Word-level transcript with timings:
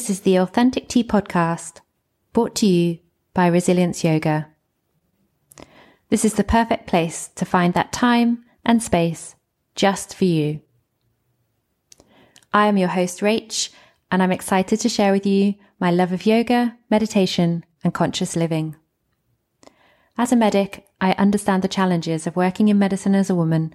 This 0.00 0.08
is 0.08 0.20
the 0.20 0.36
Authentic 0.36 0.88
Tea 0.88 1.04
Podcast, 1.04 1.80
brought 2.32 2.54
to 2.54 2.66
you 2.66 3.00
by 3.34 3.48
Resilience 3.48 4.02
Yoga. 4.02 4.48
This 6.08 6.24
is 6.24 6.32
the 6.32 6.42
perfect 6.42 6.86
place 6.86 7.28
to 7.34 7.44
find 7.44 7.74
that 7.74 7.92
time 7.92 8.42
and 8.64 8.82
space 8.82 9.34
just 9.74 10.14
for 10.14 10.24
you. 10.24 10.62
I 12.50 12.66
am 12.66 12.78
your 12.78 12.88
host, 12.88 13.20
Rach, 13.20 13.68
and 14.10 14.22
I'm 14.22 14.32
excited 14.32 14.80
to 14.80 14.88
share 14.88 15.12
with 15.12 15.26
you 15.26 15.56
my 15.78 15.90
love 15.90 16.12
of 16.12 16.24
yoga, 16.24 16.78
meditation, 16.88 17.66
and 17.84 17.92
conscious 17.92 18.34
living. 18.34 18.76
As 20.16 20.32
a 20.32 20.36
medic, 20.36 20.86
I 20.98 21.12
understand 21.12 21.62
the 21.62 21.68
challenges 21.68 22.26
of 22.26 22.36
working 22.36 22.68
in 22.68 22.78
medicine 22.78 23.14
as 23.14 23.28
a 23.28 23.34
woman 23.34 23.74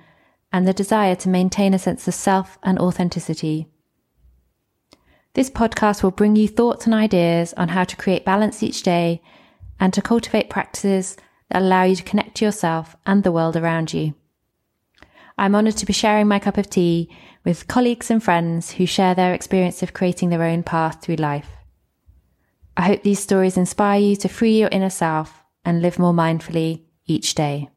and 0.51 0.67
the 0.67 0.73
desire 0.73 1.13
to 1.17 1.29
maintain 1.29 1.75
a 1.75 1.79
sense 1.79 2.07
of 2.07 2.15
self 2.15 2.57
and 2.63 2.79
authenticity. 2.79 3.69
This 5.35 5.49
podcast 5.49 6.01
will 6.01 6.11
bring 6.11 6.37
you 6.37 6.47
thoughts 6.47 6.85
and 6.85 6.95
ideas 6.95 7.53
on 7.57 7.67
how 7.67 7.83
to 7.83 7.97
create 7.97 8.23
balance 8.23 8.63
each 8.63 8.83
day 8.83 9.21
and 9.81 9.93
to 9.93 10.01
cultivate 10.01 10.49
practices 10.49 11.17
that 11.49 11.61
allow 11.61 11.83
you 11.83 11.97
to 11.97 12.03
connect 12.03 12.35
to 12.35 12.45
yourself 12.45 12.95
and 13.05 13.21
the 13.21 13.33
world 13.33 13.57
around 13.57 13.93
you. 13.93 14.15
I'm 15.37 15.53
honoured 15.53 15.75
to 15.75 15.85
be 15.85 15.91
sharing 15.91 16.29
my 16.29 16.39
cup 16.39 16.57
of 16.57 16.69
tea 16.69 17.09
with 17.43 17.67
colleagues 17.67 18.09
and 18.09 18.23
friends 18.23 18.71
who 18.71 18.85
share 18.85 19.13
their 19.13 19.33
experience 19.33 19.83
of 19.83 19.91
creating 19.91 20.29
their 20.29 20.43
own 20.43 20.63
path 20.63 21.01
through 21.01 21.17
life. 21.17 21.49
I 22.77 22.83
hope 22.83 23.03
these 23.03 23.19
stories 23.19 23.57
inspire 23.57 23.99
you 23.99 24.15
to 24.15 24.29
free 24.29 24.57
your 24.57 24.69
inner 24.71 24.89
self 24.89 25.43
and 25.65 25.81
live 25.81 25.99
more 25.99 26.13
mindfully 26.13 26.83
each 27.07 27.35
day. 27.35 27.69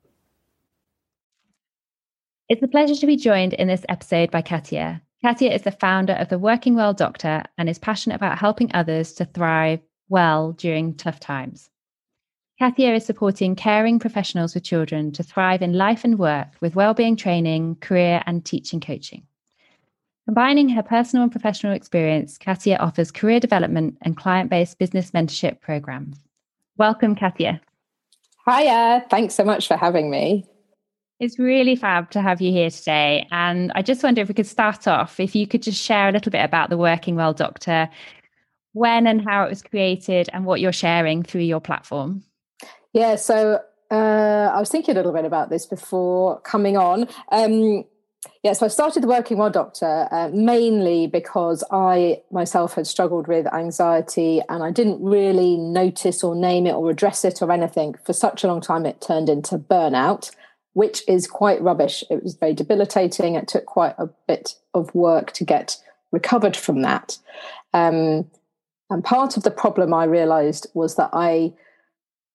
It's 2.49 2.63
a 2.63 2.69
pleasure 2.69 2.95
to 2.95 3.07
be 3.07 3.17
joined 3.17 3.55
in 3.55 3.67
this 3.67 3.85
episode 3.89 4.31
by 4.31 4.43
Katia, 4.43 5.03
Katia 5.25 5.53
is 5.53 5.63
the 5.63 5.73
founder 5.73 6.13
of 6.13 6.29
the 6.29 6.39
Working 6.39 6.77
Well 6.77 6.95
Doctor 6.95 7.43
and 7.57 7.69
is 7.69 7.79
passionate 7.79 8.15
about 8.15 8.39
helping 8.39 8.71
others 8.73 9.13
to 9.15 9.25
thrive 9.25 9.81
well 10.09 10.53
during 10.53 10.95
tough 10.95 11.19
times. 11.19 11.71
Katia 12.61 12.95
is 12.95 13.05
supporting 13.05 13.57
caring 13.57 13.99
professionals 13.99 14.55
with 14.55 14.63
children 14.63 15.11
to 15.13 15.25
thrive 15.25 15.61
in 15.61 15.73
life 15.73 16.05
and 16.05 16.21
work 16.21 16.49
with 16.61 16.77
well-being 16.77 17.17
training, 17.17 17.77
career 17.81 18.23
and 18.27 18.45
teaching 18.45 18.81
coaching. 18.81 19.25
Combining 20.25 20.69
her 20.69 20.83
personal 20.83 21.25
and 21.25 21.33
professional 21.33 21.73
experience, 21.73 22.39
Katia 22.39 22.77
offers 22.77 23.11
career 23.11 23.41
development 23.41 23.99
and 24.03 24.17
client-based 24.17 24.79
business 24.79 25.11
mentorship 25.11 25.61
programs. 25.61 26.19
Welcome, 26.77 27.17
Katia. 27.17 27.61
Hiya. 28.49 29.05
Thanks 29.11 29.35
so 29.35 29.45
much 29.45 29.67
for 29.67 29.77
having 29.77 30.11
me. 30.11 30.45
It's 31.21 31.39
really 31.39 31.75
fab 31.75 32.11
to 32.13 32.23
have 32.23 32.41
you 32.41 32.53
here 32.53 32.71
today. 32.71 33.27
And 33.33 33.73
I 33.75 33.83
just 33.83 34.03
wonder 34.03 34.21
if 34.21 34.29
we 34.29 34.35
could 34.35 34.47
start 34.47 34.87
off, 34.87 35.19
if 35.19 35.35
you 35.35 35.47
could 35.49 35.63
just 35.63 35.83
share 35.83 36.09
a 36.09 36.13
little 36.13 36.31
bit 36.31 36.45
about 36.45 36.71
the 36.71 36.79
Working 36.79 37.17
Well 37.17 37.33
Doctor, 37.33 37.89
when 38.73 39.07
and 39.07 39.27
how 39.27 39.45
it 39.45 39.49
was 39.49 39.63
created, 39.63 40.29
and 40.33 40.45
what 40.45 40.61
you're 40.61 40.73
sharing 40.73 41.25
through 41.25 41.41
your 41.41 41.61
platform. 41.61 42.23
Yeah, 42.93 43.17
so 43.17 43.61
uh, 43.91 43.95
I 44.55 44.61
was 44.61 44.69
thinking 44.69 44.93
a 44.93 44.99
little 44.99 45.13
bit 45.13 45.25
about 45.25 45.51
this 45.51 45.67
before 45.67 46.41
coming 46.43 46.77
on. 46.77 47.09
Um, 47.33 47.85
yeah, 48.45 48.53
so 48.53 48.67
I 48.67 48.69
started 48.69 49.03
the 49.03 49.09
Working 49.09 49.39
Well 49.39 49.51
Doctor 49.51 50.07
uh, 50.13 50.29
mainly 50.33 51.09
because 51.09 51.65
I 51.73 52.23
myself 52.31 52.75
had 52.75 52.87
struggled 52.87 53.27
with 53.27 53.53
anxiety 53.53 54.41
and 54.49 54.63
I 54.63 54.71
didn't 54.71 55.03
really 55.03 55.57
notice 55.57 56.23
or 56.23 56.37
name 56.37 56.67
it 56.67 56.75
or 56.75 56.91
address 56.91 57.25
it 57.25 57.43
or 57.43 57.51
anything. 57.51 57.95
For 58.05 58.13
such 58.13 58.45
a 58.45 58.47
long 58.47 58.61
time, 58.61 58.87
it 58.87 59.01
turned 59.01 59.29
into 59.29 59.59
burnout 59.59 60.31
which 60.79 61.03
is 61.09 61.27
quite 61.27 61.61
rubbish. 61.61 62.05
It 62.09 62.23
was 62.23 62.35
very 62.35 62.55
debilitating. 62.55 63.35
It 63.35 63.49
took 63.49 63.67
quite 63.67 63.97
a 63.99 64.09
bit 64.29 64.55
of 64.75 64.95
work 64.95 65.33
to 65.33 65.45
get 65.45 65.77
recovered 66.13 66.57
from 66.57 66.83
that. 66.83 67.19
Um, 67.75 68.31
and 68.89 69.03
part 69.03 69.37
of 69.37 69.43
the 69.43 69.51
problem 69.51 69.93
I 69.93 70.05
realized 70.05 70.69
was 70.75 70.95
that 70.95 71.11
I 71.13 71.53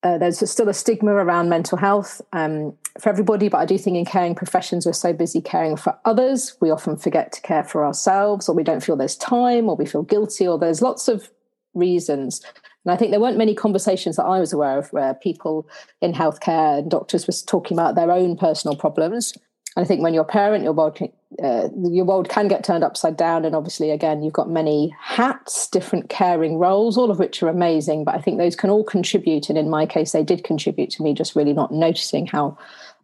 uh, 0.03 0.17
there's 0.17 0.51
still 0.51 0.67
a 0.67 0.73
stigma 0.73 1.13
around 1.13 1.47
mental 1.47 1.77
health 1.77 2.21
um, 2.33 2.73
for 2.99 3.07
everybody, 3.07 3.47
but 3.47 3.59
I 3.59 3.65
do 3.65 3.77
think 3.77 3.95
in 3.95 4.03
caring 4.03 4.35
professions, 4.35 4.85
we're 4.85 4.91
so 4.91 5.13
busy 5.13 5.39
caring 5.39 5.77
for 5.77 5.97
others, 6.03 6.57
we 6.59 6.69
often 6.69 6.97
forget 6.97 7.31
to 7.31 7.41
care 7.41 7.63
for 7.63 7.85
ourselves, 7.85 8.49
or 8.49 8.55
we 8.55 8.63
don't 8.63 8.83
feel 8.83 8.97
there's 8.97 9.15
time, 9.15 9.69
or 9.69 9.77
we 9.77 9.85
feel 9.85 10.03
guilty, 10.03 10.45
or 10.45 10.59
there's 10.59 10.81
lots 10.81 11.07
of 11.07 11.29
reasons. 11.73 12.41
And 12.85 12.93
I 12.93 12.97
think 12.97 13.11
there 13.11 13.19
weren't 13.19 13.37
many 13.37 13.55
conversations 13.55 14.17
that 14.17 14.25
I 14.25 14.39
was 14.39 14.53
aware 14.53 14.77
of 14.77 14.91
where 14.91 15.13
people 15.13 15.67
in 16.01 16.13
healthcare 16.13 16.79
and 16.79 16.91
doctors 16.91 17.27
were 17.27 17.33
talking 17.47 17.77
about 17.77 17.95
their 17.95 18.11
own 18.11 18.37
personal 18.37 18.75
problems. 18.75 19.33
And 19.75 19.83
I 19.83 19.87
think 19.87 20.01
when 20.01 20.13
you're 20.13 20.23
a 20.23 20.27
parent, 20.27 20.63
your 20.63 20.73
world, 20.73 20.99
uh, 21.41 21.69
your 21.81 22.05
world 22.05 22.29
can 22.29 22.47
get 22.47 22.63
turned 22.63 22.83
upside 22.83 23.17
down. 23.17 23.45
And 23.45 23.55
obviously, 23.55 23.89
again, 23.89 24.21
you've 24.21 24.33
got 24.33 24.49
many 24.49 24.93
hats, 24.99 25.67
different 25.67 26.09
caring 26.09 26.57
roles, 26.57 26.97
all 26.97 27.09
of 27.09 27.19
which 27.19 27.41
are 27.41 27.49
amazing. 27.49 28.03
But 28.03 28.15
I 28.15 28.21
think 28.21 28.37
those 28.37 28.55
can 28.55 28.69
all 28.69 28.83
contribute. 28.83 29.49
And 29.49 29.57
in 29.57 29.69
my 29.69 29.85
case, 29.85 30.11
they 30.11 30.23
did 30.23 30.43
contribute 30.43 30.91
to 30.91 31.03
me 31.03 31.13
just 31.13 31.35
really 31.35 31.53
not 31.53 31.71
noticing 31.71 32.27
how 32.27 32.57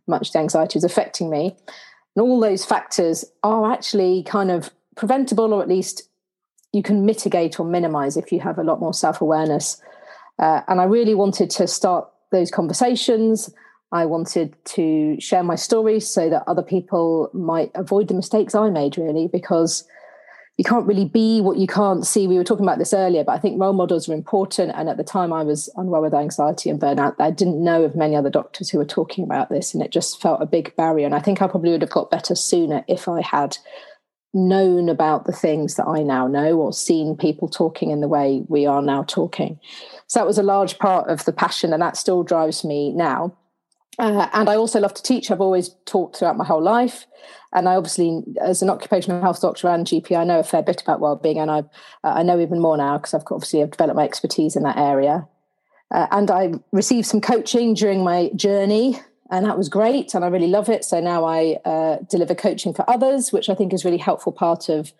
much 0.07 0.31
the 0.31 0.39
anxiety 0.39 0.77
was 0.77 0.83
affecting 0.83 1.29
me. 1.29 1.55
And 2.15 2.23
all 2.23 2.39
those 2.39 2.65
factors 2.65 3.25
are 3.43 3.71
actually 3.71 4.23
kind 4.23 4.51
of 4.51 4.71
preventable 4.95 5.53
or 5.53 5.61
at 5.61 5.69
least 5.69 6.08
you 6.71 6.83
can 6.83 7.05
mitigate 7.05 7.59
or 7.59 7.65
minimize 7.65 8.17
if 8.17 8.31
you 8.31 8.39
have 8.39 8.57
a 8.57 8.63
lot 8.63 8.79
more 8.79 8.93
self 8.93 9.21
awareness. 9.21 9.81
Uh, 10.37 10.61
and 10.67 10.79
I 10.79 10.85
really 10.85 11.15
wanted 11.15 11.49
to 11.51 11.67
start 11.67 12.07
those 12.31 12.51
conversations. 12.51 13.53
I 13.91 14.05
wanted 14.05 14.55
to 14.65 15.19
share 15.19 15.43
my 15.43 15.55
stories 15.55 16.07
so 16.07 16.29
that 16.29 16.43
other 16.47 16.61
people 16.61 17.29
might 17.33 17.71
avoid 17.73 18.07
the 18.07 18.13
mistakes 18.13 18.53
I 18.53 18.69
made, 18.69 18.97
really, 18.97 19.27
because 19.27 19.87
you 20.57 20.63
can't 20.63 20.85
really 20.85 21.05
be 21.05 21.41
what 21.41 21.57
you 21.57 21.65
can't 21.65 22.05
see. 22.05 22.27
We 22.27 22.37
were 22.37 22.43
talking 22.43 22.65
about 22.65 22.77
this 22.77 22.93
earlier, 22.93 23.23
but 23.23 23.31
I 23.31 23.39
think 23.39 23.59
role 23.59 23.73
models 23.73 24.07
are 24.07 24.13
important. 24.13 24.73
And 24.75 24.89
at 24.89 24.97
the 24.97 25.03
time, 25.03 25.33
I 25.33 25.41
was 25.41 25.69
unwell 25.75 26.01
with 26.01 26.13
anxiety 26.13 26.69
and 26.69 26.79
burnout. 26.79 27.15
I 27.17 27.31
didn't 27.31 27.63
know 27.63 27.83
of 27.83 27.95
many 27.95 28.15
other 28.15 28.29
doctors 28.29 28.69
who 28.69 28.77
were 28.77 28.85
talking 28.85 29.23
about 29.23 29.49
this, 29.49 29.73
and 29.73 29.81
it 29.81 29.91
just 29.91 30.21
felt 30.21 30.41
a 30.41 30.45
big 30.45 30.75
barrier. 30.75 31.05
And 31.05 31.15
I 31.15 31.19
think 31.19 31.41
I 31.41 31.47
probably 31.47 31.71
would 31.71 31.81
have 31.81 31.89
got 31.89 32.11
better 32.11 32.35
sooner 32.35 32.83
if 32.87 33.07
I 33.07 33.21
had 33.21 33.57
known 34.33 34.89
about 34.89 35.25
the 35.25 35.31
things 35.31 35.75
that 35.75 35.87
I 35.87 36.03
now 36.03 36.27
know 36.27 36.57
or 36.57 36.71
seen 36.71 37.17
people 37.17 37.47
talking 37.47 37.91
in 37.91 38.01
the 38.01 38.07
way 38.07 38.43
we 38.47 38.65
are 38.65 38.81
now 38.81 39.03
talking. 39.03 39.59
So 40.07 40.19
that 40.19 40.27
was 40.27 40.37
a 40.37 40.43
large 40.43 40.77
part 40.77 41.09
of 41.09 41.25
the 41.25 41.33
passion, 41.33 41.73
and 41.73 41.81
that 41.81 41.97
still 41.97 42.23
drives 42.23 42.63
me 42.63 42.91
now. 42.91 43.35
Uh, 43.97 44.29
and 44.33 44.49
I 44.49 44.55
also 44.55 44.79
love 44.79 44.93
to 44.93 45.03
teach. 45.03 45.29
I've 45.29 45.41
always 45.41 45.75
taught 45.85 46.15
throughout 46.15 46.37
my 46.37 46.45
whole 46.45 46.61
life. 46.61 47.05
And 47.51 47.67
I 47.67 47.75
obviously, 47.75 48.23
as 48.41 48.61
an 48.61 48.69
occupational 48.69 49.21
health 49.21 49.41
doctor 49.41 49.67
and 49.67 49.85
GP, 49.85 50.15
I 50.15 50.23
know 50.23 50.39
a 50.39 50.43
fair 50.43 50.61
bit 50.61 50.81
about 50.81 51.01
well-being, 51.01 51.39
and 51.39 51.51
I 51.51 51.59
uh, 52.03 52.13
I 52.15 52.23
know 52.23 52.39
even 52.39 52.59
more 52.59 52.77
now 52.77 52.97
because 52.97 53.13
I've 53.13 53.23
obviously 53.29 53.61
I've 53.61 53.71
developed 53.71 53.97
my 53.97 54.05
expertise 54.05 54.55
in 54.55 54.63
that 54.63 54.77
area. 54.77 55.27
Uh, 55.91 56.05
and 56.11 56.29
I 56.29 56.53
received 56.71 57.07
some 57.07 57.19
coaching 57.19 57.73
during 57.73 58.03
my 58.03 58.29
journey 58.35 58.99
and 59.29 59.45
that 59.45 59.57
was 59.57 59.69
great 59.69 60.13
and 60.13 60.25
i 60.25 60.27
really 60.27 60.47
love 60.47 60.69
it. 60.69 60.83
So 60.83 60.99
now 60.99 61.25
i 61.25 61.57
uh, 61.65 61.97
deliver 62.09 62.35
coaching 62.35 62.73
for 62.73 62.89
others 62.89 63.31
which 63.31 63.49
i 63.49 63.55
think 63.55 63.73
is 63.73 63.85
really 63.85 63.97
helpful 63.97 64.31
part 64.31 64.69
of 64.69 64.93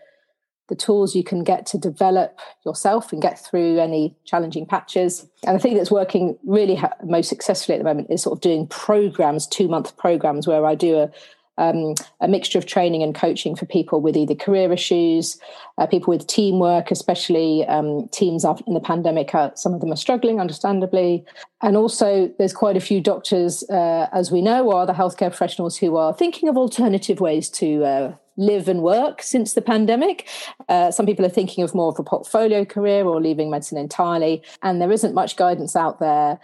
the 0.69 0.75
tools 0.75 1.15
you 1.15 1.23
can 1.23 1.43
get 1.43 1.65
to 1.65 1.77
develop 1.77 2.39
yourself 2.63 3.11
and 3.11 3.21
get 3.21 3.43
through 3.43 3.79
any 3.79 4.15
challenging 4.23 4.65
patches. 4.67 5.27
And 5.43 5.55
the 5.55 5.59
thing 5.59 5.75
that's 5.75 5.91
working 5.91 6.37
really 6.45 6.75
ha- 6.75 6.93
most 7.03 7.27
successfully 7.27 7.75
at 7.75 7.79
the 7.79 7.83
moment 7.83 8.11
is 8.11 8.21
sort 8.21 8.37
of 8.37 8.41
doing 8.41 8.67
programs 8.67 9.47
two 9.47 9.67
month 9.67 9.97
programs 9.97 10.47
where 10.47 10.65
i 10.65 10.75
do 10.75 10.97
a 10.97 11.11
um, 11.59 11.93
a 12.21 12.27
mixture 12.27 12.57
of 12.57 12.65
training 12.65 13.03
and 13.03 13.13
coaching 13.13 13.55
for 13.55 13.65
people 13.65 14.01
with 14.01 14.15
either 14.17 14.33
career 14.33 14.71
issues, 14.71 15.37
uh, 15.77 15.85
people 15.85 16.11
with 16.11 16.25
teamwork, 16.25 16.89
especially 16.89 17.65
um, 17.67 18.07
teams 18.07 18.45
in 18.65 18.73
the 18.73 18.79
pandemic. 18.79 19.35
Uh, 19.35 19.53
some 19.53 19.73
of 19.73 19.81
them 19.81 19.91
are 19.91 19.97
struggling, 19.97 20.39
understandably. 20.39 21.23
And 21.61 21.75
also, 21.75 22.33
there's 22.37 22.53
quite 22.53 22.77
a 22.77 22.81
few 22.81 23.01
doctors, 23.01 23.63
uh, 23.69 24.07
as 24.13 24.31
we 24.31 24.41
know, 24.41 24.65
or 24.65 24.79
other 24.79 24.93
healthcare 24.93 25.29
professionals 25.29 25.77
who 25.77 25.97
are 25.97 26.13
thinking 26.13 26.47
of 26.49 26.57
alternative 26.57 27.19
ways 27.19 27.49
to 27.49 27.83
uh, 27.83 28.13
live 28.37 28.69
and 28.69 28.81
work 28.81 29.21
since 29.21 29.53
the 29.53 29.61
pandemic. 29.61 30.27
Uh, 30.69 30.89
some 30.89 31.05
people 31.05 31.25
are 31.25 31.29
thinking 31.29 31.61
of 31.63 31.75
more 31.75 31.89
of 31.89 31.99
a 31.99 32.03
portfolio 32.03 32.63
career 32.63 33.05
or 33.05 33.19
leaving 33.21 33.49
medicine 33.49 33.77
entirely. 33.77 34.41
And 34.63 34.81
there 34.81 34.91
isn't 34.91 35.13
much 35.13 35.35
guidance 35.35 35.75
out 35.75 35.99
there 35.99 36.39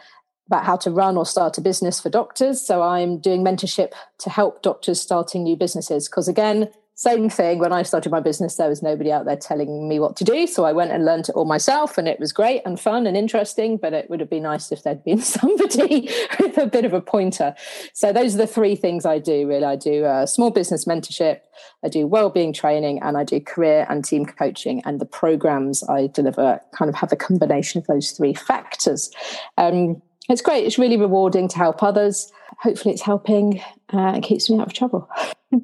about 0.48 0.66
how 0.66 0.76
to 0.78 0.92
run 0.92 1.18
or 1.18 1.26
start 1.26 1.58
a 1.58 1.62
business 1.62 2.00
for 2.00 2.10
doctors. 2.10 2.62
So 2.62 2.82
I'm 2.82 3.20
doing 3.20 3.44
mentorship 3.44 3.94
to 4.20 4.30
help 4.30 4.62
doctors 4.62 5.02
starting 5.02 5.44
new 5.44 5.56
businesses. 5.56 6.08
Because 6.08 6.28
again, 6.28 6.70
same 6.98 7.30
thing 7.30 7.60
when 7.60 7.74
I 7.74 7.84
started 7.84 8.10
my 8.10 8.22
business, 8.22 8.56
there 8.56 8.70
was 8.70 8.82
nobody 8.82 9.12
out 9.12 9.26
there 9.26 9.36
telling 9.36 9.90
me 9.90 10.00
what 10.00 10.16
to 10.16 10.24
do. 10.24 10.48
So 10.48 10.64
I 10.64 10.72
went 10.72 10.92
and 10.92 11.04
learned 11.04 11.28
it 11.28 11.36
all 11.36 11.44
myself, 11.44 11.98
and 11.98 12.08
it 12.08 12.22
was 12.22 12.32
great 12.32 12.62
and 12.66 12.80
fun 12.80 13.06
and 13.06 13.18
interesting. 13.18 13.76
But 13.76 13.92
it 13.92 14.10
would 14.10 14.22
have 14.22 14.30
been 14.30 14.44
nice 14.44 14.72
if 14.72 14.84
there'd 14.84 15.04
been 15.04 15.22
somebody 15.22 16.10
with 16.40 16.58
a 16.58 16.66
bit 16.66 16.86
of 16.86 16.94
a 16.94 17.02
pointer. 17.02 17.54
So 17.92 18.14
those 18.14 18.36
are 18.36 18.38
the 18.38 18.48
three 18.48 18.78
things 18.78 19.06
I 19.06 19.20
do 19.20 19.46
really. 19.46 19.66
I 19.66 19.76
do 19.76 20.06
uh, 20.06 20.26
small 20.26 20.52
business 20.52 20.86
mentorship, 20.86 21.42
I 21.84 21.90
do 21.90 22.08
well-being 22.08 22.54
training, 22.54 23.02
and 23.02 23.18
I 23.18 23.26
do 23.26 23.42
career 23.42 23.86
and 23.90 24.06
team 24.06 24.26
coaching. 24.26 24.82
And 24.86 25.02
the 25.02 25.06
programs 25.06 25.84
I 25.90 26.08
deliver 26.08 26.62
kind 26.74 26.88
of 26.88 26.96
have 26.96 27.12
a 27.12 27.18
combination 27.18 27.80
of 27.80 27.88
those 27.88 28.12
three 28.12 28.34
factors. 28.34 29.12
Um, 29.58 30.02
it's 30.30 30.42
great. 30.42 30.66
It's 30.66 30.78
really 30.78 30.98
rewarding 30.98 31.48
to 31.50 31.58
help 31.58 31.84
others. 31.84 32.32
Hopefully, 32.62 32.94
it's 32.94 33.04
helping 33.04 33.62
uh, 33.94 34.14
and 34.16 34.24
keeps 34.24 34.50
me 34.50 34.60
out 34.60 34.68
of 34.68 34.74
trouble. 34.74 35.10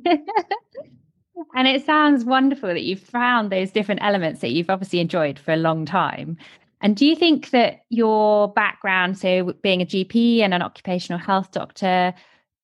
And 1.55 1.67
it 1.67 1.85
sounds 1.85 2.23
wonderful 2.23 2.69
that 2.69 2.83
you've 2.83 3.01
found 3.01 3.51
those 3.51 3.71
different 3.71 4.01
elements 4.03 4.41
that 4.41 4.51
you've 4.51 4.69
obviously 4.69 4.99
enjoyed 4.99 5.37
for 5.37 5.51
a 5.51 5.57
long 5.57 5.85
time. 5.85 6.37
And 6.81 6.95
do 6.95 7.05
you 7.05 7.15
think 7.15 7.51
that 7.51 7.81
your 7.89 8.51
background, 8.53 9.17
so 9.17 9.53
being 9.61 9.81
a 9.81 9.85
GP 9.85 10.39
and 10.39 10.53
an 10.53 10.61
occupational 10.61 11.19
health 11.19 11.51
doctor, 11.51 12.13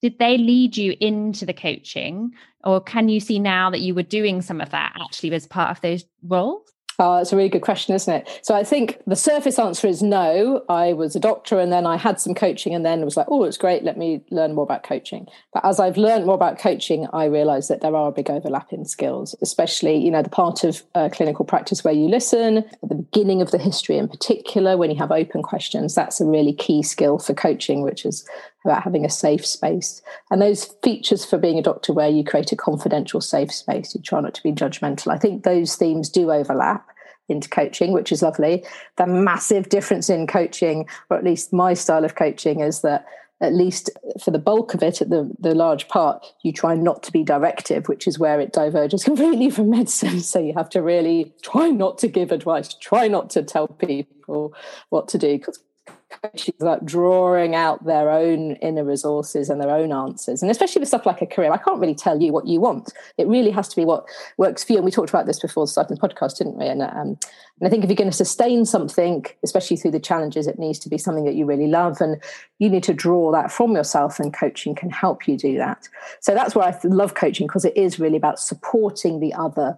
did 0.02 0.18
they 0.20 0.38
lead 0.38 0.78
you 0.78 0.96
into 1.00 1.46
the 1.46 1.54
coaching? 1.54 2.32
Or 2.64 2.82
can 2.82 3.10
you 3.10 3.20
see 3.20 3.40
now 3.40 3.70
that 3.70 3.82
you 3.82 3.94
were 3.94 4.04
doing 4.04 4.42
some 4.42 4.62
of 4.62 4.70
that 4.72 4.94
actually 5.00 5.34
as 5.34 5.46
part 5.46 5.72
of 5.72 5.82
those 5.82 6.06
roles? 6.24 6.72
Oh, 7.00 7.18
it's 7.18 7.32
a 7.32 7.36
really 7.36 7.50
good 7.50 7.62
question, 7.62 7.94
isn't 7.94 8.12
it? 8.12 8.40
So 8.42 8.56
I 8.56 8.64
think 8.64 9.00
the 9.06 9.16
surface 9.16 9.60
answer 9.60 9.88
is 9.88 10.02
no. 10.02 10.64
I 10.68 10.94
was 10.94 11.16
a 11.16 11.20
doctor 11.20 11.60
and 11.60 11.72
then 11.72 11.86
I 11.86 11.96
had 11.96 12.20
some 12.20 12.34
coaching 12.34 12.74
and 12.74 12.84
then 12.84 13.02
it 13.02 13.06
was 13.06 13.16
like, 13.16 13.28
oh, 13.30 13.44
it's 13.44 13.58
great. 13.58 13.84
Let 13.84 13.98
me 13.98 14.22
learn 14.32 14.56
more 14.56 14.64
about 14.64 14.82
coaching. 14.82 15.28
But 15.54 15.64
as 15.64 15.80
I've 15.80 15.98
learned 15.98 16.26
more 16.26 16.34
about 16.34 16.58
coaching, 16.58 17.08
I 17.14 17.26
realized 17.26 17.70
that 17.70 17.82
there 17.82 17.96
are 17.96 18.12
big 18.12 18.32
overlap 18.32 18.74
in 18.74 18.84
skills, 18.84 19.36
especially, 19.44 19.98
you 19.98 20.10
know, 20.10 20.24
the 20.24 20.30
part 20.30 20.64
of 20.64 20.82
uh, 20.96 21.10
clinical 21.12 21.46
practice 21.46 21.84
where 21.84 21.94
you 21.94 22.08
listen, 22.08 22.58
at 22.58 22.90
the 22.90 22.96
beginning 22.96 23.44
of 23.44 23.52
the 23.52 23.60
history 23.60 23.98
in 23.98 24.08
particular, 24.08 24.76
when 24.76 24.90
you 24.90 24.98
have 24.98 25.12
open 25.12 25.44
questions, 25.44 25.94
that's 25.94 26.20
a 26.20 26.26
really 26.26 26.54
key 26.54 26.82
skill 26.82 27.20
for 27.20 27.36
coaching, 27.36 27.84
which 27.84 28.06
is 28.06 28.28
about 28.68 28.84
having 28.84 29.06
a 29.06 29.10
safe 29.10 29.46
space. 29.46 30.02
And 30.30 30.42
those 30.42 30.66
features 30.84 31.26
for 31.26 31.38
being 31.38 31.58
a 31.58 31.64
doctor 31.64 31.94
where 31.94 32.10
you 32.10 32.24
create 32.24 32.52
a 32.52 32.56
confidential, 32.56 33.22
safe 33.22 33.52
space, 33.52 33.96
you 33.96 34.02
try 34.02 34.20
not 34.20 34.34
to 34.36 34.44
be 34.44 34.52
judgmental. 34.52 35.14
I 35.14 35.18
think 35.18 35.44
those 35.44 35.76
themes 35.76 36.10
do 36.10 36.32
overlap 36.32 36.88
into 37.30 37.50
coaching, 37.50 37.92
which 37.92 38.12
is 38.12 38.22
lovely. 38.22 38.66
The 38.98 39.08
massive 39.08 39.70
difference 39.70 40.10
in 40.10 40.28
coaching, 40.28 40.88
or 41.10 41.18
at 41.18 41.24
least 41.24 41.54
my 41.54 41.74
style 41.74 42.06
of 42.06 42.16
coaching, 42.16 42.60
is 42.60 42.82
that 42.82 43.06
at 43.40 43.54
least 43.54 43.90
for 44.24 44.32
the 44.32 44.40
bulk 44.40 44.74
of 44.74 44.82
it, 44.82 45.02
at 45.02 45.10
the, 45.10 45.32
the 45.40 45.54
large 45.54 45.88
part, 45.88 46.26
you 46.42 46.52
try 46.52 46.76
not 46.76 47.04
to 47.04 47.12
be 47.12 47.24
directive, 47.24 47.88
which 47.88 48.08
is 48.08 48.18
where 48.18 48.40
it 48.40 48.52
diverges 48.52 49.04
completely 49.06 49.50
from 49.50 49.70
medicine. 49.70 50.22
So 50.22 50.40
you 50.40 50.54
have 50.56 50.70
to 50.72 50.82
really 50.82 51.34
try 51.44 51.70
not 51.70 52.00
to 52.00 52.08
give 52.08 52.32
advice, 52.32 52.74
try 52.74 53.08
not 53.08 53.30
to 53.32 53.44
tell 53.44 53.68
people 53.68 54.54
what 54.90 55.08
to 55.10 55.18
do, 55.18 55.38
because 55.38 55.60
coaches 56.32 56.54
like 56.60 56.84
drawing 56.86 57.56
out 57.56 57.86
their 57.86 58.10
own 58.10 58.54
inner 58.58 58.84
resources 58.84 59.50
and 59.50 59.62
their 59.62 59.72
own 59.72 59.92
answers. 59.92 60.42
And 60.42 60.52
especially 60.52 60.80
with 60.80 60.90
stuff 60.90 61.06
like 61.06 61.22
a 61.22 61.26
career 61.26 61.52
i 61.52 61.58
can't 61.58 61.80
really 61.80 61.96
tell 61.96 62.22
you 62.22 62.32
what 62.32 62.48
you 62.48 62.60
want. 62.60 62.94
It 63.18 63.28
really 63.28 63.52
has 63.52 63.68
to 63.70 63.76
be 63.76 63.86
what 63.86 64.06
works 64.38 64.64
for 64.64 64.74
you. 64.74 64.80
And 64.80 64.86
we 64.86 64.92
talked 64.92 65.10
about 65.10 65.26
this 65.26 65.40
before 65.40 65.68
starting 65.68 65.98
the 65.98 66.08
podcast 66.08 66.38
didn't 66.38 66.58
we? 66.58 66.68
And, 66.68 66.82
um, 66.82 67.18
and 67.60 67.66
i 67.66 67.70
think 67.70 67.84
if 67.84 67.90
you're 67.90 67.96
going 67.96 68.10
to 68.10 68.16
sustain 68.16 68.66
something 68.66 69.26
especially 69.44 69.78
through 69.78 69.92
the 69.92 70.00
challenges 70.00 70.48
it 70.48 70.60
needs 70.60 70.80
to 70.80 70.90
be 70.90 70.98
something 70.98 71.26
that 71.26 71.36
you 71.36 71.46
really 71.46 71.68
love. 71.68 72.02
And 72.02 72.22
you 72.60 72.70
need 72.70 72.84
to 72.84 72.94
draw 72.94 73.32
that 73.32 73.52
from 73.52 73.74
yourself 73.74 74.20
and 74.20 74.34
coaching 74.34 74.76
can 74.76 74.90
help 74.90 75.28
you 75.28 75.38
do 75.38 75.58
that. 75.58 75.88
So 76.20 76.34
that's 76.34 76.56
why 76.56 76.70
i 76.70 76.80
love 76.84 77.16
coaching 77.16 77.48
because 77.48 77.66
it 77.66 77.76
is 77.78 78.00
really 78.00 78.18
about 78.18 78.40
supporting 78.40 79.20
the 79.20 79.34
other 79.34 79.78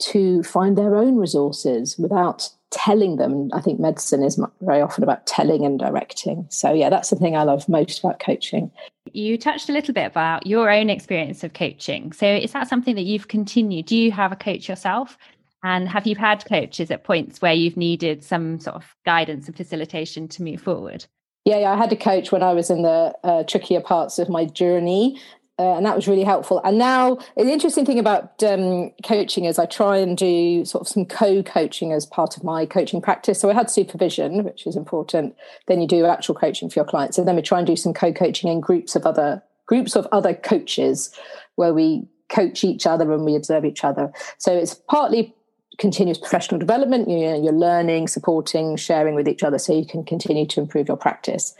to 0.00 0.42
find 0.42 0.76
their 0.76 0.96
own 0.96 1.16
resources 1.16 1.98
without 1.98 2.50
telling 2.70 3.16
them. 3.16 3.50
I 3.52 3.60
think 3.60 3.80
medicine 3.80 4.22
is 4.22 4.40
very 4.60 4.80
often 4.80 5.02
about 5.02 5.26
telling 5.26 5.64
and 5.64 5.78
directing. 5.78 6.46
So, 6.50 6.72
yeah, 6.72 6.88
that's 6.88 7.10
the 7.10 7.16
thing 7.16 7.36
I 7.36 7.42
love 7.42 7.68
most 7.68 7.98
about 8.00 8.20
coaching. 8.20 8.70
You 9.12 9.36
touched 9.36 9.68
a 9.68 9.72
little 9.72 9.94
bit 9.94 10.06
about 10.06 10.46
your 10.46 10.70
own 10.70 10.90
experience 10.90 11.42
of 11.42 11.52
coaching. 11.52 12.12
So, 12.12 12.26
is 12.26 12.52
that 12.52 12.68
something 12.68 12.94
that 12.94 13.02
you've 13.02 13.28
continued? 13.28 13.86
Do 13.86 13.96
you 13.96 14.12
have 14.12 14.32
a 14.32 14.36
coach 14.36 14.68
yourself? 14.68 15.18
And 15.62 15.88
have 15.88 16.06
you 16.06 16.16
had 16.16 16.44
coaches 16.46 16.90
at 16.90 17.04
points 17.04 17.42
where 17.42 17.52
you've 17.52 17.76
needed 17.76 18.24
some 18.24 18.60
sort 18.60 18.76
of 18.76 18.94
guidance 19.04 19.46
and 19.46 19.56
facilitation 19.56 20.26
to 20.28 20.42
move 20.42 20.62
forward? 20.62 21.06
Yeah, 21.44 21.58
yeah, 21.58 21.72
I 21.72 21.76
had 21.76 21.92
a 21.92 21.96
coach 21.96 22.32
when 22.32 22.42
I 22.42 22.52
was 22.52 22.70
in 22.70 22.82
the 22.82 23.14
uh, 23.24 23.42
trickier 23.44 23.80
parts 23.80 24.18
of 24.18 24.28
my 24.28 24.44
journey 24.44 25.20
uh, 25.60 25.76
and 25.76 25.84
that 25.84 25.94
was 25.94 26.08
really 26.08 26.24
helpful. 26.24 26.58
And 26.64 26.78
now, 26.78 27.18
the 27.36 27.52
interesting 27.52 27.84
thing 27.84 27.98
about 27.98 28.42
um, 28.42 28.92
coaching 29.04 29.44
is 29.44 29.58
I 29.58 29.66
try 29.66 29.98
and 29.98 30.16
do 30.16 30.64
sort 30.64 30.80
of 30.80 30.88
some 30.88 31.04
co-coaching 31.04 31.92
as 31.92 32.06
part 32.06 32.38
of 32.38 32.42
my 32.42 32.64
coaching 32.64 33.02
practice. 33.02 33.38
So 33.38 33.50
I 33.50 33.52
had 33.52 33.68
supervision, 33.68 34.42
which 34.42 34.66
is 34.66 34.74
important. 34.74 35.36
Then 35.66 35.82
you 35.82 35.86
do 35.86 36.06
actual 36.06 36.34
coaching 36.34 36.70
for 36.70 36.78
your 36.78 36.86
clients, 36.86 37.18
and 37.18 37.28
then 37.28 37.36
we 37.36 37.42
try 37.42 37.58
and 37.58 37.66
do 37.66 37.76
some 37.76 37.92
co-coaching 37.92 38.50
in 38.50 38.60
groups 38.60 38.96
of 38.96 39.04
other 39.04 39.42
groups 39.66 39.96
of 39.96 40.08
other 40.12 40.32
coaches, 40.32 41.14
where 41.56 41.74
we 41.74 42.08
coach 42.30 42.64
each 42.64 42.86
other 42.86 43.12
and 43.12 43.26
we 43.26 43.36
observe 43.36 43.66
each 43.66 43.84
other. 43.84 44.10
So 44.38 44.56
it's 44.56 44.74
partly 44.74 45.34
continuous 45.76 46.16
professional 46.16 46.58
development. 46.58 47.10
You 47.10 47.18
know, 47.18 47.42
you're 47.42 47.52
learning, 47.52 48.08
supporting, 48.08 48.76
sharing 48.76 49.14
with 49.14 49.28
each 49.28 49.42
other, 49.42 49.58
so 49.58 49.76
you 49.76 49.84
can 49.84 50.04
continue 50.04 50.46
to 50.46 50.60
improve 50.60 50.88
your 50.88 50.96
practice. 50.96 51.54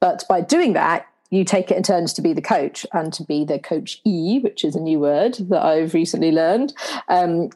But 0.00 0.24
by 0.28 0.42
doing 0.42 0.74
that, 0.74 1.06
you 1.30 1.44
take 1.44 1.70
it 1.70 1.76
in 1.76 1.82
turns 1.82 2.12
to 2.14 2.22
be 2.22 2.32
the 2.32 2.42
coach 2.42 2.86
and 2.92 3.12
to 3.12 3.24
be 3.24 3.44
the 3.44 3.58
coach 3.58 4.00
E, 4.04 4.38
which 4.40 4.64
is 4.64 4.74
a 4.74 4.80
new 4.80 4.98
word 4.98 5.34
that 5.34 5.64
I've 5.64 5.94
recently 5.94 6.32
learned. 6.32 6.74
Um, 7.08 7.50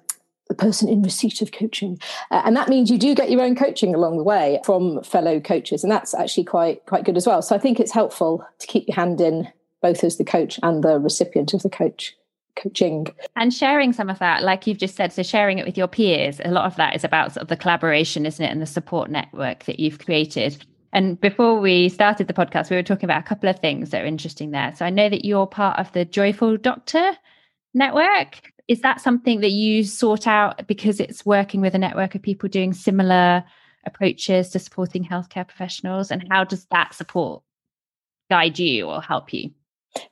the 0.49 0.55
person 0.55 0.89
in 0.89 1.03
receipt 1.03 1.41
of 1.41 1.51
coaching, 1.53 1.99
uh, 2.31 2.43
and 2.45 2.55
that 2.57 2.69
means 2.69 2.91
you 2.91 2.99
do 2.99 3.15
get 3.15 3.31
your 3.31 3.41
own 3.41 3.57
coaching 3.57 3.95
along 3.95 4.19
the 4.19 4.23
way 4.23 4.61
from 4.65 5.03
fellow 5.03 5.41
coaches, 5.41 5.83
and 5.83 5.91
that's 5.91 6.15
actually 6.15 6.45
quite 6.45 6.85
quite 6.85 7.05
good 7.05 7.17
as 7.17 7.27
well. 7.27 7.41
So 7.41 7.55
I 7.55 7.59
think 7.59 7.81
it's 7.81 7.93
helpful 7.93 8.47
to 8.59 8.67
keep 8.67 8.87
your 8.87 8.97
hand 8.97 9.21
in 9.21 9.49
both 9.81 10.05
as 10.05 10.19
the 10.19 10.25
coach 10.25 10.61
and 10.63 10.85
the 10.85 10.99
recipient 10.99 11.55
of 11.55 11.63
the 11.63 11.71
coach 11.71 12.15
coaching 12.55 13.07
and 13.35 13.53
sharing 13.53 13.95
some 13.95 14.11
of 14.11 14.19
that 14.19 14.43
like 14.43 14.67
you've 14.67 14.77
just 14.77 14.95
said 14.95 15.11
so 15.11 15.23
sharing 15.23 15.59
it 15.59 15.65
with 15.65 15.79
your 15.79 15.89
peers 15.89 16.39
a 16.45 16.51
lot 16.51 16.67
of 16.67 16.77
that 16.77 16.95
is 16.95 17.03
about 17.03 17.33
sort 17.33 17.41
of 17.41 17.49
the 17.49 17.57
collaboration 17.57 18.27
isn't 18.27 18.45
it 18.45 18.51
and 18.51 18.61
the 18.61 18.67
support 18.67 19.11
network 19.11 19.65
that 19.65 19.81
you've 19.81 19.99
created 19.99 20.63
and 20.93 21.19
before 21.21 21.59
we 21.59 21.89
started 21.89 22.27
the 22.27 22.35
podcast, 22.35 22.69
we 22.69 22.77
were 22.77 22.83
talking 22.83 23.05
about 23.05 23.21
a 23.21 23.27
couple 23.27 23.49
of 23.49 23.59
things 23.59 23.91
that 23.91 24.03
are 24.03 24.07
interesting 24.07 24.51
there. 24.51 24.75
So 24.77 24.85
I 24.85 24.91
know 24.91 25.09
that 25.09 25.25
you're 25.25 25.47
part 25.47 25.79
of 25.79 25.91
the 25.93 26.05
Joyful 26.05 26.59
Doctor 26.59 27.13
network. 27.73 28.53
Is 28.69 28.83
that 28.83 29.01
something 29.01 29.41
that 29.41 29.51
you 29.51 29.85
sort 29.85 30.27
out 30.27 30.67
because 30.67 31.01
it's 31.01 31.25
working 31.25 31.63
with 31.63 31.75
a 31.75 31.79
network 31.79 32.15
of 32.15 32.23
people 32.23 32.49
doing 32.49 32.75
similar 32.75 33.43
approaches 33.87 34.51
to 34.51 34.59
supporting 34.59 35.05
healthcare 35.05 35.49
professionals? 35.49 36.11
And 36.11 36.27
how 36.31 36.45
does 36.45 36.67
that 36.67 36.95
support 36.95 37.43
guide 38.31 38.59
you 38.59 38.87
or 38.87 39.01
help 39.01 39.33
you? 39.33 39.51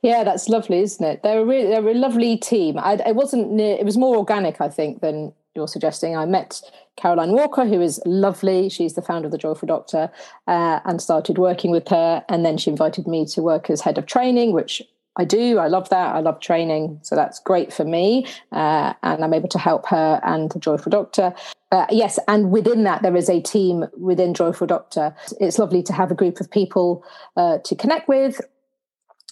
Yeah, 0.01 0.23
that's 0.23 0.49
lovely, 0.49 0.79
isn't 0.79 1.05
it? 1.05 1.23
They're 1.23 1.41
a 1.41 1.45
really, 1.45 1.67
they're 1.67 1.87
a 1.87 1.93
lovely 1.93 2.37
team. 2.37 2.77
I, 2.77 2.93
it 2.93 3.15
wasn't 3.15 3.51
near, 3.51 3.77
it 3.77 3.85
was 3.85 3.97
more 3.97 4.17
organic, 4.17 4.61
I 4.61 4.69
think, 4.69 5.01
than 5.01 5.33
you're 5.55 5.67
suggesting. 5.67 6.15
I 6.15 6.25
met 6.25 6.61
Caroline 6.95 7.31
Walker, 7.31 7.65
who 7.65 7.81
is 7.81 8.01
lovely. 8.05 8.69
She's 8.69 8.93
the 8.93 9.01
founder 9.01 9.27
of 9.27 9.31
the 9.31 9.37
Joyful 9.37 9.67
Doctor, 9.67 10.11
uh, 10.47 10.79
and 10.85 11.01
started 11.01 11.37
working 11.37 11.71
with 11.71 11.87
her. 11.89 12.23
And 12.29 12.45
then 12.45 12.57
she 12.57 12.69
invited 12.69 13.07
me 13.07 13.25
to 13.27 13.41
work 13.41 13.69
as 13.69 13.81
head 13.81 13.97
of 13.97 14.05
training, 14.05 14.53
which 14.53 14.81
I 15.17 15.25
do. 15.25 15.59
I 15.59 15.67
love 15.67 15.89
that. 15.89 16.15
I 16.15 16.19
love 16.19 16.39
training. 16.39 16.99
So 17.01 17.15
that's 17.15 17.39
great 17.39 17.73
for 17.73 17.83
me. 17.83 18.27
Uh, 18.51 18.93
and 19.03 19.23
I'm 19.23 19.33
able 19.33 19.49
to 19.49 19.59
help 19.59 19.87
her 19.87 20.21
and 20.23 20.51
the 20.51 20.59
Joyful 20.59 20.89
Doctor. 20.89 21.33
Uh, 21.71 21.85
yes, 21.89 22.19
and 22.27 22.51
within 22.51 22.83
that, 22.83 23.01
there 23.01 23.15
is 23.15 23.29
a 23.29 23.41
team 23.41 23.85
within 23.97 24.33
Joyful 24.33 24.67
Doctor. 24.67 25.15
It's 25.39 25.59
lovely 25.59 25.83
to 25.83 25.93
have 25.93 26.11
a 26.11 26.15
group 26.15 26.39
of 26.39 26.51
people 26.51 27.03
uh, 27.37 27.59
to 27.59 27.75
connect 27.75 28.07
with. 28.07 28.41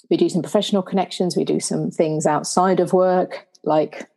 We 0.09 0.17
do 0.17 0.29
some 0.29 0.41
professional 0.41 0.81
connections. 0.81 1.35
We 1.35 1.45
do 1.45 1.59
some 1.59 1.91
things 1.91 2.25
outside 2.25 2.79
of 2.79 2.93
work, 2.93 3.47
like 3.63 4.09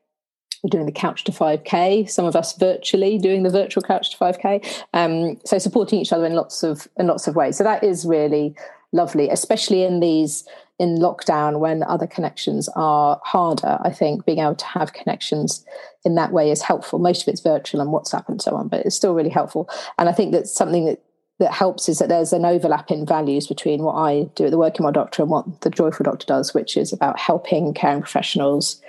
we're 0.63 0.71
doing 0.71 0.87
the 0.87 0.93
couch 0.93 1.25
to 1.25 1.33
5k 1.33 2.09
some 2.09 2.25
of 2.25 2.37
us 2.37 2.57
virtually 2.57 3.19
doing 3.19 3.43
the 3.43 3.51
virtual 3.51 3.83
couch 3.83 4.11
to 4.11 4.17
5k 4.17 4.85
um, 4.95 5.39
so 5.45 5.59
supporting 5.59 5.99
each 5.99 6.13
other 6.13 6.25
in 6.25 6.35
lots 6.35 6.63
of 6.63 6.89
in 6.99 7.07
lots 7.07 7.27
of 7.27 7.37
ways. 7.37 7.57
So 7.57 7.65
that 7.65 7.83
is 7.83 8.05
really 8.05 8.55
lovely 8.93 9.29
especially 9.29 9.83
in 9.83 10.01
these 10.01 10.47
in 10.79 10.99
lockdown 10.99 11.61
when 11.61 11.83
other 11.85 12.07
connections 12.07 12.69
are 12.77 13.21
harder 13.25 13.79
i 13.83 13.91
think 13.91 14.25
being 14.27 14.39
able 14.39 14.55
to 14.55 14.67
have 14.67 14.93
connections 14.93 15.65
in 16.05 16.15
that 16.17 16.33
way 16.33 16.51
is 16.51 16.63
helpful. 16.63 16.99
Most 16.99 17.23
of 17.23 17.29
it's 17.29 17.41
virtual 17.41 17.81
and 17.81 17.91
whatsapp 17.91 18.29
and 18.29 18.43
so 18.43 18.55
on 18.55 18.69
but 18.69 18.85
it's 18.85 18.97
still 18.97 19.15
really 19.15 19.31
helpful. 19.31 19.69
And 19.99 20.09
i 20.09 20.13
think 20.13 20.33
that's 20.33 20.55
something 20.55 20.87
that 20.87 21.03
that 21.39 21.53
helps 21.53 21.89
is 21.89 21.99
that 21.99 22.09
there's 22.09 22.33
an 22.33 22.45
overlap 22.45 22.91
in 22.91 23.05
values 23.05 23.49
between 23.49 23.83
what 23.83 23.95
I 23.95 24.31
do 24.37 24.45
at 24.45 24.51
the 24.53 24.59
Working 24.59 24.85
Well 24.85 24.93
Doctor 24.93 25.23
and 25.23 25.31
what 25.31 25.63
the 25.63 25.71
Joyful 25.71 26.05
Doctor 26.05 26.27
does, 26.27 26.55
which 26.55 26.77
is 26.77 26.93
about 26.93 27.19
helping 27.19 27.75
caring 27.75 28.01
professionals 28.01 28.81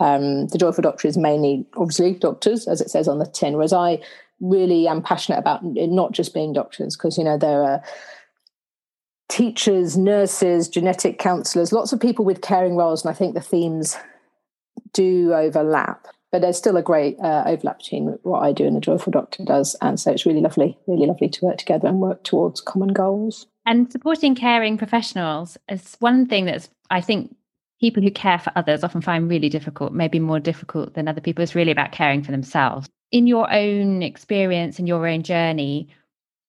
um, 0.00 0.48
the 0.48 0.58
Joyful 0.58 0.82
Doctor 0.82 1.08
is 1.08 1.16
mainly, 1.16 1.66
obviously, 1.76 2.14
doctors, 2.14 2.66
as 2.66 2.80
it 2.80 2.90
says 2.90 3.08
on 3.08 3.18
the 3.18 3.26
tin, 3.26 3.54
whereas 3.54 3.72
I 3.72 4.00
really 4.40 4.88
am 4.88 5.02
passionate 5.02 5.38
about 5.38 5.60
not 5.62 6.12
just 6.12 6.34
being 6.34 6.52
doctors, 6.52 6.96
because, 6.96 7.16
you 7.16 7.24
know, 7.24 7.38
there 7.38 7.62
are 7.62 7.82
teachers, 9.28 9.96
nurses, 9.96 10.68
genetic 10.68 11.18
counselors, 11.18 11.72
lots 11.72 11.92
of 11.92 12.00
people 12.00 12.24
with 12.24 12.42
caring 12.42 12.76
roles, 12.76 13.04
and 13.04 13.10
I 13.10 13.16
think 13.16 13.34
the 13.34 13.40
themes 13.40 13.96
do 14.92 15.32
overlap. 15.32 16.06
But 16.32 16.40
there's 16.40 16.56
still 16.56 16.78
a 16.78 16.82
great 16.82 17.18
uh, 17.20 17.44
overlap 17.46 17.78
between 17.78 18.18
what 18.22 18.40
I 18.40 18.52
do 18.52 18.66
and 18.66 18.74
the 18.74 18.80
Joyful 18.80 19.10
Doctor 19.10 19.44
does. 19.44 19.76
And 19.82 20.00
so 20.00 20.10
it's 20.10 20.24
really 20.24 20.40
lovely, 20.40 20.78
really 20.86 21.06
lovely 21.06 21.28
to 21.28 21.44
work 21.44 21.58
together 21.58 21.88
and 21.88 22.00
work 22.00 22.24
towards 22.24 22.62
common 22.62 22.94
goals. 22.94 23.46
And 23.66 23.92
supporting 23.92 24.34
caring 24.34 24.78
professionals 24.78 25.58
is 25.68 25.96
one 26.00 26.26
thing 26.26 26.46
that's, 26.46 26.70
I 26.88 27.02
think, 27.02 27.36
people 27.82 28.02
who 28.02 28.12
care 28.12 28.38
for 28.38 28.52
others 28.54 28.84
often 28.84 29.00
find 29.00 29.28
really 29.28 29.48
difficult, 29.48 29.92
maybe 29.92 30.20
more 30.20 30.38
difficult 30.38 30.94
than 30.94 31.08
other 31.08 31.20
people. 31.20 31.42
It's 31.42 31.56
really 31.56 31.72
about 31.72 31.90
caring 31.90 32.22
for 32.22 32.30
themselves. 32.30 32.88
In 33.10 33.26
your 33.26 33.52
own 33.52 34.04
experience 34.04 34.78
and 34.78 34.86
your 34.86 35.04
own 35.06 35.24
journey, 35.24 35.88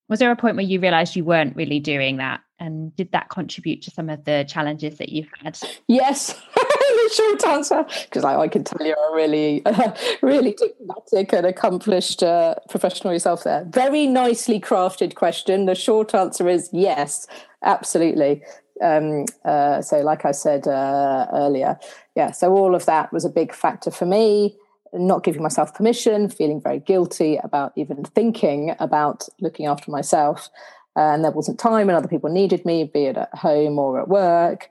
was 0.10 0.20
there 0.20 0.30
a 0.30 0.36
point 0.36 0.56
where 0.56 0.66
you 0.66 0.80
realized 0.80 1.16
you 1.16 1.26
weren't 1.26 1.56
really 1.56 1.80
doing 1.80 2.18
that 2.18 2.42
And 2.60 2.96
did 2.96 3.12
that 3.14 3.30
contribute 3.30 3.82
to 3.82 3.92
some 3.92 4.10
of 4.10 4.24
the 4.26 4.46
challenges 4.48 4.98
that 5.00 5.10
you've 5.10 5.28
had? 5.42 5.60
Yes. 5.88 6.40
the 6.56 7.14
short 7.14 7.46
answer, 7.46 7.86
because 8.04 8.24
I, 8.24 8.38
I, 8.38 8.48
can 8.48 8.64
tell 8.64 8.86
you're 8.86 8.96
a 9.12 9.16
really, 9.16 9.66
uh, 9.66 9.92
really 10.22 10.54
diplomatic 10.54 11.34
and 11.34 11.46
accomplished 11.46 12.24
uh, 12.24 12.56
professional 12.70 13.12
yourself 13.12 13.44
there. 13.44 13.66
Very 13.70 14.08
nicely 14.08 14.60
crafted 14.60 15.16
question. 15.16 15.66
The 15.66 15.76
short 15.76 16.14
answer 16.14 16.48
is 16.48 16.70
yes, 16.72 17.28
absolutely. 17.64 18.44
Um, 18.82 19.26
uh, 19.46 19.82
so, 19.82 20.00
like 20.00 20.26
I 20.26 20.32
said 20.32 20.68
uh, 20.68 21.28
earlier, 21.34 21.78
yeah, 22.16 22.32
so 22.32 22.52
all 22.54 22.76
of 22.76 22.86
that 22.86 23.14
was 23.14 23.26
a 23.26 23.30
big 23.30 23.54
factor 23.54 23.92
for 23.92 24.06
me 24.06 24.58
not 24.94 25.24
giving 25.24 25.42
myself 25.42 25.74
permission, 25.74 26.30
feeling 26.30 26.62
very 26.62 26.80
guilty 26.80 27.38
about 27.44 27.74
even 27.76 28.04
thinking 28.04 28.76
about 28.80 29.28
looking 29.42 29.66
after 29.66 29.92
myself. 29.92 30.50
and 30.96 31.24
there 31.24 31.32
wasn't 31.32 31.60
time 31.60 31.90
and 31.90 31.98
other 31.98 32.08
people 32.08 32.30
needed 32.30 32.64
me, 32.66 32.84
be 32.84 33.06
it 33.06 33.18
at 33.18 33.34
home 33.34 33.80
or 33.80 34.00
at 34.00 34.08
work. 34.08 34.70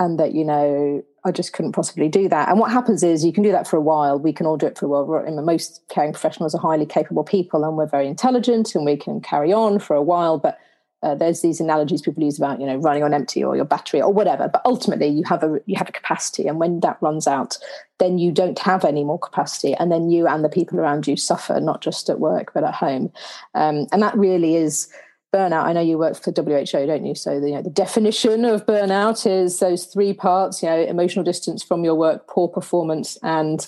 And 0.00 0.18
that, 0.18 0.34
you 0.34 0.44
know, 0.44 1.04
I 1.24 1.30
just 1.30 1.52
couldn't 1.52 1.72
possibly 1.72 2.08
do 2.08 2.28
that. 2.28 2.48
And 2.48 2.58
what 2.58 2.72
happens 2.72 3.04
is 3.04 3.24
you 3.24 3.32
can 3.32 3.44
do 3.44 3.52
that 3.52 3.68
for 3.68 3.76
a 3.76 3.80
while. 3.80 4.18
We 4.18 4.32
can 4.32 4.46
all 4.46 4.56
do 4.56 4.66
it 4.66 4.76
for 4.76 4.86
a 4.86 4.88
while. 4.88 5.42
Most 5.44 5.82
caring 5.88 6.12
professionals 6.12 6.52
are 6.52 6.60
highly 6.60 6.86
capable 6.86 7.22
people 7.22 7.64
and 7.64 7.76
we're 7.76 7.86
very 7.86 8.08
intelligent 8.08 8.74
and 8.74 8.84
we 8.84 8.96
can 8.96 9.20
carry 9.20 9.52
on 9.52 9.78
for 9.78 9.94
a 9.94 10.02
while. 10.02 10.38
But 10.38 10.58
uh, 11.02 11.14
there's 11.14 11.40
these 11.40 11.60
analogies 11.60 12.02
people 12.02 12.22
use 12.22 12.38
about 12.38 12.60
you 12.60 12.66
know 12.66 12.76
running 12.76 13.02
on 13.02 13.14
empty 13.14 13.42
or 13.42 13.56
your 13.56 13.64
battery 13.64 14.00
or 14.00 14.12
whatever 14.12 14.48
but 14.48 14.62
ultimately 14.64 15.08
you 15.08 15.24
have 15.24 15.42
a 15.42 15.58
you 15.66 15.76
have 15.76 15.88
a 15.88 15.92
capacity 15.92 16.46
and 16.46 16.58
when 16.58 16.80
that 16.80 16.96
runs 17.00 17.26
out 17.26 17.58
then 18.02 18.18
you 18.18 18.32
don't 18.32 18.58
have 18.58 18.84
any 18.84 19.04
more 19.04 19.18
capacity 19.18 19.74
and 19.74 19.92
then 19.92 20.10
you 20.10 20.26
and 20.26 20.44
the 20.44 20.48
people 20.48 20.80
around 20.80 21.06
you 21.06 21.16
suffer 21.16 21.60
not 21.60 21.80
just 21.80 22.10
at 22.10 22.18
work 22.18 22.52
but 22.52 22.64
at 22.64 22.74
home. 22.74 23.12
Um, 23.54 23.86
and 23.92 24.02
that 24.02 24.16
really 24.16 24.56
is 24.56 24.88
burnout. 25.32 25.64
I 25.64 25.72
know 25.72 25.80
you 25.80 25.98
work 25.98 26.16
for 26.16 26.30
WHO 26.30 26.86
don't 26.86 27.06
you? 27.06 27.14
So 27.14 27.40
the, 27.40 27.48
you 27.48 27.54
know, 27.54 27.62
the 27.62 27.70
definition 27.70 28.44
of 28.44 28.66
burnout 28.66 29.24
is 29.24 29.60
those 29.60 29.86
three 29.86 30.12
parts 30.12 30.62
you 30.62 30.68
know 30.68 30.80
emotional 30.80 31.24
distance 31.24 31.62
from 31.62 31.84
your 31.84 31.94
work 31.94 32.26
poor 32.28 32.48
performance 32.48 33.16
and 33.22 33.66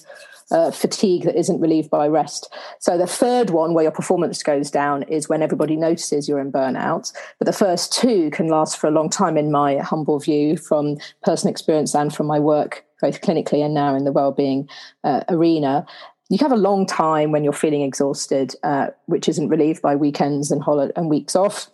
uh, 0.50 0.70
fatigue 0.70 1.24
that 1.24 1.38
isn't 1.38 1.60
relieved 1.60 1.90
by 1.90 2.06
rest. 2.06 2.52
So 2.80 2.98
the 2.98 3.06
third 3.06 3.50
one, 3.50 3.74
where 3.74 3.84
your 3.84 3.92
performance 3.92 4.42
goes 4.42 4.70
down, 4.70 5.02
is 5.04 5.28
when 5.28 5.42
everybody 5.42 5.76
notices 5.76 6.28
you're 6.28 6.40
in 6.40 6.52
burnout. 6.52 7.12
But 7.38 7.46
the 7.46 7.52
first 7.52 7.92
two 7.92 8.30
can 8.30 8.48
last 8.48 8.78
for 8.78 8.86
a 8.86 8.92
long 8.92 9.10
time, 9.10 9.36
in 9.36 9.50
my 9.50 9.78
humble 9.78 10.18
view, 10.18 10.56
from 10.56 10.96
personal 11.22 11.50
experience 11.50 11.94
and 11.94 12.14
from 12.14 12.26
my 12.26 12.38
work, 12.38 12.84
both 13.00 13.20
clinically 13.20 13.64
and 13.64 13.74
now 13.74 13.94
in 13.94 14.04
the 14.04 14.12
well-being 14.12 14.68
uh, 15.02 15.22
arena 15.28 15.86
you 16.30 16.38
have 16.38 16.52
a 16.52 16.56
long 16.56 16.86
time 16.86 17.32
when 17.32 17.44
you're 17.44 17.52
feeling 17.52 17.82
exhausted, 17.82 18.54
uh, 18.62 18.88
which 19.06 19.28
isn't 19.28 19.48
relieved 19.48 19.82
by 19.82 19.94
weekends 19.94 20.50
and 20.50 20.62
holiday 20.62 20.92
and 20.96 21.10
weeks 21.10 21.36
off. 21.36 21.70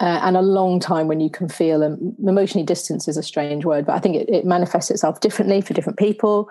Uh, 0.00 0.20
and 0.22 0.36
a 0.36 0.42
long 0.42 0.80
time 0.80 1.06
when 1.06 1.20
you 1.20 1.30
can 1.30 1.48
feel 1.48 1.84
um, 1.84 2.14
emotionally 2.26 2.64
distance 2.64 3.06
is 3.06 3.16
a 3.16 3.22
strange 3.22 3.64
word, 3.64 3.86
but 3.86 3.94
I 3.94 4.00
think 4.00 4.16
it, 4.16 4.28
it, 4.28 4.44
manifests 4.44 4.90
itself 4.90 5.20
differently 5.20 5.60
for 5.60 5.74
different 5.74 5.98
people. 5.98 6.48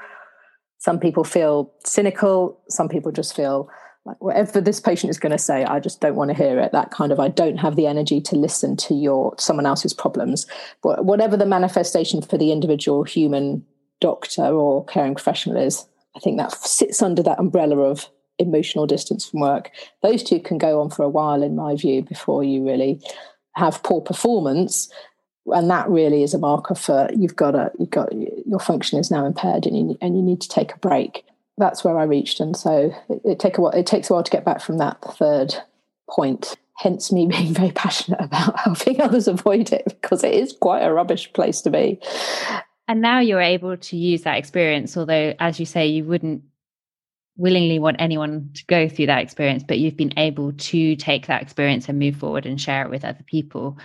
Some 0.86 1.00
people 1.00 1.24
feel 1.24 1.74
cynical. 1.84 2.62
Some 2.70 2.90
people 2.90 3.12
just 3.12 3.36
feel 3.36 3.68
like 4.06 4.22
whatever 4.22 4.62
this 4.62 4.80
patient 4.80 5.10
is 5.10 5.18
going 5.18 5.32
to 5.32 5.38
say, 5.40 5.64
I 5.64 5.80
just 5.80 6.00
don't 6.00 6.16
want 6.16 6.30
to 6.30 6.38
hear 6.38 6.60
it. 6.60 6.74
That 6.74 6.92
kind 6.92 7.12
of, 7.12 7.20
I 7.20 7.28
don't 7.28 7.58
have 7.58 7.76
the 7.76 7.88
energy 7.88 8.22
to 8.22 8.36
listen 8.36 8.78
to 8.78 8.94
your 8.94 9.34
someone 9.40 9.66
else's 9.66 9.96
problems. 9.96 10.46
But 10.84 11.04
whatever 11.04 11.38
the 11.38 11.46
manifestation 11.48 12.22
for 12.22 12.38
the 12.38 12.52
individual 12.52 13.04
human 13.04 13.66
doctor 14.00 14.44
or 14.44 14.86
caring 14.86 15.16
professional 15.16 15.58
is, 15.58 15.88
I 16.16 16.20
think 16.20 16.38
that 16.38 16.52
sits 16.52 17.02
under 17.02 17.24
that 17.24 17.40
umbrella 17.40 17.80
of 17.80 18.08
emotional 18.38 18.86
distance 18.86 19.26
from 19.26 19.40
work. 19.40 19.72
Those 20.04 20.22
two 20.22 20.40
can 20.40 20.60
go 20.60 20.82
on 20.82 20.92
for 20.92 21.02
a 21.02 21.10
while, 21.10 21.42
in 21.42 21.56
my 21.56 21.76
view, 21.76 22.04
before 22.04 22.44
you 22.44 22.64
really 22.64 23.02
have 23.56 23.82
poor 23.82 24.02
performance 24.02 24.88
and 25.48 25.70
that 25.70 25.90
really 25.90 26.24
is 26.24 26.34
a 26.34 26.40
marker 26.40 26.76
for 26.76 27.10
you've 27.16 27.36
got 27.36 27.56
a 27.56 27.72
you've 27.78 27.90
got 27.90 28.12
your 28.14 28.60
function 28.60 29.00
is 29.00 29.12
now 29.12 29.26
impaired 29.26 29.66
and 29.66 29.78
you 29.78 29.98
and 30.02 30.16
you 30.16 30.24
need 30.24 30.42
to 30.42 30.50
take 30.50 30.74
a 30.74 30.80
break. 30.80 31.26
That's 31.58 31.84
where 31.84 31.98
i 31.98 32.04
reached. 32.04 32.40
And 32.40 32.58
so 32.58 32.94
it, 33.10 33.22
it 33.24 33.40
take 33.40 33.58
a 33.58 33.62
while 33.62 33.72
it 33.72 33.86
takes 33.86 34.10
a 34.10 34.14
while 34.14 34.24
to 34.24 34.32
get 34.32 34.46
back 34.46 34.62
from 34.62 34.78
that 34.80 35.02
third 35.02 35.56
point. 36.10 36.56
Hence 36.78 37.12
me 37.12 37.28
being 37.30 37.54
very 37.54 37.72
passionate 37.72 38.22
about 38.22 38.60
helping 38.60 39.02
others 39.02 39.28
avoid 39.28 39.72
it 39.72 39.86
because 39.86 40.24
it 40.24 40.34
is 40.34 40.56
quite 40.60 40.82
a 40.82 40.94
rubbish 40.94 41.32
place 41.34 41.62
to 41.62 41.70
be. 41.70 42.00
And 42.88 43.02
now 43.02 43.20
you're 43.20 43.42
able 43.42 43.78
to 43.78 43.98
use 43.98 44.24
that 44.24 44.38
experience 44.38 44.98
although 44.98 45.34
as 45.40 45.60
you 45.60 45.66
say 45.66 45.88
you 45.88 46.04
wouldn't 46.04 46.44
willingly 47.38 47.80
want 47.80 47.98
anyone 48.00 48.50
to 48.54 48.64
go 48.68 48.88
through 48.88 49.08
that 49.08 49.22
experience 49.22 49.64
but 49.68 49.78
you've 49.78 49.98
been 49.98 50.18
able 50.18 50.54
to 50.54 50.96
take 50.96 51.28
that 51.28 51.42
experience 51.42 51.90
and 51.90 52.00
move 52.00 52.16
forward 52.16 52.46
and 52.46 52.62
share 52.62 52.84
it 52.84 52.90
with 52.90 53.04
other 53.04 53.24
people 53.26 53.78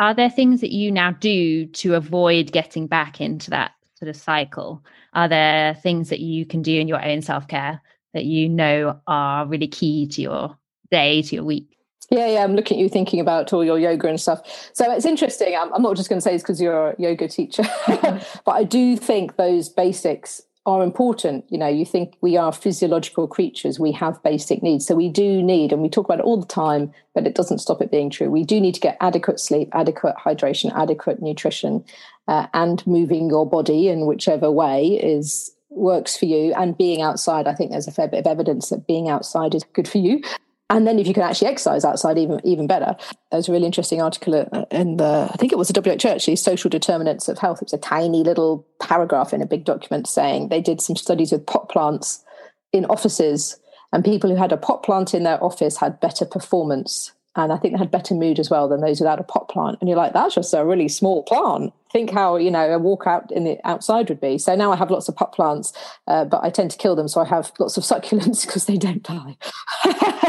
are 0.00 0.14
there 0.14 0.30
things 0.30 0.62
that 0.62 0.72
you 0.72 0.90
now 0.90 1.12
do 1.12 1.66
to 1.66 1.94
avoid 1.94 2.52
getting 2.52 2.86
back 2.86 3.20
into 3.20 3.50
that 3.50 3.72
sort 3.98 4.08
of 4.08 4.16
cycle? 4.16 4.82
Are 5.12 5.28
there 5.28 5.74
things 5.74 6.08
that 6.08 6.20
you 6.20 6.46
can 6.46 6.62
do 6.62 6.80
in 6.80 6.88
your 6.88 7.04
own 7.04 7.20
self 7.20 7.46
care 7.46 7.82
that 8.14 8.24
you 8.24 8.48
know 8.48 8.98
are 9.06 9.46
really 9.46 9.68
key 9.68 10.08
to 10.08 10.22
your 10.22 10.56
day, 10.90 11.20
to 11.20 11.34
your 11.36 11.44
week? 11.44 11.76
Yeah, 12.08 12.26
yeah, 12.26 12.42
I'm 12.42 12.56
looking 12.56 12.78
at 12.78 12.82
you 12.82 12.88
thinking 12.88 13.20
about 13.20 13.52
all 13.52 13.64
your 13.64 13.78
yoga 13.78 14.08
and 14.08 14.18
stuff. 14.18 14.70
So 14.72 14.90
it's 14.90 15.04
interesting. 15.04 15.54
I'm, 15.54 15.72
I'm 15.74 15.82
not 15.82 15.96
just 15.96 16.08
going 16.08 16.16
to 16.16 16.22
say 16.22 16.34
it's 16.34 16.42
because 16.42 16.60
you're 16.60 16.90
a 16.90 16.96
yoga 16.98 17.28
teacher, 17.28 17.62
mm-hmm. 17.62 18.40
but 18.46 18.52
I 18.52 18.64
do 18.64 18.96
think 18.96 19.36
those 19.36 19.68
basics 19.68 20.40
are 20.66 20.82
important. 20.82 21.44
You 21.48 21.58
know, 21.58 21.66
you 21.66 21.84
think 21.84 22.16
we 22.20 22.36
are 22.36 22.52
physiological 22.52 23.26
creatures, 23.26 23.80
we 23.80 23.92
have 23.92 24.22
basic 24.22 24.62
needs. 24.62 24.86
So 24.86 24.94
we 24.94 25.08
do 25.08 25.42
need, 25.42 25.72
and 25.72 25.82
we 25.82 25.88
talk 25.88 26.04
about 26.04 26.20
it 26.20 26.24
all 26.24 26.38
the 26.38 26.46
time, 26.46 26.92
but 27.14 27.26
it 27.26 27.34
doesn't 27.34 27.58
stop 27.58 27.80
it 27.80 27.90
being 27.90 28.10
true. 28.10 28.30
We 28.30 28.44
do 28.44 28.60
need 28.60 28.74
to 28.74 28.80
get 28.80 28.96
adequate 29.00 29.40
sleep, 29.40 29.70
adequate 29.72 30.16
hydration, 30.16 30.70
adequate 30.76 31.22
nutrition, 31.22 31.84
uh, 32.28 32.46
and 32.52 32.86
moving 32.86 33.28
your 33.28 33.48
body 33.48 33.88
in 33.88 34.06
whichever 34.06 34.50
way 34.50 34.86
is 34.86 35.52
works 35.70 36.16
for 36.16 36.24
you 36.24 36.52
and 36.54 36.76
being 36.76 37.00
outside 37.00 37.46
i 37.46 37.54
think 37.54 37.70
there's 37.70 37.86
a 37.86 37.92
fair 37.92 38.08
bit 38.08 38.18
of 38.18 38.26
evidence 38.26 38.70
that 38.70 38.88
being 38.88 39.08
outside 39.08 39.54
is 39.54 39.62
good 39.72 39.86
for 39.86 39.98
you 39.98 40.20
and 40.70 40.86
then 40.86 40.98
if 40.98 41.06
you 41.06 41.12
can 41.12 41.24
actually 41.24 41.48
exercise 41.48 41.84
outside, 41.84 42.16
even 42.16 42.40
even 42.44 42.66
better. 42.66 42.96
There's 43.30 43.48
a 43.48 43.52
really 43.52 43.66
interesting 43.66 44.00
article 44.00 44.34
in 44.70 44.96
the, 44.96 45.28
I 45.30 45.36
think 45.36 45.52
it 45.52 45.58
was 45.58 45.68
the 45.68 45.80
WHO 45.80 46.08
actually, 46.08 46.36
Social 46.36 46.70
Determinants 46.70 47.28
of 47.28 47.38
Health. 47.38 47.60
It 47.60 47.66
was 47.66 47.72
a 47.72 47.78
tiny 47.78 48.22
little 48.22 48.66
paragraph 48.80 49.32
in 49.32 49.42
a 49.42 49.46
big 49.46 49.64
document 49.64 50.06
saying 50.06 50.48
they 50.48 50.60
did 50.60 50.80
some 50.80 50.96
studies 50.96 51.32
with 51.32 51.44
pot 51.44 51.68
plants 51.68 52.24
in 52.72 52.84
offices, 52.86 53.58
and 53.92 54.04
people 54.04 54.30
who 54.30 54.36
had 54.36 54.52
a 54.52 54.56
pot 54.56 54.84
plant 54.84 55.12
in 55.12 55.24
their 55.24 55.42
office 55.42 55.76
had 55.76 56.00
better 56.00 56.24
performance 56.24 57.12
and 57.36 57.52
I 57.52 57.56
think 57.56 57.74
they 57.74 57.78
had 57.78 57.90
better 57.90 58.14
mood 58.14 58.38
as 58.40 58.50
well 58.50 58.68
than 58.68 58.80
those 58.80 59.00
without 59.00 59.20
a 59.20 59.24
pot 59.24 59.48
plant. 59.48 59.78
And 59.80 59.88
you're 59.88 59.96
like, 59.96 60.12
that's 60.12 60.34
just 60.34 60.52
a 60.52 60.64
really 60.64 60.88
small 60.88 61.22
plant. 61.22 61.72
Think 61.92 62.10
how 62.10 62.36
you 62.36 62.50
know 62.50 62.70
a 62.70 62.78
walk 62.78 63.04
out 63.06 63.30
in 63.30 63.44
the 63.44 63.58
outside 63.64 64.08
would 64.08 64.20
be. 64.20 64.38
So 64.38 64.54
now 64.54 64.72
I 64.72 64.76
have 64.76 64.90
lots 64.90 65.08
of 65.08 65.16
pot 65.16 65.32
plants, 65.32 65.72
uh, 66.06 66.24
but 66.24 66.42
I 66.42 66.50
tend 66.50 66.70
to 66.72 66.76
kill 66.76 66.96
them, 66.96 67.08
so 67.08 67.20
I 67.20 67.24
have 67.26 67.52
lots 67.58 67.76
of 67.76 67.84
succulents 67.84 68.46
because 68.46 68.66
they 68.66 68.76
don't 68.76 69.02
die. 69.02 69.36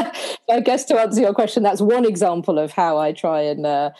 I 0.52 0.60
guess 0.60 0.84
to 0.86 1.00
answer 1.00 1.20
your 1.20 1.32
question, 1.32 1.62
that's 1.62 1.80
one 1.80 2.04
example 2.04 2.58
of 2.58 2.72
how 2.72 2.98
I 2.98 3.12
try 3.12 3.40
and 3.40 3.64
uh, 3.64 3.90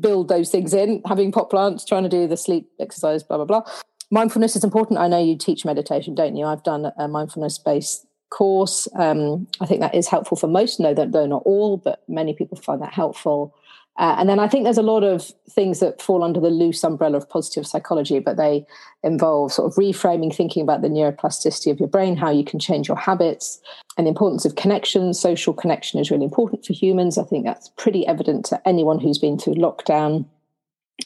build 0.00 0.28
those 0.28 0.50
things 0.50 0.72
in. 0.72 1.02
Having 1.06 1.32
pot 1.32 1.50
plants, 1.50 1.84
trying 1.84 2.04
to 2.04 2.08
do 2.08 2.26
the 2.26 2.36
sleep 2.36 2.70
exercise, 2.80 3.22
blah 3.22 3.36
blah 3.36 3.46
blah. 3.46 3.62
Mindfulness 4.10 4.56
is 4.56 4.64
important. 4.64 4.98
I 4.98 5.08
know 5.08 5.22
you 5.22 5.36
teach 5.36 5.64
meditation, 5.64 6.14
don't 6.14 6.36
you? 6.36 6.46
I've 6.46 6.64
done 6.64 6.90
a 6.96 7.06
mindfulness 7.06 7.58
based 7.58 8.06
course. 8.30 8.88
Um, 8.94 9.46
I 9.60 9.66
think 9.66 9.80
that 9.80 9.94
is 9.94 10.08
helpful 10.08 10.36
for 10.36 10.46
most. 10.46 10.78
Though 10.78 11.26
not 11.26 11.42
all, 11.44 11.76
but 11.76 12.02
many 12.08 12.32
people 12.32 12.56
find 12.56 12.80
that 12.80 12.94
helpful. 12.94 13.54
Uh, 14.00 14.16
and 14.18 14.30
then 14.30 14.40
I 14.40 14.48
think 14.48 14.64
there's 14.64 14.78
a 14.78 14.82
lot 14.82 15.04
of 15.04 15.30
things 15.50 15.80
that 15.80 16.00
fall 16.00 16.24
under 16.24 16.40
the 16.40 16.48
loose 16.48 16.82
umbrella 16.82 17.18
of 17.18 17.28
positive 17.28 17.66
psychology, 17.66 18.18
but 18.18 18.38
they 18.38 18.64
involve 19.02 19.52
sort 19.52 19.70
of 19.70 19.76
reframing, 19.76 20.34
thinking 20.34 20.62
about 20.62 20.80
the 20.80 20.88
neuroplasticity 20.88 21.70
of 21.70 21.78
your 21.78 21.88
brain, 21.88 22.16
how 22.16 22.30
you 22.30 22.42
can 22.42 22.58
change 22.58 22.88
your 22.88 22.96
habits, 22.96 23.60
and 23.98 24.06
the 24.06 24.08
importance 24.08 24.46
of 24.46 24.56
connection. 24.56 25.12
Social 25.12 25.52
connection 25.52 26.00
is 26.00 26.10
really 26.10 26.24
important 26.24 26.64
for 26.64 26.72
humans. 26.72 27.18
I 27.18 27.24
think 27.24 27.44
that's 27.44 27.68
pretty 27.76 28.06
evident 28.06 28.46
to 28.46 28.66
anyone 28.66 28.98
who's 28.98 29.18
been 29.18 29.38
through 29.38 29.56
lockdown. 29.56 30.24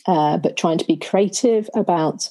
Uh, 0.06 0.38
but 0.38 0.56
trying 0.56 0.78
to 0.78 0.86
be 0.86 0.96
creative 0.96 1.68
about 1.74 2.28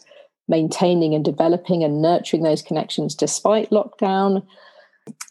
maintaining 0.48 1.13
and 1.13 1.25
developing 1.25 1.84
and 1.84 2.01
nurturing 2.01 2.43
those 2.43 2.62
connections 2.62 3.15
despite 3.15 3.70
lockdown 3.70 4.43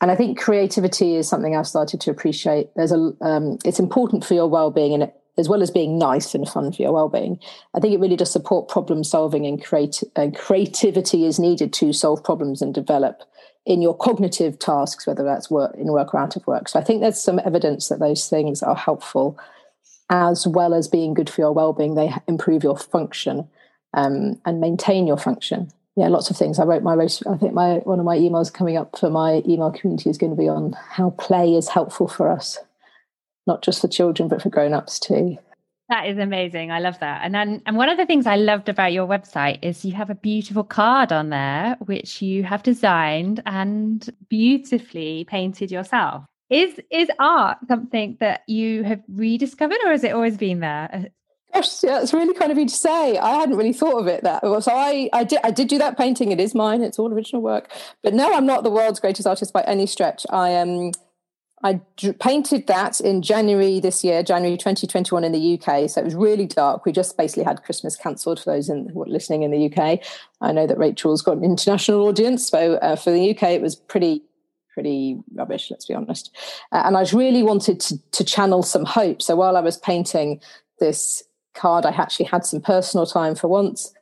and 0.00 0.10
I 0.10 0.16
think 0.16 0.38
creativity 0.38 1.16
is 1.16 1.28
something 1.28 1.56
I've 1.56 1.66
started 1.66 2.00
to 2.02 2.10
appreciate. 2.10 2.68
There's 2.76 2.92
a, 2.92 3.12
um, 3.20 3.58
it's 3.64 3.78
important 3.78 4.24
for 4.24 4.34
your 4.34 4.48
well-being, 4.48 4.92
and 4.94 5.10
as 5.38 5.48
well 5.48 5.62
as 5.62 5.70
being 5.70 5.98
nice 5.98 6.34
and 6.34 6.48
fun 6.48 6.72
for 6.72 6.82
your 6.82 6.92
well-being, 6.92 7.38
I 7.74 7.80
think 7.80 7.94
it 7.94 8.00
really 8.00 8.16
does 8.16 8.30
support 8.30 8.68
problem 8.68 9.04
solving 9.04 9.46
and 9.46 9.62
create. 9.62 10.02
And 10.16 10.36
creativity 10.36 11.26
is 11.26 11.38
needed 11.38 11.72
to 11.74 11.92
solve 11.92 12.22
problems 12.22 12.62
and 12.62 12.74
develop 12.74 13.22
in 13.64 13.80
your 13.80 13.96
cognitive 13.96 14.58
tasks, 14.58 15.06
whether 15.06 15.22
that's 15.22 15.50
work 15.50 15.74
in 15.76 15.86
work 15.92 16.14
or 16.14 16.20
out 16.20 16.36
of 16.36 16.46
work. 16.46 16.68
So 16.68 16.78
I 16.78 16.84
think 16.84 17.00
there's 17.00 17.22
some 17.22 17.40
evidence 17.44 17.88
that 17.88 18.00
those 18.00 18.28
things 18.28 18.62
are 18.62 18.76
helpful, 18.76 19.38
as 20.10 20.46
well 20.46 20.74
as 20.74 20.88
being 20.88 21.14
good 21.14 21.30
for 21.30 21.40
your 21.40 21.52
well-being. 21.52 21.94
They 21.94 22.12
improve 22.26 22.64
your 22.64 22.76
function 22.76 23.48
um, 23.94 24.40
and 24.44 24.60
maintain 24.60 25.06
your 25.06 25.18
function 25.18 25.72
yeah, 25.96 26.08
lots 26.08 26.30
of 26.30 26.36
things. 26.36 26.58
I 26.58 26.64
wrote 26.64 26.82
my 26.82 26.94
I 26.94 27.36
think 27.36 27.52
my 27.52 27.74
one 27.84 27.98
of 27.98 28.06
my 28.06 28.16
emails 28.16 28.52
coming 28.52 28.76
up 28.76 28.98
for 28.98 29.10
my 29.10 29.42
email 29.46 29.70
community 29.70 30.08
is 30.08 30.18
going 30.18 30.30
to 30.32 30.36
be 30.36 30.48
on 30.48 30.72
how 30.72 31.10
play 31.10 31.54
is 31.54 31.68
helpful 31.68 32.08
for 32.08 32.30
us, 32.30 32.58
not 33.46 33.62
just 33.62 33.80
for 33.80 33.88
children 33.88 34.28
but 34.28 34.42
for 34.42 34.50
grown-ups 34.50 34.98
too. 34.98 35.38
That 35.88 36.06
is 36.06 36.16
amazing. 36.16 36.70
I 36.70 36.78
love 36.78 36.98
that. 37.00 37.20
And 37.22 37.34
then, 37.34 37.60
and 37.66 37.76
one 37.76 37.90
of 37.90 37.98
the 37.98 38.06
things 38.06 38.26
I 38.26 38.36
loved 38.36 38.70
about 38.70 38.94
your 38.94 39.06
website 39.06 39.58
is 39.60 39.84
you 39.84 39.92
have 39.92 40.08
a 40.08 40.14
beautiful 40.14 40.64
card 40.64 41.12
on 41.12 41.28
there, 41.28 41.76
which 41.84 42.22
you 42.22 42.44
have 42.44 42.62
designed 42.62 43.42
and 43.44 44.08
beautifully 44.30 45.24
painted 45.24 45.70
yourself. 45.70 46.24
Is 46.48 46.80
is 46.90 47.10
art 47.18 47.58
something 47.68 48.16
that 48.20 48.42
you 48.46 48.84
have 48.84 49.02
rediscovered, 49.08 49.78
or 49.84 49.90
has 49.90 50.02
it 50.02 50.12
always 50.12 50.38
been 50.38 50.60
there? 50.60 51.10
Gosh, 51.52 51.82
yeah, 51.82 52.00
it's 52.00 52.14
really 52.14 52.32
kind 52.32 52.50
of 52.50 52.56
you 52.56 52.66
to 52.66 52.74
say. 52.74 53.18
I 53.18 53.34
hadn't 53.34 53.56
really 53.56 53.74
thought 53.74 54.00
of 54.00 54.06
it 54.06 54.22
that. 54.22 54.42
So 54.62 54.72
I, 54.72 55.10
I 55.12 55.24
did, 55.24 55.40
I 55.44 55.50
did 55.50 55.68
do 55.68 55.76
that 55.78 55.98
painting. 55.98 56.32
It 56.32 56.40
is 56.40 56.54
mine. 56.54 56.82
It's 56.82 56.98
all 56.98 57.12
original 57.12 57.42
work. 57.42 57.70
But 58.02 58.14
no, 58.14 58.32
I'm 58.32 58.46
not 58.46 58.64
the 58.64 58.70
world's 58.70 59.00
greatest 59.00 59.26
artist 59.26 59.52
by 59.52 59.62
any 59.62 59.86
stretch. 59.86 60.24
I 60.30 60.50
am. 60.50 60.68
Um, 60.68 60.92
I 61.64 61.80
painted 62.18 62.66
that 62.66 63.00
in 63.00 63.22
January 63.22 63.78
this 63.78 64.02
year, 64.02 64.22
January 64.22 64.56
2021 64.56 65.22
in 65.22 65.32
the 65.32 65.54
UK. 65.54 65.88
So 65.88 66.00
it 66.00 66.04
was 66.04 66.14
really 66.14 66.46
dark. 66.46 66.84
We 66.84 66.92
just 66.92 67.16
basically 67.16 67.44
had 67.44 67.62
Christmas 67.62 67.96
cancelled 67.96 68.40
for 68.40 68.52
those 68.52 68.68
in, 68.68 68.90
listening 68.94 69.42
in 69.42 69.52
the 69.52 69.66
UK. 69.66 70.00
I 70.40 70.52
know 70.52 70.66
that 70.66 70.78
Rachel's 70.78 71.22
got 71.22 71.36
an 71.36 71.44
international 71.44 72.06
audience. 72.06 72.48
So 72.48 72.74
uh, 72.76 72.96
for 72.96 73.12
the 73.12 73.30
UK, 73.30 73.44
it 73.50 73.62
was 73.62 73.76
pretty 73.76 74.22
pretty 74.72 75.18
rubbish, 75.34 75.70
let's 75.70 75.84
be 75.84 75.92
honest. 75.92 76.34
Uh, 76.72 76.82
and 76.86 76.96
I 76.96 77.04
really 77.12 77.42
wanted 77.42 77.78
to, 77.80 77.98
to 78.12 78.24
channel 78.24 78.62
some 78.62 78.86
hope. 78.86 79.20
So 79.20 79.36
while 79.36 79.54
I 79.58 79.60
was 79.60 79.76
painting 79.76 80.40
this 80.80 81.22
card, 81.54 81.84
I 81.84 81.90
actually 81.90 82.24
had 82.24 82.46
some 82.46 82.62
personal 82.62 83.04
time 83.04 83.34
for 83.34 83.48
once 83.48 83.92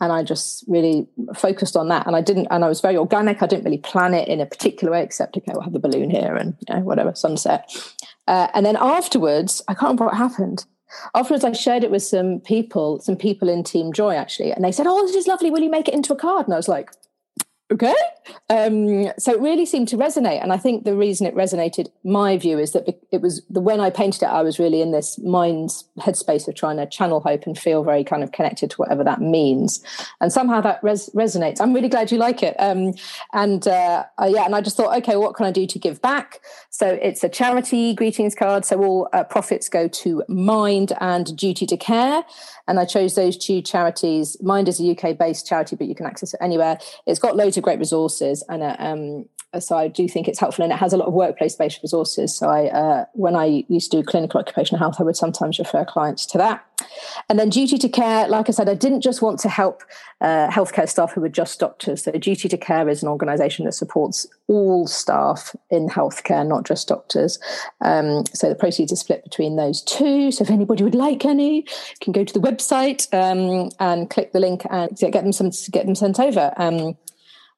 and 0.00 0.12
I 0.12 0.22
just 0.22 0.64
really 0.66 1.06
focused 1.36 1.76
on 1.76 1.88
that. 1.88 2.06
And 2.06 2.16
I 2.16 2.20
didn't, 2.22 2.48
and 2.50 2.64
I 2.64 2.68
was 2.68 2.80
very 2.80 2.96
organic. 2.96 3.42
I 3.42 3.46
didn't 3.46 3.64
really 3.64 3.78
plan 3.78 4.14
it 4.14 4.28
in 4.28 4.40
a 4.40 4.46
particular 4.46 4.92
way, 4.92 5.02
except 5.02 5.36
okay, 5.36 5.52
we'll 5.52 5.62
have 5.62 5.72
the 5.72 5.78
balloon 5.78 6.10
here 6.10 6.36
and 6.36 6.56
you 6.66 6.74
know, 6.74 6.80
whatever 6.80 7.14
sunset. 7.14 7.70
Uh, 8.26 8.48
and 8.54 8.64
then 8.64 8.76
afterwards, 8.76 9.62
I 9.68 9.74
can't 9.74 9.82
remember 9.82 10.06
what 10.06 10.16
happened. 10.16 10.64
Afterwards, 11.14 11.44
I 11.44 11.52
shared 11.52 11.84
it 11.84 11.90
with 11.90 12.02
some 12.02 12.40
people, 12.40 13.00
some 13.00 13.16
people 13.16 13.48
in 13.48 13.62
Team 13.62 13.92
Joy 13.92 14.14
actually, 14.14 14.52
and 14.52 14.64
they 14.64 14.72
said, 14.72 14.86
"Oh, 14.88 15.06
this 15.06 15.14
is 15.14 15.26
lovely. 15.26 15.50
Will 15.50 15.60
you 15.60 15.70
make 15.70 15.86
it 15.86 15.94
into 15.94 16.12
a 16.12 16.16
card?" 16.16 16.46
And 16.46 16.54
I 16.54 16.56
was 16.56 16.68
like, 16.68 16.90
okay. 17.72 17.94
Um, 18.48 19.12
so 19.18 19.32
it 19.32 19.40
really 19.40 19.66
seemed 19.66 19.88
to 19.88 19.96
resonate 19.96 20.42
and 20.42 20.52
i 20.52 20.56
think 20.56 20.84
the 20.84 20.96
reason 20.96 21.26
it 21.26 21.34
resonated 21.34 21.88
my 22.04 22.36
view 22.36 22.58
is 22.58 22.72
that 22.72 22.88
it 23.10 23.20
was 23.20 23.42
the 23.48 23.60
when 23.60 23.80
i 23.80 23.90
painted 23.90 24.22
it 24.22 24.26
i 24.26 24.42
was 24.42 24.58
really 24.58 24.80
in 24.80 24.92
this 24.92 25.18
mind's 25.18 25.84
headspace 25.98 26.48
of 26.48 26.54
trying 26.54 26.76
to 26.76 26.86
channel 26.86 27.20
hope 27.20 27.46
and 27.46 27.58
feel 27.58 27.82
very 27.82 28.04
kind 28.04 28.22
of 28.22 28.32
connected 28.32 28.70
to 28.70 28.76
whatever 28.76 29.04
that 29.04 29.20
means. 29.20 29.82
And 30.20 30.32
somehow 30.32 30.60
that 30.62 30.82
res- 30.82 31.10
resonates. 31.10 31.60
I'm 31.60 31.72
really 31.72 31.88
glad 31.88 32.10
you 32.10 32.18
like 32.18 32.42
it. 32.42 32.56
Um, 32.58 32.94
and 33.32 33.66
uh, 33.66 34.04
yeah 34.26 34.44
and 34.44 34.54
i 34.54 34.60
just 34.60 34.76
thought 34.76 34.96
okay 34.98 35.16
what 35.16 35.34
can 35.34 35.46
i 35.46 35.50
do 35.50 35.66
to 35.66 35.78
give 35.78 36.00
back? 36.00 36.40
So 36.70 36.98
it's 37.02 37.22
a 37.24 37.28
charity 37.28 37.94
greetings 37.94 38.34
card. 38.34 38.64
So 38.64 38.82
all 38.82 39.08
uh, 39.12 39.24
profits 39.24 39.68
go 39.68 39.88
to 39.88 40.22
mind 40.28 40.92
and 41.00 41.36
duty 41.36 41.66
to 41.66 41.76
care 41.76 42.24
and 42.70 42.78
I 42.78 42.84
chose 42.84 43.16
those 43.16 43.36
two 43.36 43.60
charities. 43.62 44.40
Mind 44.40 44.68
is 44.68 44.80
a 44.80 44.96
UK 44.96 45.18
based 45.18 45.44
charity, 45.44 45.74
but 45.74 45.88
you 45.88 45.94
can 45.96 46.06
access 46.06 46.32
it 46.32 46.40
anywhere. 46.40 46.78
It's 47.04 47.18
got 47.18 47.36
loads 47.36 47.56
of 47.56 47.64
great 47.64 47.80
resources, 47.80 48.44
and 48.48 48.62
uh, 48.62 48.76
um, 48.78 49.28
so 49.58 49.76
I 49.76 49.88
do 49.88 50.06
think 50.06 50.28
it's 50.28 50.38
helpful, 50.38 50.62
and 50.62 50.72
it 50.72 50.76
has 50.76 50.92
a 50.92 50.96
lot 50.96 51.08
of 51.08 51.12
workplace 51.12 51.56
based 51.56 51.82
resources. 51.82 52.36
So 52.36 52.48
I, 52.48 52.66
uh, 52.68 53.04
when 53.14 53.34
I 53.34 53.64
used 53.68 53.90
to 53.90 53.96
do 53.96 54.04
clinical 54.04 54.38
occupational 54.38 54.78
health, 54.78 55.00
I 55.00 55.02
would 55.02 55.16
sometimes 55.16 55.58
refer 55.58 55.84
clients 55.84 56.24
to 56.26 56.38
that. 56.38 56.64
And 57.28 57.38
then 57.38 57.48
duty 57.48 57.78
to 57.78 57.88
care, 57.88 58.28
like 58.28 58.48
I 58.48 58.52
said, 58.52 58.68
I 58.68 58.74
didn't 58.74 59.02
just 59.02 59.22
want 59.22 59.38
to 59.40 59.48
help 59.48 59.82
uh, 60.20 60.48
healthcare 60.48 60.88
staff 60.88 61.12
who 61.12 61.20
were 61.20 61.28
just 61.28 61.60
doctors. 61.60 62.04
So 62.04 62.12
duty 62.12 62.48
to 62.48 62.56
care 62.58 62.88
is 62.88 63.02
an 63.02 63.08
organisation 63.08 63.64
that 63.64 63.72
supports 63.72 64.26
all 64.48 64.86
staff 64.86 65.54
in 65.70 65.88
healthcare, 65.88 66.46
not 66.46 66.64
just 66.64 66.88
doctors. 66.88 67.38
Um, 67.80 68.24
so 68.32 68.48
the 68.48 68.54
proceeds 68.54 68.92
are 68.92 68.96
split 68.96 69.24
between 69.24 69.56
those 69.56 69.82
two. 69.82 70.30
So 70.32 70.42
if 70.42 70.50
anybody 70.50 70.84
would 70.84 70.94
like 70.94 71.24
any, 71.24 71.56
you 71.58 71.64
can 72.00 72.12
go 72.12 72.24
to 72.24 72.32
the 72.32 72.40
website 72.40 73.06
um, 73.14 73.70
and 73.78 74.10
click 74.10 74.32
the 74.32 74.40
link 74.40 74.62
and 74.70 74.96
get 74.96 75.12
them 75.12 75.32
some 75.32 75.50
get 75.70 75.86
them 75.86 75.94
sent 75.94 76.18
over. 76.18 76.52
Um, 76.56 76.96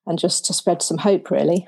and 0.06 0.18
just 0.18 0.44
to 0.46 0.52
spread 0.52 0.82
some 0.82 0.98
hope, 0.98 1.30
really. 1.30 1.66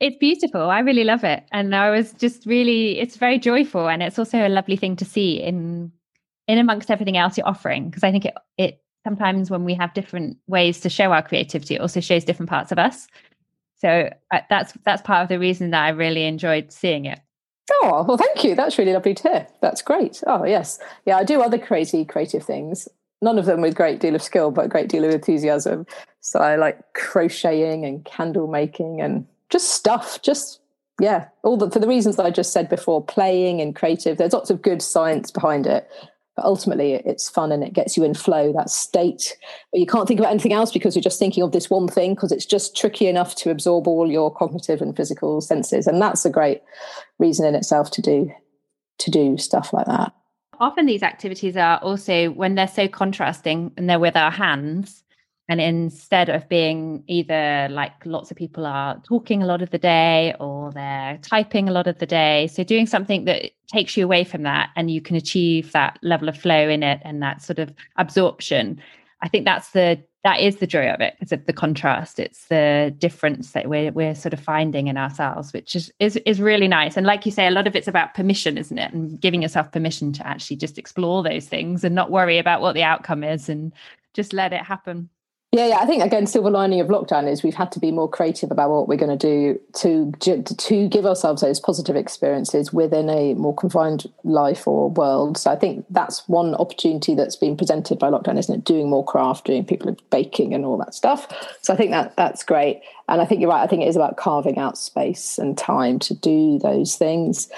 It's 0.00 0.16
beautiful. 0.18 0.70
I 0.70 0.78
really 0.80 1.02
love 1.02 1.24
it. 1.24 1.44
And 1.50 1.74
I 1.74 1.90
was 1.90 2.12
just 2.12 2.46
really, 2.46 3.00
it's 3.00 3.16
very 3.16 3.38
joyful. 3.38 3.88
And 3.88 4.02
it's 4.02 4.18
also 4.18 4.46
a 4.46 4.48
lovely 4.48 4.76
thing 4.76 4.94
to 4.96 5.04
see 5.04 5.42
in 5.42 5.90
in 6.48 6.58
amongst 6.58 6.90
everything 6.90 7.16
else 7.16 7.36
you're 7.36 7.46
offering 7.46 7.88
because 7.88 8.02
i 8.02 8.10
think 8.10 8.24
it 8.24 8.34
it 8.56 8.82
sometimes 9.04 9.50
when 9.50 9.64
we 9.64 9.74
have 9.74 9.94
different 9.94 10.36
ways 10.46 10.80
to 10.80 10.90
show 10.90 11.12
our 11.12 11.22
creativity 11.22 11.76
it 11.76 11.80
also 11.80 12.00
shows 12.00 12.24
different 12.24 12.50
parts 12.50 12.72
of 12.72 12.78
us. 12.78 13.06
So 13.80 14.10
uh, 14.32 14.40
that's 14.50 14.72
that's 14.84 15.02
part 15.02 15.22
of 15.22 15.28
the 15.28 15.38
reason 15.38 15.70
that 15.70 15.84
i 15.84 15.88
really 15.90 16.24
enjoyed 16.24 16.72
seeing 16.72 17.04
it. 17.04 17.20
Oh 17.70 18.04
well 18.06 18.16
thank 18.16 18.44
you. 18.44 18.54
That's 18.54 18.76
really 18.78 18.92
lovely 18.92 19.14
to 19.14 19.22
hear. 19.22 19.46
That's 19.62 19.82
great. 19.82 20.22
Oh 20.26 20.44
yes. 20.44 20.78
Yeah 21.06 21.16
i 21.16 21.24
do 21.24 21.40
other 21.40 21.58
crazy 21.58 22.04
creative 22.04 22.44
things. 22.44 22.88
None 23.22 23.38
of 23.38 23.46
them 23.46 23.60
with 23.60 23.74
great 23.74 24.00
deal 24.00 24.14
of 24.14 24.22
skill 24.22 24.50
but 24.50 24.66
a 24.66 24.68
great 24.68 24.88
deal 24.88 25.04
of 25.04 25.10
enthusiasm. 25.10 25.86
So 26.20 26.40
i 26.40 26.56
like 26.56 26.80
crocheting 26.94 27.84
and 27.84 28.04
candle 28.04 28.48
making 28.48 29.00
and 29.00 29.26
just 29.48 29.70
stuff 29.70 30.20
just 30.22 30.60
yeah 31.00 31.28
all 31.44 31.56
the 31.56 31.70
for 31.70 31.78
the 31.78 31.88
reasons 31.88 32.16
that 32.16 32.26
i 32.26 32.30
just 32.30 32.52
said 32.52 32.68
before 32.68 33.02
playing 33.02 33.60
and 33.60 33.76
creative. 33.76 34.18
There's 34.18 34.32
lots 34.32 34.50
of 34.50 34.60
good 34.60 34.82
science 34.82 35.30
behind 35.30 35.66
it 35.66 35.88
but 36.38 36.44
ultimately 36.44 36.92
it's 36.92 37.28
fun 37.28 37.50
and 37.50 37.64
it 37.64 37.72
gets 37.72 37.96
you 37.96 38.04
in 38.04 38.14
flow 38.14 38.52
that 38.52 38.70
state. 38.70 39.36
But 39.72 39.80
you 39.80 39.86
can't 39.86 40.06
think 40.06 40.20
about 40.20 40.30
anything 40.30 40.52
else 40.52 40.70
because 40.70 40.94
you're 40.94 41.02
just 41.02 41.18
thinking 41.18 41.42
of 41.42 41.50
this 41.50 41.68
one 41.68 41.88
thing 41.88 42.14
because 42.14 42.30
it's 42.30 42.46
just 42.46 42.76
tricky 42.76 43.08
enough 43.08 43.34
to 43.36 43.50
absorb 43.50 43.88
all 43.88 44.08
your 44.08 44.32
cognitive 44.32 44.80
and 44.80 44.96
physical 44.96 45.40
senses. 45.40 45.88
And 45.88 46.00
that's 46.00 46.24
a 46.24 46.30
great 46.30 46.62
reason 47.18 47.44
in 47.44 47.56
itself 47.56 47.90
to 47.90 48.02
do 48.02 48.32
to 48.98 49.10
do 49.10 49.36
stuff 49.36 49.72
like 49.72 49.86
that. 49.86 50.12
Often 50.60 50.86
these 50.86 51.02
activities 51.02 51.56
are 51.56 51.78
also 51.78 52.30
when 52.30 52.54
they're 52.54 52.68
so 52.68 52.86
contrasting 52.86 53.72
and 53.76 53.90
they're 53.90 53.98
with 53.98 54.16
our 54.16 54.30
hands 54.30 55.02
and 55.48 55.60
instead 55.62 56.28
of 56.28 56.46
being 56.48 57.02
either 57.06 57.68
like 57.70 57.92
lots 58.04 58.30
of 58.30 58.36
people 58.36 58.66
are 58.66 59.00
talking 59.02 59.42
a 59.42 59.46
lot 59.46 59.62
of 59.62 59.70
the 59.70 59.78
day 59.78 60.34
or 60.38 60.70
they're 60.72 61.18
typing 61.22 61.68
a 61.68 61.72
lot 61.72 61.86
of 61.86 61.98
the 61.98 62.06
day. 62.06 62.48
So 62.48 62.62
doing 62.62 62.86
something 62.86 63.24
that 63.24 63.50
takes 63.66 63.96
you 63.96 64.04
away 64.04 64.24
from 64.24 64.42
that 64.42 64.70
and 64.76 64.90
you 64.90 65.00
can 65.00 65.16
achieve 65.16 65.72
that 65.72 65.98
level 66.02 66.28
of 66.28 66.36
flow 66.36 66.68
in 66.68 66.82
it 66.82 67.00
and 67.02 67.22
that 67.22 67.40
sort 67.40 67.58
of 67.58 67.72
absorption. 67.96 68.80
I 69.22 69.28
think 69.28 69.46
that's 69.46 69.70
the 69.70 70.02
that 70.24 70.40
is 70.40 70.56
the 70.56 70.66
joy 70.66 70.90
of 70.90 71.00
it 71.00 71.14
because 71.18 71.32
of 71.32 71.46
the 71.46 71.52
contrast. 71.52 72.18
It's 72.18 72.48
the 72.48 72.94
difference 72.98 73.52
that 73.52 73.68
we're, 73.68 73.92
we're 73.92 74.16
sort 74.16 74.34
of 74.34 74.40
finding 74.40 74.88
in 74.88 74.98
ourselves 74.98 75.54
which 75.54 75.74
is, 75.74 75.90
is 75.98 76.16
is 76.26 76.42
really 76.42 76.68
nice. 76.68 76.98
And 76.98 77.06
like 77.06 77.24
you 77.24 77.32
say 77.32 77.46
a 77.46 77.52
lot 77.52 77.66
of 77.66 77.74
it's 77.74 77.88
about 77.88 78.12
permission 78.12 78.58
isn't 78.58 78.76
it? 78.78 78.92
And 78.92 79.18
giving 79.18 79.40
yourself 79.40 79.72
permission 79.72 80.12
to 80.14 80.26
actually 80.26 80.56
just 80.56 80.76
explore 80.76 81.22
those 81.22 81.46
things 81.46 81.84
and 81.84 81.94
not 81.94 82.10
worry 82.10 82.36
about 82.36 82.60
what 82.60 82.74
the 82.74 82.82
outcome 82.82 83.24
is 83.24 83.48
and 83.48 83.72
just 84.12 84.34
let 84.34 84.52
it 84.52 84.62
happen 84.62 85.08
yeah, 85.58 85.66
yeah. 85.66 85.78
I 85.80 85.86
think 85.86 86.04
again, 86.04 86.26
silver 86.26 86.50
lining 86.50 86.80
of 86.80 86.86
lockdown 86.86 87.28
is 87.28 87.42
we've 87.42 87.54
had 87.54 87.72
to 87.72 87.80
be 87.80 87.90
more 87.90 88.08
creative 88.08 88.52
about 88.52 88.70
what 88.70 88.86
we're 88.86 88.96
going 88.96 89.16
to 89.16 89.26
do 89.26 89.60
to 89.80 90.12
to 90.20 90.88
give 90.88 91.04
ourselves 91.04 91.42
those 91.42 91.58
positive 91.58 91.96
experiences 91.96 92.72
within 92.72 93.10
a 93.10 93.34
more 93.34 93.54
confined 93.54 94.06
life 94.22 94.68
or 94.68 94.88
world. 94.88 95.36
So 95.36 95.50
I 95.50 95.56
think 95.56 95.84
that's 95.90 96.28
one 96.28 96.54
opportunity 96.54 97.16
that's 97.16 97.34
been 97.34 97.56
presented 97.56 97.98
by 97.98 98.08
lockdown, 98.08 98.38
isn't 98.38 98.54
it? 98.54 98.64
Doing 98.64 98.88
more 98.88 99.04
craft, 99.04 99.46
doing 99.46 99.64
people 99.64 99.96
baking 100.10 100.54
and 100.54 100.64
all 100.64 100.78
that 100.78 100.94
stuff. 100.94 101.26
So 101.62 101.74
I 101.74 101.76
think 101.76 101.90
that 101.90 102.14
that's 102.16 102.44
great. 102.44 102.80
And 103.08 103.20
I 103.20 103.24
think 103.24 103.40
you're 103.40 103.50
right. 103.50 103.62
I 103.62 103.66
think 103.66 103.82
it 103.82 103.88
is 103.88 103.96
about 103.96 104.16
carving 104.16 104.58
out 104.58 104.78
space 104.78 105.38
and 105.38 105.58
time 105.58 105.98
to 106.00 106.14
do 106.14 106.60
those 106.60 106.94
things. 106.94 107.48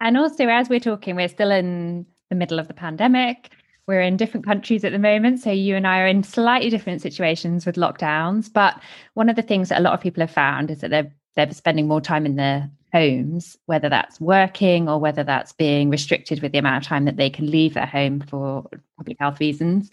And 0.00 0.18
also, 0.18 0.48
as 0.48 0.68
we're 0.68 0.80
talking, 0.80 1.16
we're 1.16 1.28
still 1.28 1.50
in 1.50 2.04
the 2.28 2.36
middle 2.36 2.58
of 2.58 2.68
the 2.68 2.74
pandemic 2.74 3.50
we're 3.86 4.00
in 4.00 4.16
different 4.16 4.46
countries 4.46 4.84
at 4.84 4.92
the 4.92 4.98
moment. 4.98 5.40
So 5.40 5.50
you 5.50 5.76
and 5.76 5.86
I 5.86 6.00
are 6.00 6.06
in 6.06 6.22
slightly 6.22 6.70
different 6.70 7.02
situations 7.02 7.66
with 7.66 7.76
lockdowns. 7.76 8.52
But 8.52 8.80
one 9.14 9.28
of 9.28 9.36
the 9.36 9.42
things 9.42 9.68
that 9.68 9.80
a 9.80 9.82
lot 9.82 9.94
of 9.94 10.00
people 10.00 10.20
have 10.20 10.30
found 10.30 10.70
is 10.70 10.80
that 10.80 10.90
they're 10.90 11.12
they're 11.34 11.50
spending 11.52 11.88
more 11.88 12.00
time 12.00 12.26
in 12.26 12.36
their 12.36 12.70
homes, 12.92 13.56
whether 13.66 13.88
that's 13.88 14.20
working 14.20 14.88
or 14.88 14.98
whether 14.98 15.24
that's 15.24 15.52
being 15.54 15.88
restricted 15.88 16.42
with 16.42 16.52
the 16.52 16.58
amount 16.58 16.84
of 16.84 16.88
time 16.88 17.06
that 17.06 17.16
they 17.16 17.30
can 17.30 17.50
leave 17.50 17.74
their 17.74 17.86
home 17.86 18.20
for 18.20 18.68
public 18.98 19.16
health 19.18 19.40
reasons. 19.40 19.90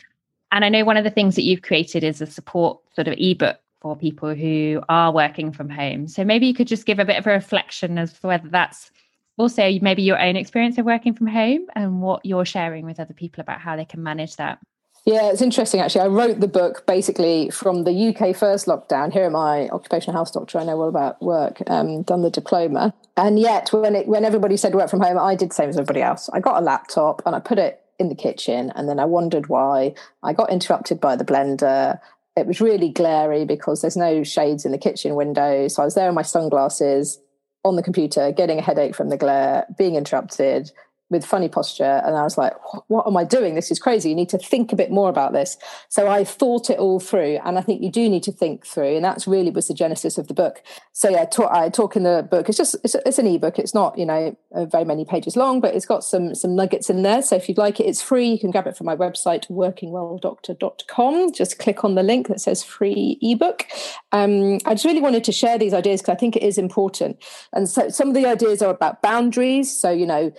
And 0.52 0.66
I 0.66 0.70
know 0.70 0.84
one 0.84 0.98
of 0.98 1.04
the 1.04 1.10
things 1.10 1.36
that 1.36 1.44
you've 1.44 1.62
created 1.62 2.04
is 2.04 2.22
a 2.22 2.26
support 2.26 2.80
sort 2.94 3.08
of 3.08 3.16
ebook 3.18 3.58
for 3.82 3.96
people 3.96 4.34
who 4.34 4.82
are 4.90 5.14
working 5.14 5.54
from 5.54 5.70
home. 5.70 6.08
So 6.08 6.26
maybe 6.26 6.48
you 6.48 6.54
could 6.54 6.68
just 6.68 6.86
give 6.86 7.00
a 7.00 7.06
bit 7.06 7.18
of 7.18 7.26
a 7.26 7.32
reflection 7.32 7.98
as 7.98 8.12
to 8.20 8.28
whether 8.28 8.50
that's 8.50 8.92
also 9.40 9.72
maybe 9.82 10.04
your 10.04 10.22
own 10.22 10.36
experience 10.36 10.78
of 10.78 10.86
working 10.86 11.14
from 11.14 11.28
home 11.28 11.66
and 11.74 12.02
what 12.02 12.26
you're 12.26 12.46
sharing 12.46 12.86
with 12.86 13.00
other 13.00 13.14
people 13.14 13.42
about 13.42 13.62
how 13.62 13.76
they 13.76 13.86
can 13.86 14.04
manage 14.04 14.36
that. 14.36 14.60
Yeah, 15.06 15.32
it's 15.32 15.42
interesting 15.42 15.80
actually. 15.80 16.02
I 16.02 16.08
wrote 16.08 16.42
the 16.42 16.48
book 16.48 16.86
basically 16.86 17.50
from 17.50 17.86
the 17.86 18.10
UK 18.10 18.36
first 18.36 18.68
lockdown. 18.68 19.14
Here 19.14 19.24
am 19.24 19.36
I, 19.36 19.70
occupational 19.70 20.14
health 20.14 20.34
doctor. 20.34 20.60
I 20.60 20.66
know 20.66 20.80
all 20.80 20.90
about 20.90 21.22
work. 21.22 21.64
Um, 21.68 22.04
done 22.04 22.22
the 22.22 22.30
diploma, 22.30 22.94
and 23.16 23.40
yet 23.40 23.72
when 23.72 23.96
it 23.96 24.08
when 24.08 24.26
everybody 24.26 24.58
said 24.58 24.76
work 24.76 24.90
from 24.90 25.00
home, 25.00 25.18
I 25.18 25.36
did 25.36 25.52
the 25.52 25.56
same 25.56 25.70
as 25.70 25.78
everybody 25.78 26.02
else. 26.02 26.30
I 26.34 26.42
got 26.42 26.62
a 26.62 26.66
laptop 26.66 27.22
and 27.26 27.34
I 27.34 27.40
put 27.40 27.58
it 27.58 27.82
in 27.98 28.10
the 28.10 28.16
kitchen, 28.16 28.74
and 28.76 28.90
then 28.90 29.00
I 29.00 29.06
wondered 29.06 29.48
why 29.48 29.96
I 30.22 30.34
got 30.34 30.52
interrupted 30.52 31.00
by 31.00 31.16
the 31.16 31.26
blender. 31.26 31.98
It 32.36 32.46
was 32.46 32.62
really 32.62 32.90
glary 32.90 33.46
because 33.46 33.82
there's 33.82 33.98
no 33.98 34.24
shades 34.24 34.66
in 34.66 34.74
the 34.74 34.78
kitchen 34.78 35.16
window, 35.16 35.70
so 35.70 35.82
I 35.82 35.86
was 35.86 35.96
there 35.96 36.10
in 36.10 36.16
my 36.16 36.24
sunglasses 36.24 37.20
on 37.64 37.76
the 37.76 37.84
computer, 37.84 38.32
getting 38.32 38.60
a 38.60 38.62
headache 38.62 38.96
from 38.96 39.10
the 39.10 39.18
glare, 39.18 39.66
being 39.78 39.96
interrupted, 39.96 40.72
with 41.10 41.26
funny 41.26 41.50
posture 41.50 42.02
and 42.06 42.16
i 42.16 42.24
was 42.24 42.38
like 42.38 42.54
what 42.88 43.08
am 43.08 43.18
i 43.18 43.24
doing? 43.24 43.56
This 43.56 43.72
is 43.72 43.80
crazy. 43.80 44.10
You 44.10 44.16
need 44.16 44.30
to 44.30 44.38
think 44.38 44.72
a 44.72 44.76
bit 44.76 44.92
more 44.92 45.10
about 45.10 45.34
this. 45.34 45.58
So 45.90 46.08
i 46.08 46.24
thought 46.24 46.70
it 46.70 46.80
all 46.80 47.00
through 47.00 47.40
and 47.46 47.58
i 47.58 47.62
think 47.62 47.82
you 47.82 47.92
do 47.92 48.10
need 48.10 48.24
to 48.24 48.32
think 48.32 48.66
through 48.66 48.96
and 48.96 49.06
that's 49.06 49.28
really 49.28 49.52
was 49.52 49.68
the 49.68 49.74
genesis 49.74 50.18
of 50.18 50.28
the 50.28 50.34
book. 50.34 50.62
So 50.94 51.10
yeah 51.10 51.26
talk, 51.26 51.52
i 51.52 51.70
talk 51.70 51.96
in 51.96 52.04
the 52.04 52.28
book. 52.30 52.50
It's 52.50 52.58
just 52.58 52.76
it's, 52.84 52.96
it's 52.96 53.20
an 53.20 53.28
ebook. 53.28 53.60
It's 53.60 53.74
not 53.74 53.98
you 53.98 54.06
know 54.06 54.38
uh, 54.56 54.66
very 54.66 54.86
many 54.86 55.06
pages 55.06 55.36
long 55.36 55.62
but 55.62 55.76
it's 55.76 55.86
got 55.86 56.04
some 56.04 56.36
some 56.36 56.56
nuggets 56.56 56.90
in 56.90 57.04
there. 57.04 57.22
So 57.22 57.36
if 57.36 57.48
you'd 57.48 57.58
like 57.58 57.80
it 57.80 57.86
it's 57.86 58.02
free. 58.02 58.30
You 58.30 58.40
can 58.40 58.52
grab 58.52 58.68
it 58.68 58.78
from 58.78 58.86
my 58.86 58.96
website 58.96 59.50
workingwelldoctor.com 59.50 61.34
just 61.34 61.60
click 61.60 61.84
on 61.84 61.96
the 61.96 62.04
link 62.04 62.28
that 62.28 62.42
says 62.42 62.64
free 62.64 63.18
ebook. 63.22 63.66
Um, 64.12 64.60
i 64.66 64.74
just 64.74 64.86
really 64.86 65.02
wanted 65.02 65.24
to 65.26 65.32
share 65.32 65.58
these 65.58 65.74
ideas 65.74 66.02
because 66.02 66.14
i 66.14 66.18
think 66.18 66.36
it 66.36 66.44
is 66.44 66.58
important. 66.58 67.18
And 67.54 67.70
so 67.70 67.90
some 67.90 68.10
of 68.10 68.14
the 68.16 68.26
ideas 68.26 68.62
are 68.62 68.72
about 68.72 69.02
boundaries. 69.02 69.72
So 69.72 69.92
you 69.92 70.06
know 70.06 70.32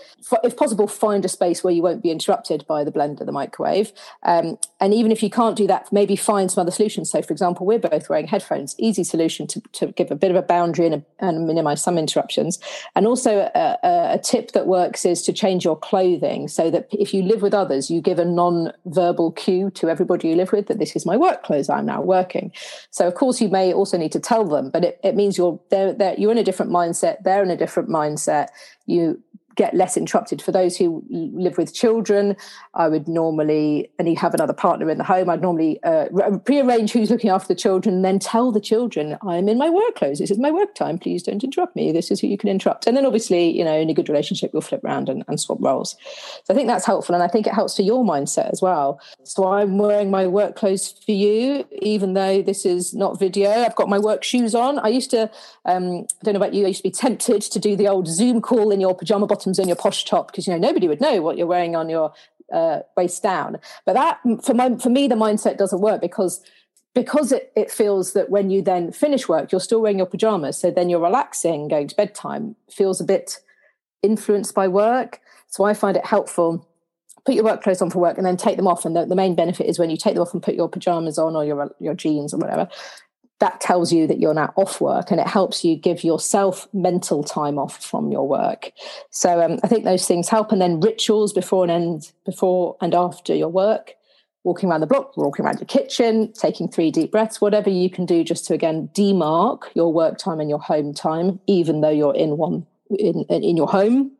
if 0.44 0.56
possible, 0.60 0.86
find 0.86 1.24
a 1.24 1.28
space 1.28 1.64
where 1.64 1.72
you 1.72 1.82
won't 1.82 2.02
be 2.02 2.10
interrupted 2.10 2.66
by 2.66 2.84
the 2.84 2.92
blender, 2.92 3.24
the 3.24 3.32
microwave. 3.32 3.94
Um, 4.24 4.58
and 4.78 4.92
even 4.92 5.10
if 5.10 5.22
you 5.22 5.30
can't 5.30 5.56
do 5.56 5.66
that, 5.66 5.90
maybe 5.90 6.16
find 6.16 6.52
some 6.52 6.60
other 6.60 6.70
solutions. 6.70 7.10
So, 7.10 7.22
for 7.22 7.32
example, 7.32 7.64
we're 7.64 7.78
both 7.78 8.10
wearing 8.10 8.26
headphones. 8.26 8.74
Easy 8.76 9.02
solution 9.02 9.46
to, 9.46 9.62
to 9.72 9.86
give 9.92 10.10
a 10.10 10.14
bit 10.14 10.30
of 10.30 10.36
a 10.36 10.42
boundary 10.42 10.84
and, 10.84 10.96
a, 10.96 11.04
and 11.18 11.46
minimize 11.46 11.82
some 11.82 11.96
interruptions. 11.96 12.58
And 12.94 13.06
also, 13.06 13.50
a, 13.54 13.78
a, 13.82 14.20
tip 14.22 14.52
that 14.52 14.66
works 14.66 15.06
is 15.06 15.22
to 15.22 15.32
change 15.32 15.64
your 15.64 15.78
clothing 15.78 16.46
so 16.46 16.70
that 16.70 16.88
if 16.92 17.14
you 17.14 17.22
live 17.22 17.40
with 17.40 17.54
others, 17.54 17.90
you 17.90 18.02
give 18.02 18.18
a 18.18 18.24
non-verbal 18.26 19.32
cue 19.32 19.70
to 19.70 19.88
everybody 19.88 20.28
you 20.28 20.36
live 20.36 20.52
with 20.52 20.66
that 20.66 20.78
this 20.78 20.94
is 20.94 21.06
my 21.06 21.16
work 21.16 21.42
clothes. 21.42 21.70
I'm 21.70 21.86
now 21.86 22.02
working. 22.02 22.52
So, 22.90 23.08
of 23.08 23.14
course, 23.14 23.40
you 23.40 23.48
may 23.48 23.72
also 23.72 23.96
need 23.96 24.12
to 24.12 24.20
tell 24.20 24.44
them, 24.44 24.68
but 24.68 24.84
it, 24.84 25.00
it 25.02 25.16
means 25.16 25.38
you're 25.38 25.58
they're, 25.70 25.94
they're, 25.94 26.16
you're 26.18 26.32
in 26.32 26.36
a 26.36 26.44
different 26.44 26.70
mindset. 26.70 27.22
They're 27.22 27.42
in 27.42 27.50
a 27.50 27.56
different 27.56 27.88
mindset. 27.88 28.48
You 28.84 29.22
get 29.56 29.74
less 29.74 29.96
interrupted. 29.96 30.40
For 30.40 30.52
those 30.52 30.76
who 30.76 31.04
live 31.10 31.58
with 31.58 31.74
children, 31.74 32.36
I 32.74 32.88
would 32.88 33.08
normally, 33.08 33.90
and 33.98 34.08
you 34.08 34.16
have 34.16 34.34
another 34.34 34.52
partner 34.52 34.90
in 34.90 34.98
the 34.98 35.04
home, 35.04 35.28
I'd 35.28 35.42
normally 35.42 35.82
uh, 35.82 36.06
prearrange 36.44 36.92
who's 36.92 37.10
looking 37.10 37.30
after 37.30 37.48
the 37.48 37.54
children 37.54 37.96
and 37.96 38.04
then 38.04 38.18
tell 38.18 38.52
the 38.52 38.60
children, 38.60 39.16
I'm 39.26 39.48
in 39.48 39.58
my 39.58 39.70
work 39.70 39.96
clothes. 39.96 40.18
This 40.18 40.30
is 40.30 40.38
my 40.38 40.50
work 40.50 40.74
time. 40.74 40.98
Please 40.98 41.22
don't 41.22 41.42
interrupt 41.42 41.76
me. 41.76 41.92
This 41.92 42.10
is 42.10 42.20
who 42.20 42.26
you 42.26 42.38
can 42.38 42.48
interrupt. 42.48 42.86
And 42.86 42.96
then 42.96 43.06
obviously, 43.06 43.50
you 43.56 43.64
know, 43.64 43.78
in 43.78 43.90
a 43.90 43.94
good 43.94 44.08
relationship, 44.08 44.50
you'll 44.52 44.62
flip 44.62 44.84
around 44.84 45.08
and, 45.08 45.24
and 45.28 45.40
swap 45.40 45.58
roles. 45.60 45.96
So 46.44 46.54
I 46.54 46.54
think 46.54 46.68
that's 46.68 46.86
helpful. 46.86 47.14
And 47.14 47.24
I 47.24 47.28
think 47.28 47.46
it 47.46 47.54
helps 47.54 47.76
for 47.76 47.82
your 47.82 48.04
mindset 48.04 48.50
as 48.52 48.62
well. 48.62 49.00
So 49.24 49.48
I'm 49.48 49.78
wearing 49.78 50.10
my 50.10 50.26
work 50.26 50.56
clothes 50.56 50.94
for 51.04 51.12
you, 51.12 51.66
even 51.82 52.14
though 52.14 52.42
this 52.42 52.64
is 52.64 52.94
not 52.94 53.18
video. 53.18 53.50
I've 53.50 53.76
got 53.76 53.88
my 53.88 53.98
work 53.98 54.22
shoes 54.24 54.54
on. 54.54 54.78
I 54.78 54.88
used 54.88 55.10
to, 55.10 55.30
um, 55.64 56.06
I 56.20 56.24
don't 56.24 56.34
know 56.34 56.40
about 56.40 56.54
you, 56.54 56.64
I 56.64 56.68
used 56.68 56.82
to 56.82 56.88
be 56.88 56.92
tempted 56.92 57.42
to 57.42 57.58
do 57.58 57.76
the 57.76 57.88
old 57.88 58.06
Zoom 58.06 58.40
call 58.40 58.70
in 58.70 58.80
your 58.80 58.94
pajama 58.94 59.26
bottom 59.26 59.39
bottoms 59.40 59.58
and 59.58 59.68
your 59.68 59.76
posh 59.76 60.04
top 60.04 60.30
because 60.30 60.46
you 60.46 60.52
know 60.52 60.58
nobody 60.58 60.86
would 60.86 61.00
know 61.00 61.22
what 61.22 61.38
you're 61.38 61.46
wearing 61.46 61.74
on 61.74 61.88
your 61.88 62.12
uh, 62.52 62.80
waist 62.96 63.22
down. 63.22 63.58
But 63.86 63.94
that 63.94 64.20
for 64.44 64.54
my 64.54 64.76
for 64.76 64.90
me 64.90 65.08
the 65.08 65.14
mindset 65.14 65.56
doesn't 65.56 65.80
work 65.80 66.00
because 66.00 66.42
because 66.94 67.32
it, 67.32 67.52
it 67.56 67.70
feels 67.70 68.12
that 68.12 68.30
when 68.30 68.50
you 68.50 68.60
then 68.60 68.92
finish 68.92 69.28
work 69.28 69.50
you're 69.50 69.60
still 69.60 69.80
wearing 69.80 69.98
your 69.98 70.06
pajamas. 70.06 70.58
So 70.58 70.70
then 70.70 70.90
you're 70.90 71.00
relaxing 71.00 71.68
going 71.68 71.88
to 71.88 71.96
bedtime. 71.96 72.56
Feels 72.70 73.00
a 73.00 73.04
bit 73.04 73.38
influenced 74.02 74.54
by 74.54 74.68
work. 74.68 75.20
So 75.48 75.64
i 75.64 75.74
find 75.74 75.96
it 75.96 76.04
helpful. 76.04 76.66
Put 77.24 77.34
your 77.34 77.44
work 77.44 77.62
clothes 77.62 77.82
on 77.82 77.90
for 77.90 77.98
work 77.98 78.16
and 78.16 78.26
then 78.26 78.36
take 78.36 78.56
them 78.56 78.66
off. 78.66 78.84
And 78.84 78.96
the, 78.96 79.04
the 79.04 79.16
main 79.16 79.34
benefit 79.34 79.66
is 79.66 79.78
when 79.78 79.90
you 79.90 79.96
take 79.96 80.14
them 80.14 80.22
off 80.22 80.32
and 80.32 80.42
put 80.42 80.54
your 80.54 80.68
pajamas 80.68 81.18
on 81.18 81.34
or 81.36 81.44
your 81.44 81.74
your 81.80 81.94
jeans 81.94 82.34
or 82.34 82.38
whatever 82.38 82.68
that 83.40 83.60
tells 83.60 83.92
you 83.92 84.06
that 84.06 84.20
you're 84.20 84.34
now 84.34 84.52
off 84.56 84.80
work 84.80 85.10
and 85.10 85.18
it 85.18 85.26
helps 85.26 85.64
you 85.64 85.74
give 85.74 86.04
yourself 86.04 86.68
mental 86.72 87.24
time 87.24 87.58
off 87.58 87.82
from 87.82 88.12
your 88.12 88.28
work. 88.28 88.70
So 89.10 89.42
um, 89.42 89.58
i 89.62 89.66
think 89.66 89.84
those 89.84 90.06
things 90.06 90.28
help. 90.28 90.52
And 90.52 90.60
then 90.60 90.80
rituals 90.80 91.32
before 91.32 91.64
and 91.64 91.72
end 91.72 92.12
before 92.24 92.76
and 92.80 92.94
after 92.94 93.34
your 93.34 93.48
work. 93.48 93.94
Walking 94.42 94.70
around 94.70 94.80
the 94.80 94.86
block 94.86 95.14
walking 95.18 95.44
around 95.44 95.58
your 95.58 95.66
kitchen 95.66 96.32
taking 96.32 96.66
three 96.66 96.90
deep 96.90 97.12
breaths 97.12 97.42
whatever 97.42 97.68
you 97.68 97.90
can 97.90 98.06
do 98.06 98.24
just 98.24 98.46
to 98.46 98.54
again 98.54 98.88
demark 98.94 99.64
your 99.74 99.92
work 99.92 100.16
time 100.16 100.40
and 100.40 100.48
your 100.48 100.58
home 100.58 100.94
time 100.94 101.38
even 101.46 101.82
though 101.82 101.90
you're 101.90 102.14
in 102.14 102.38
one 102.38 102.66
in, 102.88 103.24
in 103.24 103.54
your 103.58 103.68
home 103.68 104.10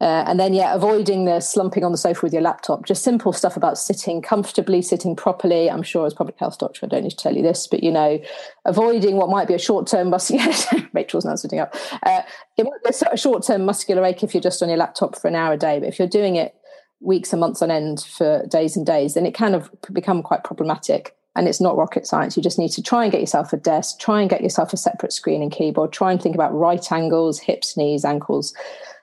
uh, 0.00 0.24
and 0.28 0.38
then, 0.38 0.54
yeah, 0.54 0.74
avoiding 0.74 1.24
the 1.24 1.40
slumping 1.40 1.82
on 1.82 1.90
the 1.90 1.98
sofa 1.98 2.20
with 2.22 2.32
your 2.32 2.42
laptop. 2.42 2.86
Just 2.86 3.02
simple 3.02 3.32
stuff 3.32 3.56
about 3.56 3.76
sitting 3.76 4.22
comfortably, 4.22 4.80
sitting 4.80 5.16
properly. 5.16 5.68
I'm 5.68 5.82
sure 5.82 6.06
as 6.06 6.14
public 6.14 6.38
health 6.38 6.58
doctor, 6.58 6.86
I 6.86 6.88
don't 6.88 7.02
need 7.02 7.10
to 7.10 7.16
tell 7.16 7.34
you 7.34 7.42
this, 7.42 7.66
but 7.66 7.82
you 7.82 7.90
know, 7.90 8.20
avoiding 8.64 9.16
what 9.16 9.28
might 9.28 9.48
be 9.48 9.54
a 9.54 9.58
short-term 9.58 10.10
muscular. 10.10 10.52
Rachel's 10.92 11.24
now 11.24 11.34
sitting 11.34 11.58
up. 11.58 11.74
Uh, 12.04 12.22
it 12.56 12.64
might 12.64 12.84
be 12.84 13.06
a 13.10 13.16
short-term 13.16 13.64
muscular 13.64 14.04
ache 14.04 14.22
if 14.22 14.34
you're 14.34 14.40
just 14.40 14.62
on 14.62 14.68
your 14.68 14.78
laptop 14.78 15.18
for 15.18 15.26
an 15.26 15.34
hour 15.34 15.54
a 15.54 15.56
day, 15.56 15.80
but 15.80 15.88
if 15.88 15.98
you're 15.98 16.06
doing 16.06 16.36
it 16.36 16.54
weeks 17.00 17.32
and 17.32 17.40
months 17.40 17.60
on 17.60 17.70
end 17.70 18.00
for 18.00 18.46
days 18.46 18.76
and 18.76 18.86
days, 18.86 19.14
then 19.14 19.26
it 19.26 19.34
can 19.34 19.52
of 19.52 19.68
become 19.92 20.22
quite 20.22 20.44
problematic. 20.44 21.16
And 21.34 21.46
it's 21.46 21.60
not 21.60 21.76
rocket 21.76 22.06
science. 22.06 22.36
You 22.36 22.42
just 22.42 22.58
need 22.58 22.70
to 22.70 22.82
try 22.82 23.04
and 23.04 23.12
get 23.12 23.20
yourself 23.20 23.52
a 23.52 23.56
desk, 23.56 24.00
try 24.00 24.20
and 24.20 24.30
get 24.30 24.42
yourself 24.42 24.72
a 24.72 24.76
separate 24.76 25.12
screen 25.12 25.42
and 25.42 25.52
keyboard, 25.52 25.92
try 25.92 26.10
and 26.10 26.20
think 26.20 26.34
about 26.34 26.54
right 26.54 26.90
angles, 26.90 27.38
hips, 27.38 27.76
knees, 27.76 28.04
ankles 28.04 28.54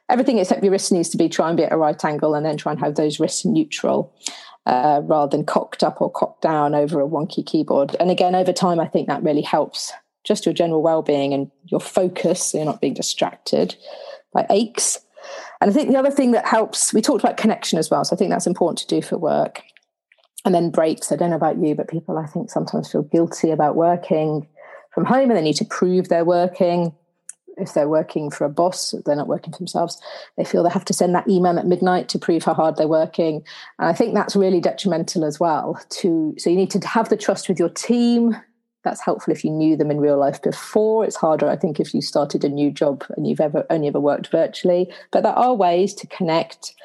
everything 0.10 0.38
except 0.38 0.64
your 0.64 0.72
wrist 0.72 0.92
needs 0.92 1.10
to 1.10 1.18
be 1.18 1.30
try 1.30 1.48
and 1.48 1.58
be 1.58 1.64
at 1.64 1.72
a 1.72 1.78
right 1.78 2.04
angle 2.04 2.36
and 2.36 2.46
then 2.46 2.58
try 2.58 2.72
and 2.72 2.82
have 2.82 2.96
those 2.96 3.20
wrists 3.20 3.46
neutral 3.46 4.14
uh, 4.66 5.02
rather 5.04 5.36
than 5.36 5.46
cocked 5.46 5.84
up 5.84 6.02
or 6.02 6.12
cocked 6.12 6.42
down 6.42 6.74
over 6.74 7.00
a 7.00 7.08
wonky 7.08 7.46
keyboard. 7.46 7.96
And 8.00 8.10
again, 8.10 8.36
over 8.36 8.54
time, 8.54 8.80
I 8.80 8.88
think 8.88 9.08
that 9.08 9.24
really 9.24 9.42
helps 9.42 9.92
just 10.24 10.46
your 10.46 10.54
general 10.54 10.82
well-being 10.82 11.34
and 11.34 11.52
your 11.66 11.80
focus 11.80 12.48
so 12.48 12.58
you're 12.58 12.66
not 12.66 12.82
being 12.82 12.96
distracted 12.96 13.76
by 14.34 14.46
aches. 14.50 15.00
And 15.62 15.70
I 15.70 15.74
think 15.74 15.90
the 15.90 15.98
other 15.98 16.12
thing 16.12 16.32
that 16.32 16.48
helps, 16.48 16.94
we 16.94 17.02
talked 17.02 17.24
about 17.24 17.38
connection 17.38 17.80
as 17.80 17.90
well. 17.90 18.04
So 18.04 18.16
I 18.16 18.18
think 18.18 18.32
that's 18.32 18.48
important 18.48 18.80
to 18.80 18.88
do 18.88 19.06
for 19.06 19.18
work. 19.18 19.62
And 20.44 20.54
then 20.54 20.70
breaks. 20.70 21.12
I 21.12 21.16
don't 21.16 21.32
know 21.32 21.36
about 21.36 21.58
you, 21.58 21.74
but 21.74 21.88
people 21.88 22.20
I 22.20 22.28
think 22.28 22.52
sometimes 22.52 22.92
feel 22.92 23.02
guilty 23.02 23.50
about 23.50 23.76
working 23.76 24.48
from 24.94 25.06
home 25.06 25.32
and 25.32 25.38
they 25.38 25.42
need 25.42 25.56
to 25.56 25.66
prove 25.66 26.08
they're 26.08 26.24
working 26.24 26.94
if 27.58 27.74
they're 27.74 27.90
working 27.90 28.30
for 28.30 28.46
a 28.46 28.50
boss, 28.50 28.94
they're 29.06 29.16
not 29.16 29.28
working 29.28 29.52
for 29.52 29.60
themselves. 29.60 30.02
They 30.38 30.44
feel 30.44 30.64
they 30.64 30.70
have 30.70 30.86
to 30.86 30.94
send 30.94 31.16
that 31.16 31.28
email 31.28 31.58
at 31.58 31.68
midnight 31.68 32.10
to 32.10 32.20
prove 32.20 32.44
how 32.44 32.54
hard 32.54 32.76
they're 32.76 32.88
working. 32.88 33.44
And 33.80 33.88
I 33.88 33.94
think 33.94 34.14
that's 34.14 34.36
really 34.36 34.60
detrimental 34.60 35.26
as 35.26 35.40
well. 35.40 35.80
To 35.90 36.36
so 36.38 36.50
you 36.50 36.56
need 36.56 36.72
to 36.72 36.88
have 36.88 37.10
the 37.10 37.18
trust 37.18 37.50
with 37.50 37.60
your 37.60 37.70
team. 37.70 38.36
That's 38.84 39.02
helpful 39.02 39.34
if 39.34 39.44
you 39.44 39.50
knew 39.50 39.76
them 39.76 39.90
in 39.90 40.00
real 40.00 40.18
life 40.18 40.42
before. 40.42 41.06
It's 41.06 41.16
harder, 41.16 41.50
I 41.50 41.56
think, 41.56 41.80
if 41.80 41.94
you 41.94 42.02
started 42.02 42.44
a 42.44 42.50
new 42.50 42.70
job 42.70 43.04
and 43.18 43.26
you've 43.26 43.42
ever 43.42 43.66
only 43.70 43.88
ever 43.88 44.00
worked 44.00 44.28
virtually. 44.28 44.94
But 45.12 45.24
there 45.24 45.34
are 45.34 45.56
ways 45.56 45.94
to 45.96 46.08
connect 46.08 46.76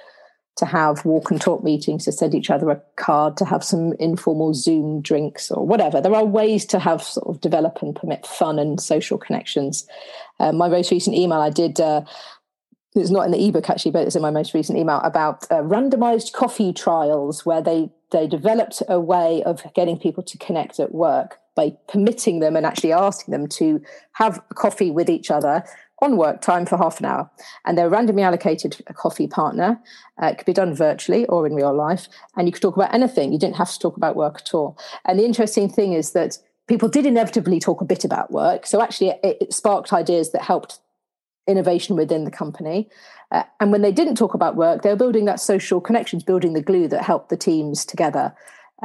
to 0.60 0.66
have 0.66 1.04
walk 1.04 1.30
and 1.30 1.40
talk 1.40 1.64
meetings, 1.64 2.04
to 2.04 2.12
send 2.12 2.34
each 2.34 2.50
other 2.50 2.70
a 2.70 2.82
card, 2.96 3.36
to 3.38 3.44
have 3.44 3.64
some 3.64 3.94
informal 3.94 4.52
Zoom 4.54 5.00
drinks 5.00 5.50
or 5.50 5.66
whatever. 5.66 6.00
There 6.00 6.14
are 6.14 6.24
ways 6.24 6.66
to 6.66 6.78
have 6.78 7.02
sort 7.02 7.34
of 7.34 7.40
develop 7.40 7.80
and 7.82 7.96
permit 7.96 8.26
fun 8.26 8.58
and 8.58 8.80
social 8.80 9.16
connections. 9.16 9.86
Uh, 10.40 10.52
my 10.52 10.68
most 10.68 10.90
recent 10.90 11.16
email 11.16 11.38
I 11.38 11.50
did. 11.50 11.80
Uh, 11.80 12.02
it's 12.96 13.10
not 13.10 13.24
in 13.24 13.30
the 13.30 13.46
ebook 13.46 13.70
actually, 13.70 13.92
but 13.92 14.04
it's 14.04 14.16
in 14.16 14.22
my 14.22 14.32
most 14.32 14.52
recent 14.52 14.76
email 14.76 15.00
about 15.04 15.44
uh, 15.50 15.62
randomized 15.62 16.32
coffee 16.32 16.72
trials 16.72 17.46
where 17.46 17.62
they 17.62 17.90
they 18.10 18.26
developed 18.26 18.82
a 18.88 18.98
way 18.98 19.42
of 19.44 19.62
getting 19.74 19.96
people 19.96 20.24
to 20.24 20.36
connect 20.38 20.80
at 20.80 20.92
work 20.92 21.38
by 21.54 21.76
permitting 21.86 22.40
them 22.40 22.56
and 22.56 22.66
actually 22.66 22.92
asking 22.92 23.30
them 23.30 23.46
to 23.46 23.80
have 24.12 24.42
coffee 24.54 24.90
with 24.90 25.08
each 25.08 25.30
other 25.30 25.62
on 26.02 26.16
work 26.16 26.40
time 26.40 26.66
for 26.66 26.76
half 26.78 26.98
an 27.00 27.06
hour. 27.06 27.30
And 27.64 27.76
they're 27.76 27.88
randomly 27.88 28.22
allocated 28.22 28.82
a 28.86 28.94
coffee 28.94 29.26
partner. 29.26 29.78
Uh, 30.20 30.28
it 30.28 30.38
could 30.38 30.46
be 30.46 30.52
done 30.52 30.74
virtually 30.74 31.26
or 31.26 31.46
in 31.46 31.54
real 31.54 31.74
life. 31.74 32.08
And 32.36 32.48
you 32.48 32.52
could 32.52 32.62
talk 32.62 32.76
about 32.76 32.94
anything. 32.94 33.32
You 33.32 33.38
didn't 33.38 33.56
have 33.56 33.70
to 33.70 33.78
talk 33.78 33.96
about 33.96 34.16
work 34.16 34.36
at 34.36 34.54
all. 34.54 34.78
And 35.04 35.18
the 35.18 35.24
interesting 35.24 35.68
thing 35.68 35.92
is 35.92 36.12
that 36.12 36.38
people 36.70 36.88
did 36.88 37.04
inevitably 37.04 37.58
talk 37.58 37.80
a 37.80 37.84
bit 37.84 38.04
about 38.04 38.30
work. 38.30 38.64
So 38.64 38.80
actually, 38.80 39.08
it, 39.24 39.38
it 39.40 39.52
sparked 39.52 39.92
ideas 39.92 40.30
that 40.30 40.42
helped 40.42 40.78
innovation 41.48 41.96
within 41.96 42.24
the 42.24 42.30
company. 42.30 42.88
Uh, 43.32 43.42
and 43.58 43.72
when 43.72 43.82
they 43.82 43.90
didn't 43.90 44.14
talk 44.14 44.34
about 44.34 44.54
work, 44.54 44.82
they 44.82 44.90
were 44.90 44.96
building 44.96 45.24
that 45.24 45.40
social 45.40 45.80
connections, 45.80 46.22
building 46.22 46.52
the 46.52 46.62
glue 46.62 46.86
that 46.86 47.02
helped 47.02 47.28
the 47.28 47.36
teams 47.36 47.84
together. 47.84 48.32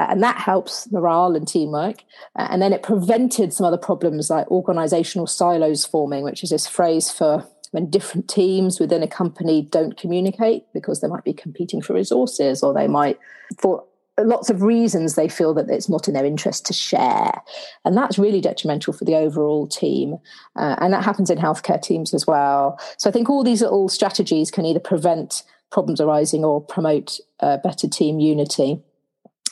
Uh, 0.00 0.06
and 0.08 0.20
that 0.20 0.36
helps 0.36 0.90
morale 0.90 1.36
and 1.36 1.46
teamwork. 1.46 2.02
Uh, 2.34 2.48
and 2.50 2.60
then 2.60 2.72
it 2.72 2.82
prevented 2.82 3.52
some 3.52 3.64
other 3.64 3.78
problems 3.78 4.30
like 4.30 4.50
organizational 4.50 5.28
silos 5.28 5.86
forming, 5.86 6.24
which 6.24 6.42
is 6.42 6.50
this 6.50 6.66
phrase 6.66 7.12
for 7.12 7.46
when 7.70 7.88
different 7.88 8.28
teams 8.28 8.80
within 8.80 9.04
a 9.04 9.08
company 9.08 9.62
don't 9.62 9.96
communicate 9.96 10.64
because 10.74 11.00
they 11.00 11.08
might 11.08 11.24
be 11.24 11.32
competing 11.32 11.80
for 11.80 11.94
resources 11.94 12.64
or 12.64 12.74
they 12.74 12.88
might, 12.88 13.16
for 13.60 13.84
lots 14.18 14.50
of 14.50 14.62
reasons, 14.62 15.14
they 15.14 15.28
feel 15.28 15.52
that 15.54 15.70
it's 15.70 15.88
not 15.88 16.08
in 16.08 16.14
their 16.14 16.24
interest 16.24 16.66
to 16.66 16.72
share. 16.72 17.32
And 17.84 17.96
that's 17.96 18.18
really 18.18 18.40
detrimental 18.40 18.92
for 18.92 19.04
the 19.04 19.14
overall 19.14 19.66
team. 19.66 20.18
Uh, 20.56 20.76
and 20.78 20.92
that 20.92 21.04
happens 21.04 21.30
in 21.30 21.38
healthcare 21.38 21.80
teams 21.80 22.14
as 22.14 22.26
well. 22.26 22.78
So 22.96 23.10
I 23.10 23.12
think 23.12 23.28
all 23.28 23.44
these 23.44 23.62
little 23.62 23.88
strategies 23.88 24.50
can 24.50 24.64
either 24.64 24.80
prevent 24.80 25.42
problems 25.70 26.00
arising 26.00 26.44
or 26.44 26.60
promote 26.60 27.18
uh, 27.40 27.58
better 27.58 27.88
team 27.88 28.20
unity. 28.20 28.80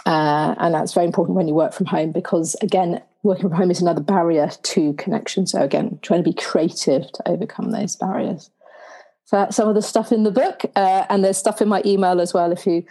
Uh, 0.07 0.55
and 0.59 0.75
that's 0.75 0.93
very 0.93 1.07
important 1.07 1.37
when 1.37 1.49
you 1.49 1.55
work 1.55 1.73
from 1.73 1.87
home 1.87 2.13
because, 2.13 2.55
again, 2.61 3.03
working 3.23 3.49
from 3.49 3.57
home 3.57 3.71
is 3.71 3.81
another 3.81 4.03
barrier 4.03 4.51
to 4.63 4.93
connection. 4.95 5.47
So, 5.47 5.63
again, 5.63 5.99
trying 6.03 6.23
to 6.23 6.31
be 6.31 6.35
creative 6.35 7.11
to 7.13 7.29
overcome 7.29 7.71
those 7.71 7.97
barriers. 7.97 8.51
for 9.27 9.49
some 9.51 9.69
of 9.69 9.75
the 9.75 9.83
stuff 9.83 10.13
in 10.13 10.23
the 10.23 10.31
book, 10.31 10.65
uh, 10.77 11.07
and 11.09 11.25
there's 11.25 11.39
stuff 11.39 11.63
in 11.63 11.69
my 11.69 11.83
email 11.85 12.21
as 12.21 12.35
well. 12.35 12.53
If 12.53 12.67
you 12.67 12.85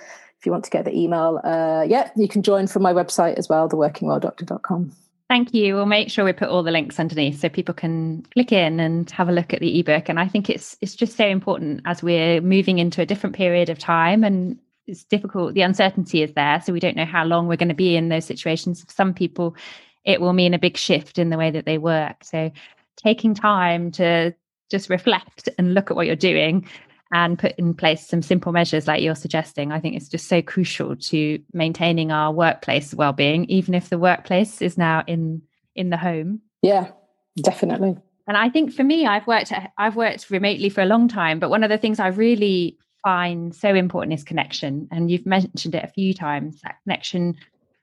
if 0.43 0.47
you 0.47 0.51
want 0.51 0.65
to 0.65 0.69
get 0.69 0.83
the 0.83 0.93
email, 0.93 1.39
uh, 1.45 1.85
yeah, 1.87 2.11
you 2.17 2.27
can 2.27 2.43
join 2.43 2.67
from 2.67 2.81
my 2.81 2.91
website 2.91 3.35
as 3.35 3.47
well, 3.47 3.69
theworkingwelldoctor.com. 3.69 4.91
Thank 5.29 5.53
you. 5.53 5.75
We'll 5.75 5.85
make 5.85 6.11
sure 6.11 6.25
we 6.25 6.33
put 6.33 6.49
all 6.49 6.63
the 6.63 6.71
links 6.71 6.99
underneath 6.99 7.39
so 7.39 7.47
people 7.47 7.73
can 7.73 8.23
click 8.33 8.51
in 8.51 8.81
and 8.81 9.09
have 9.11 9.29
a 9.29 9.31
look 9.31 9.53
at 9.53 9.61
the 9.61 9.79
ebook. 9.79 10.09
And 10.09 10.19
I 10.19 10.27
think 10.27 10.49
it's 10.49 10.75
it's 10.81 10.95
just 10.95 11.15
so 11.15 11.25
important 11.25 11.79
as 11.85 12.03
we're 12.03 12.41
moving 12.41 12.77
into 12.77 13.01
a 13.01 13.05
different 13.05 13.37
period 13.37 13.69
of 13.69 13.79
time 13.79 14.25
and 14.25 14.59
it's 14.85 15.05
difficult. 15.05 15.53
The 15.53 15.61
uncertainty 15.61 16.23
is 16.23 16.33
there. 16.33 16.61
So 16.61 16.73
we 16.73 16.81
don't 16.81 16.97
know 16.97 17.05
how 17.05 17.23
long 17.23 17.47
we're 17.47 17.55
going 17.55 17.69
to 17.69 17.73
be 17.73 17.95
in 17.95 18.09
those 18.09 18.25
situations. 18.25 18.83
For 18.83 18.91
some 18.91 19.13
people, 19.13 19.55
it 20.03 20.19
will 20.19 20.33
mean 20.33 20.53
a 20.53 20.59
big 20.59 20.75
shift 20.75 21.17
in 21.19 21.29
the 21.29 21.37
way 21.37 21.51
that 21.51 21.65
they 21.65 21.77
work. 21.77 22.25
So 22.25 22.51
taking 22.97 23.33
time 23.33 23.91
to 23.91 24.35
just 24.69 24.89
reflect 24.89 25.47
and 25.57 25.73
look 25.73 25.89
at 25.89 25.95
what 25.95 26.05
you're 26.05 26.17
doing 26.17 26.67
and 27.13 27.37
put 27.37 27.53
in 27.57 27.73
place 27.73 28.07
some 28.07 28.21
simple 28.21 28.51
measures 28.51 28.87
like 28.87 29.01
you're 29.01 29.15
suggesting. 29.15 29.71
I 29.71 29.79
think 29.79 29.95
it's 29.95 30.09
just 30.09 30.27
so 30.27 30.41
crucial 30.41 30.95
to 30.95 31.39
maintaining 31.53 32.11
our 32.11 32.31
workplace 32.31 32.93
well-being 32.93 33.45
even 33.45 33.73
if 33.73 33.89
the 33.89 33.99
workplace 33.99 34.61
is 34.61 34.77
now 34.77 35.03
in 35.07 35.41
in 35.75 35.89
the 35.89 35.97
home. 35.97 36.41
Yeah 36.61 36.91
definitely. 37.41 37.97
And 38.27 38.37
i 38.37 38.47
think 38.47 38.71
for 38.71 38.83
me 38.83 39.05
i've 39.05 39.27
worked 39.27 39.51
i've 39.77 39.95
worked 39.95 40.29
remotely 40.29 40.69
for 40.69 40.81
a 40.81 40.85
long 40.85 41.07
time 41.07 41.39
but 41.39 41.49
one 41.49 41.63
of 41.63 41.69
the 41.69 41.79
things 41.79 41.99
i 41.99 42.07
really 42.07 42.77
find 43.03 43.53
so 43.53 43.75
important 43.75 44.13
is 44.13 44.23
connection. 44.23 44.87
And 44.89 45.11
you've 45.11 45.25
mentioned 45.25 45.75
it 45.75 45.83
a 45.83 45.87
few 45.87 46.13
times 46.13 46.61
that 46.61 46.77
connection 46.83 47.35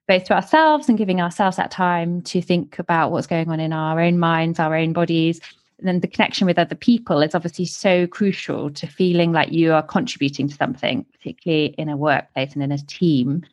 both 0.08 0.24
to 0.24 0.34
ourselves 0.34 0.88
and 0.88 0.98
giving 0.98 1.20
ourselves 1.20 1.56
that 1.58 1.70
time 1.70 2.22
to 2.22 2.42
think 2.42 2.78
about 2.80 3.12
what's 3.12 3.28
going 3.28 3.48
on 3.50 3.60
in 3.60 3.72
our 3.72 4.00
own 4.00 4.18
minds 4.18 4.58
our 4.58 4.74
own 4.74 4.92
bodies 4.92 5.40
then 5.88 6.00
the 6.00 6.08
connection 6.08 6.46
with 6.46 6.58
other 6.58 6.74
people 6.74 7.22
is 7.22 7.34
obviously 7.34 7.66
so 7.66 8.06
crucial 8.06 8.70
to 8.70 8.86
feeling 8.86 9.32
like 9.32 9.52
you 9.52 9.72
are 9.72 9.82
contributing 9.82 10.48
to 10.48 10.54
something, 10.54 11.04
particularly 11.12 11.66
in 11.78 11.88
a 11.88 11.96
workplace 11.96 12.54
and 12.54 12.62
in 12.62 12.72
a 12.72 12.78
team. 12.78 13.44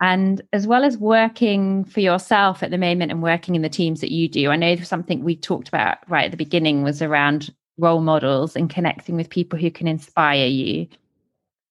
And 0.00 0.42
as 0.52 0.66
well 0.66 0.84
as 0.84 0.98
working 0.98 1.84
for 1.84 2.00
yourself 2.00 2.62
at 2.62 2.70
the 2.70 2.78
moment 2.78 3.10
and 3.10 3.22
working 3.22 3.54
in 3.54 3.62
the 3.62 3.68
teams 3.68 4.00
that 4.00 4.12
you 4.12 4.28
do, 4.28 4.50
I 4.50 4.56
know 4.56 4.76
something 4.76 5.22
we 5.22 5.36
talked 5.36 5.68
about 5.68 5.98
right 6.08 6.26
at 6.26 6.30
the 6.30 6.36
beginning 6.36 6.82
was 6.82 7.00
around 7.00 7.54
role 7.78 8.00
models 8.00 8.56
and 8.56 8.68
connecting 8.68 9.16
with 9.16 9.30
people 9.30 9.58
who 9.58 9.70
can 9.70 9.88
inspire 9.88 10.46
you. 10.46 10.86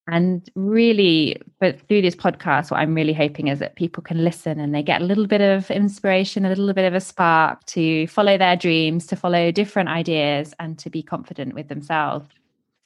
And 0.07 0.49
really, 0.55 1.41
but 1.59 1.79
through 1.87 2.01
this 2.01 2.15
podcast, 2.15 2.71
what 2.71 2.81
I'm 2.81 2.93
really 2.93 3.13
hoping 3.13 3.47
is 3.47 3.59
that 3.59 3.77
people 3.77 4.03
can 4.03 4.23
listen 4.23 4.59
and 4.59 4.75
they 4.75 4.83
get 4.83 5.01
a 5.01 5.05
little 5.05 5.27
bit 5.27 5.39
of 5.39 5.71
inspiration, 5.71 6.43
a 6.45 6.49
little 6.49 6.73
bit 6.73 6.85
of 6.85 6.93
a 6.93 6.99
spark 6.99 7.65
to 7.67 8.05
follow 8.07 8.37
their 8.37 8.57
dreams, 8.57 9.07
to 9.07 9.15
follow 9.15 9.49
different 9.51 9.87
ideas, 9.87 10.53
and 10.59 10.77
to 10.79 10.89
be 10.89 11.01
confident 11.01 11.53
with 11.53 11.69
themselves. 11.69 12.27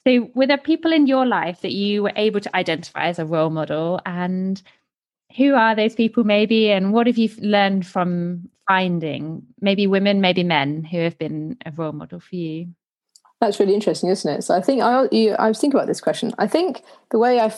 So, 0.06 0.30
were 0.36 0.45
there 0.45 0.60
people 0.60 0.93
in 0.93 1.08
your 1.08 1.25
life 1.25 1.62
that 1.62 1.73
you 1.73 2.03
were 2.03 2.13
able 2.15 2.39
to 2.39 2.56
identify 2.56 3.08
as 3.08 3.17
a 3.17 3.25
role 3.25 3.49
model? 3.49 3.99
And 4.06 4.62
who 5.36 5.56
are 5.56 5.75
those 5.75 5.95
people, 5.95 6.23
maybe? 6.23 6.71
And 6.71 6.93
what 6.93 7.08
have 7.08 7.17
you 7.17 7.30
learned 7.39 7.88
from 7.88 8.47
finding 8.67 9.41
maybe 9.60 9.88
women, 9.88 10.21
maybe 10.21 10.43
men 10.43 10.84
who 10.84 10.99
have 10.99 11.17
been 11.17 11.58
a 11.65 11.71
role 11.71 11.93
model 11.93 12.19
for 12.19 12.36
you? 12.36 12.67
That's 13.39 13.60
really 13.60 13.76
interesting, 13.76 14.10
isn't 14.10 14.32
it? 14.32 14.41
So 14.43 14.56
I 14.56 14.62
think 14.62 14.82
I, 14.82 15.08
you, 15.12 15.34
I 15.34 15.47
was 15.47 15.60
thinking 15.60 15.78
about 15.78 15.88
this 15.88 16.02
question. 16.02 16.34
I 16.39 16.47
think 16.47 16.82
the 17.12 17.19
way 17.19 17.39
I, 17.39 17.54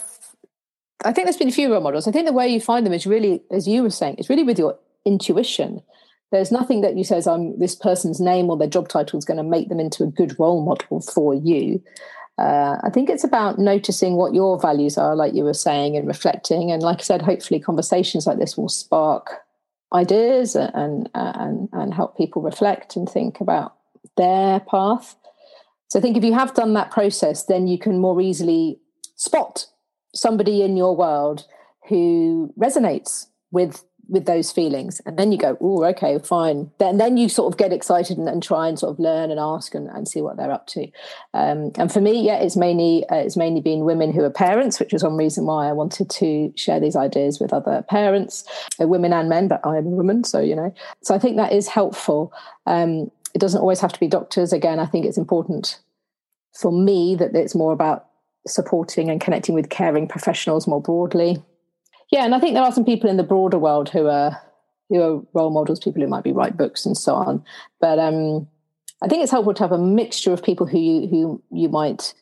I 1.05 1.13
think 1.13 1.25
there's 1.25 1.37
been 1.37 1.47
a 1.47 1.53
few 1.53 1.71
role 1.71 1.81
models. 1.81 2.07
I 2.07 2.11
think 2.11 2.27
the 2.27 2.33
way 2.33 2.49
you 2.49 2.59
find 2.59 2.85
them 2.85 2.93
is 2.93 3.07
really, 3.07 3.41
as 3.49 3.67
you 3.67 3.83
were 3.83 3.89
saying, 3.89 4.15
it's 4.17 4.29
really 4.29 4.43
with 4.43 4.59
your 4.59 4.77
intuition. 5.05 5.81
There's 6.31 6.51
nothing 6.51 6.81
that 6.81 6.97
you 6.97 7.03
says 7.03 7.27
I'm 7.27 7.57
this 7.59 7.75
person's 7.75 8.19
name 8.19 8.49
or 8.49 8.57
their 8.57 8.67
job 8.67 8.89
title 8.89 9.17
is 9.17 9.25
going 9.25 9.37
to 9.37 9.43
make 9.43 9.69
them 9.69 9.79
into 9.79 10.03
a 10.03 10.07
good 10.07 10.37
role 10.37 10.63
model 10.63 11.01
for 11.01 11.33
you. 11.33 11.81
Uh, 12.37 12.77
I 12.83 12.89
think 12.89 13.09
it's 13.09 13.23
about 13.23 13.57
noticing 13.57 14.15
what 14.15 14.33
your 14.33 14.59
values 14.59 14.97
are, 14.97 15.15
like 15.15 15.33
you 15.33 15.43
were 15.43 15.53
saying, 15.53 15.97
and 15.97 16.07
reflecting. 16.07 16.71
And 16.71 16.81
like 16.83 16.99
I 16.99 17.03
said, 17.03 17.21
hopefully 17.21 17.59
conversations 17.59 18.27
like 18.27 18.37
this 18.37 18.55
will 18.57 18.69
spark 18.69 19.39
ideas 19.93 20.55
and 20.55 21.09
and 21.15 21.67
and 21.71 21.93
help 21.93 22.15
people 22.15 22.41
reflect 22.41 22.95
and 22.95 23.09
think 23.09 23.41
about 23.41 23.75
their 24.15 24.59
path. 24.59 25.15
So 25.89 25.99
I 25.99 26.01
think 26.01 26.17
if 26.17 26.23
you 26.23 26.33
have 26.33 26.53
done 26.53 26.73
that 26.73 26.91
process, 26.91 27.43
then 27.43 27.67
you 27.67 27.77
can 27.77 27.99
more 27.99 28.21
easily 28.21 28.79
spot 29.15 29.65
somebody 30.13 30.61
in 30.61 30.77
your 30.77 30.95
world 30.95 31.45
who 31.87 32.53
resonates 32.57 33.27
with 33.51 33.83
with 34.11 34.25
those 34.25 34.51
feelings. 34.51 34.99
And 35.05 35.19
then 35.19 35.31
you 35.31 35.37
go 35.37 35.55
oh 35.61 35.83
okay 35.85 36.17
fine. 36.19 36.71
Then 36.79 36.97
then 36.97 37.17
you 37.17 37.29
sort 37.29 37.53
of 37.53 37.57
get 37.57 37.71
excited 37.71 38.17
and, 38.17 38.27
and 38.27 38.41
try 38.41 38.67
and 38.67 38.77
sort 38.77 38.93
of 38.93 38.99
learn 38.99 39.29
and 39.29 39.39
ask 39.39 39.75
and, 39.75 39.87
and 39.89 40.07
see 40.07 40.21
what 40.21 40.37
they're 40.37 40.51
up 40.51 40.67
to. 40.67 40.87
Um, 41.33 41.71
and 41.75 41.91
for 41.91 42.01
me 42.01 42.21
yeah 42.21 42.37
it's 42.37 42.55
mainly 42.55 43.07
uh, 43.09 43.15
it's 43.15 43.37
mainly 43.37 43.61
been 43.61 43.85
women 43.85 44.11
who 44.11 44.23
are 44.23 44.31
parents 44.31 44.79
which 44.79 44.93
was 44.93 45.03
one 45.03 45.15
reason 45.15 45.45
why 45.45 45.69
i 45.69 45.71
wanted 45.71 46.09
to 46.09 46.51
share 46.55 46.79
these 46.79 46.95
ideas 46.95 47.39
with 47.39 47.53
other 47.53 47.83
parents. 47.87 48.43
Uh, 48.81 48.87
women 48.87 49.13
and 49.13 49.29
men 49.29 49.47
but 49.47 49.61
i'm 49.63 49.85
a 49.85 49.89
woman 49.89 50.23
so 50.23 50.39
you 50.39 50.55
know. 50.55 50.73
So 51.03 51.13
i 51.13 51.19
think 51.19 51.37
that 51.37 51.53
is 51.53 51.67
helpful. 51.67 52.33
Um, 52.65 53.11
it 53.33 53.39
doesn't 53.39 53.61
always 53.61 53.79
have 53.81 53.93
to 53.93 53.99
be 53.99 54.07
doctors. 54.07 54.53
Again, 54.53 54.79
I 54.79 54.85
think 54.85 55.05
it's 55.05 55.17
important 55.17 55.79
for 56.53 56.71
me 56.71 57.15
that 57.15 57.35
it's 57.35 57.55
more 57.55 57.73
about 57.73 58.07
supporting 58.47 59.09
and 59.09 59.21
connecting 59.21 59.55
with 59.55 59.69
caring 59.69 60.07
professionals 60.07 60.67
more 60.67 60.81
broadly. 60.81 61.43
Yeah, 62.11 62.25
and 62.25 62.33
I 62.33 62.39
think 62.39 62.53
there 62.55 62.63
are 62.63 62.71
some 62.71 62.85
people 62.85 63.09
in 63.09 63.17
the 63.17 63.23
broader 63.23 63.59
world 63.59 63.89
who 63.89 64.07
are 64.07 64.41
who 64.89 65.01
are 65.01 65.21
role 65.33 65.51
models, 65.51 65.79
people 65.79 66.01
who 66.01 66.07
might 66.07 66.23
be 66.23 66.31
write 66.31 66.57
books 66.57 66.85
and 66.85 66.97
so 66.97 67.13
on. 67.13 67.43
But 67.79 67.99
um, 67.99 68.47
I 69.03 69.07
think 69.07 69.21
it's 69.21 69.31
helpful 69.31 69.53
to 69.53 69.63
have 69.63 69.71
a 69.71 69.77
mixture 69.77 70.33
of 70.33 70.43
people 70.43 70.65
who 70.65 70.79
you 70.79 71.07
who 71.07 71.43
you 71.51 71.69
might 71.69 72.13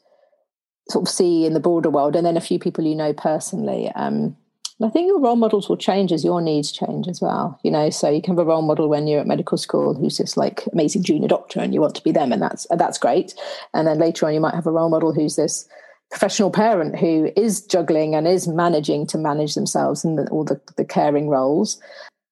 sort 0.89 1.07
of 1.07 1.13
see 1.13 1.45
in 1.45 1.53
the 1.53 1.59
broader 1.59 1.89
world, 1.89 2.15
and 2.15 2.25
then 2.25 2.37
a 2.37 2.41
few 2.41 2.59
people 2.59 2.85
you 2.85 2.95
know 2.95 3.13
personally. 3.13 3.89
Um, 3.95 4.35
I 4.81 4.89
think 4.89 5.07
your 5.07 5.19
role 5.19 5.35
models 5.35 5.67
will 5.67 5.77
change 5.77 6.11
as 6.11 6.23
your 6.23 6.39
needs 6.39 6.71
change 6.71 7.07
as 7.07 7.19
well. 7.19 7.59
You 7.63 7.71
know, 7.71 7.89
so 7.89 8.09
you 8.09 8.21
can 8.21 8.35
have 8.35 8.45
a 8.45 8.49
role 8.49 8.61
model 8.61 8.89
when 8.89 9.07
you're 9.07 9.19
at 9.19 9.27
medical 9.27 9.57
school 9.57 9.95
who's 9.95 10.17
this 10.17 10.37
like 10.37 10.65
amazing 10.71 11.03
junior 11.03 11.27
doctor 11.27 11.59
and 11.59 11.73
you 11.73 11.81
want 11.81 11.95
to 11.95 12.03
be 12.03 12.11
them 12.11 12.31
and 12.31 12.41
that's 12.41 12.67
that's 12.69 12.99
great. 12.99 13.33
And 13.73 13.87
then 13.87 13.97
later 13.97 14.27
on 14.27 14.33
you 14.33 14.39
might 14.39 14.53
have 14.53 14.67
a 14.67 14.71
role 14.71 14.89
model 14.89 15.13
who's 15.13 15.35
this 15.35 15.67
professional 16.11 16.51
parent 16.51 16.97
who 16.97 17.31
is 17.35 17.61
juggling 17.65 18.15
and 18.15 18.27
is 18.27 18.47
managing 18.47 19.07
to 19.07 19.17
manage 19.17 19.55
themselves 19.55 20.05
and 20.05 20.17
the, 20.17 20.29
all 20.29 20.43
the, 20.43 20.61
the 20.77 20.85
caring 20.85 21.27
roles. 21.27 21.81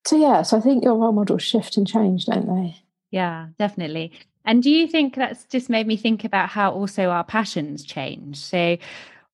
So 0.06 0.16
yeah, 0.16 0.44
so 0.44 0.58
I 0.58 0.62
think 0.62 0.84
your 0.84 0.96
role 0.96 1.12
models 1.12 1.42
shift 1.42 1.78
and 1.78 1.88
change, 1.88 2.26
don't 2.26 2.48
they? 2.48 2.76
Yeah, 3.12 3.48
definitely. 3.58 4.12
And 4.46 4.62
do 4.62 4.70
you 4.70 4.88
think 4.88 5.16
that's 5.16 5.46
just 5.46 5.70
made 5.70 5.88
me 5.88 5.98
think 5.98 6.24
about 6.24 6.50
how 6.50 6.72
also 6.72 7.10
our 7.10 7.24
passions 7.24 7.84
change? 7.84 8.38
So 8.38 8.78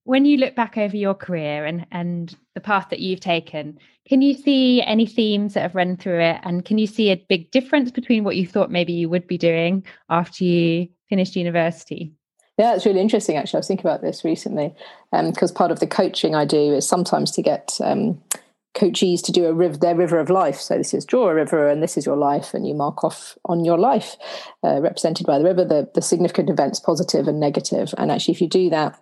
when 0.04 0.26
you 0.26 0.38
look 0.38 0.56
back 0.56 0.78
over 0.78 0.96
your 0.96 1.14
career 1.14 1.66
and 1.66 1.86
and 1.92 2.36
the 2.56 2.62
path 2.62 2.88
that 2.90 3.00
you've 3.00 3.20
taken 3.20 3.78
can 4.08 4.22
you 4.22 4.34
see 4.34 4.82
any 4.82 5.06
themes 5.06 5.54
that 5.54 5.62
have 5.62 5.76
run 5.76 5.96
through 5.96 6.20
it 6.20 6.40
and 6.44 6.66
can 6.66 6.78
you 6.78 6.88
see 6.88 7.12
a 7.12 7.26
big 7.30 7.52
difference 7.52 7.92
between 7.92 8.24
what 8.24 8.36
you 8.36 8.48
thought 8.48 8.72
maybe 8.72 8.94
you 8.94 9.10
would 9.10 9.28
be 9.28 9.38
doing 9.38 9.86
after 10.10 10.44
you 10.44 10.88
finished 11.10 11.36
university 11.36 12.12
yeah 12.58 12.76
it's 12.76 12.86
really 12.86 13.02
interesting 13.02 13.38
actually 13.38 13.58
i 13.58 13.60
was 13.60 13.68
thinking 13.68 13.86
about 13.86 14.02
this 14.02 14.24
recently 14.26 14.74
because 15.12 15.52
um, 15.52 15.56
part 15.56 15.72
of 15.72 15.80
the 15.80 15.88
coaching 15.88 16.36
i 16.36 16.46
do 16.46 16.74
is 16.74 16.88
sometimes 16.88 17.32
to 17.32 17.42
get 17.42 17.78
um, 17.84 18.22
coachees 18.74 19.22
to 19.22 19.32
do 19.32 19.46
a 19.46 19.54
riv- 19.54 19.82
their 19.82 19.96
river 19.96 20.18
of 20.18 20.30
life. 20.30 20.60
So 20.60 20.78
this 20.78 20.94
is 20.94 21.06
draw 21.06 21.28
a 21.28 21.34
river, 21.34 21.68
and 21.68 21.84
this 21.84 21.98
is 21.98 22.06
your 22.06 22.16
life, 22.16 22.54
and 22.54 22.66
you 22.66 22.74
mark 22.74 23.04
off 23.04 23.38
on 23.46 23.66
your 23.66 23.78
life, 23.78 24.16
uh, 24.64 24.80
represented 24.80 25.28
by 25.28 25.40
the 25.40 25.44
river, 25.44 25.66
the, 25.66 25.90
the 25.94 26.02
significant 26.02 26.50
events, 26.50 26.80
positive 26.80 27.28
and 27.28 27.40
negative. 27.40 27.94
And 27.98 28.12
actually, 28.12 28.34
if 28.34 28.42
you 28.42 28.48
do 28.48 28.70
that 28.70 28.98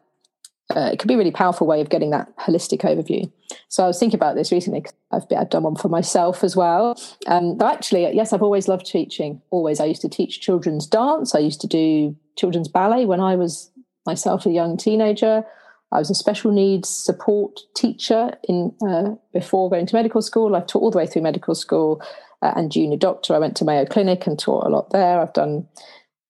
uh, 0.76 0.90
it 0.94 1.00
could 1.00 1.08
be 1.08 1.16
a 1.16 1.18
really 1.18 1.32
powerful 1.32 1.66
way 1.66 1.82
of 1.82 1.90
getting 1.90 2.12
that 2.12 2.36
holistic 2.38 2.82
overview. 2.82 3.32
So 3.70 3.84
I 3.84 3.88
was 3.88 4.00
thinking 4.00 4.18
about 4.18 4.36
this 4.36 4.52
recently. 4.52 4.86
I've, 5.12 5.24
I've 5.36 5.50
done 5.50 5.64
one 5.64 5.76
for 5.76 5.90
myself 5.90 6.44
as 6.44 6.56
well. 6.56 7.00
Um, 7.26 7.58
but 7.58 7.74
actually, 7.74 8.04
yes, 8.14 8.34
I've 8.34 8.44
always 8.44 8.68
loved 8.68 8.86
teaching. 8.86 9.42
Always, 9.50 9.80
I 9.80 9.86
used 9.86 10.02
to 10.02 10.10
teach 10.10 10.42
children's 10.42 10.86
dance. 10.86 11.34
I 11.34 11.40
used 11.40 11.62
to 11.62 11.68
do 11.68 12.16
children's 12.38 12.68
ballet 12.68 13.06
when 13.06 13.20
I 13.20 13.36
was 13.36 13.72
myself 14.06 14.46
a 14.46 14.52
young 14.52 14.78
teenager. 14.78 15.44
I 15.92 15.98
was 15.98 16.12
a 16.12 16.16
special 16.16 16.52
needs 16.52 16.88
support 16.88 17.60
teacher 17.76 18.32
in 18.48 18.72
uh, 18.88 19.16
before 19.34 19.72
going 19.72 19.88
to 19.88 19.96
medical 19.96 20.22
school. 20.22 20.56
I've 20.56 20.68
taught 20.68 20.84
all 20.84 20.92
the 20.92 21.00
way 21.00 21.08
through 21.08 21.24
medical 21.24 21.56
school 21.56 22.02
uh, 22.44 22.54
and 22.56 22.72
junior 22.72 22.98
doctor. 22.98 23.34
I 23.34 23.40
went 23.40 23.58
to 23.58 23.66
Mayo 23.66 23.86
Clinic 23.86 24.28
and 24.28 24.38
taught 24.38 24.68
a 24.68 24.70
lot 24.70 24.92
there. 24.92 25.20
I've 25.20 25.34
done 25.34 25.68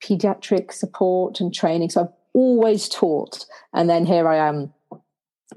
pediatric 0.01 0.71
support 0.71 1.41
and 1.41 1.53
training. 1.53 1.89
So 1.89 2.01
I've 2.01 2.18
always 2.33 2.89
taught, 2.89 3.45
and 3.73 3.89
then 3.89 4.05
here 4.05 4.27
I 4.27 4.37
am 4.47 4.73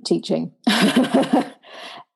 teaching. 0.04 0.52
uh, 0.66 1.42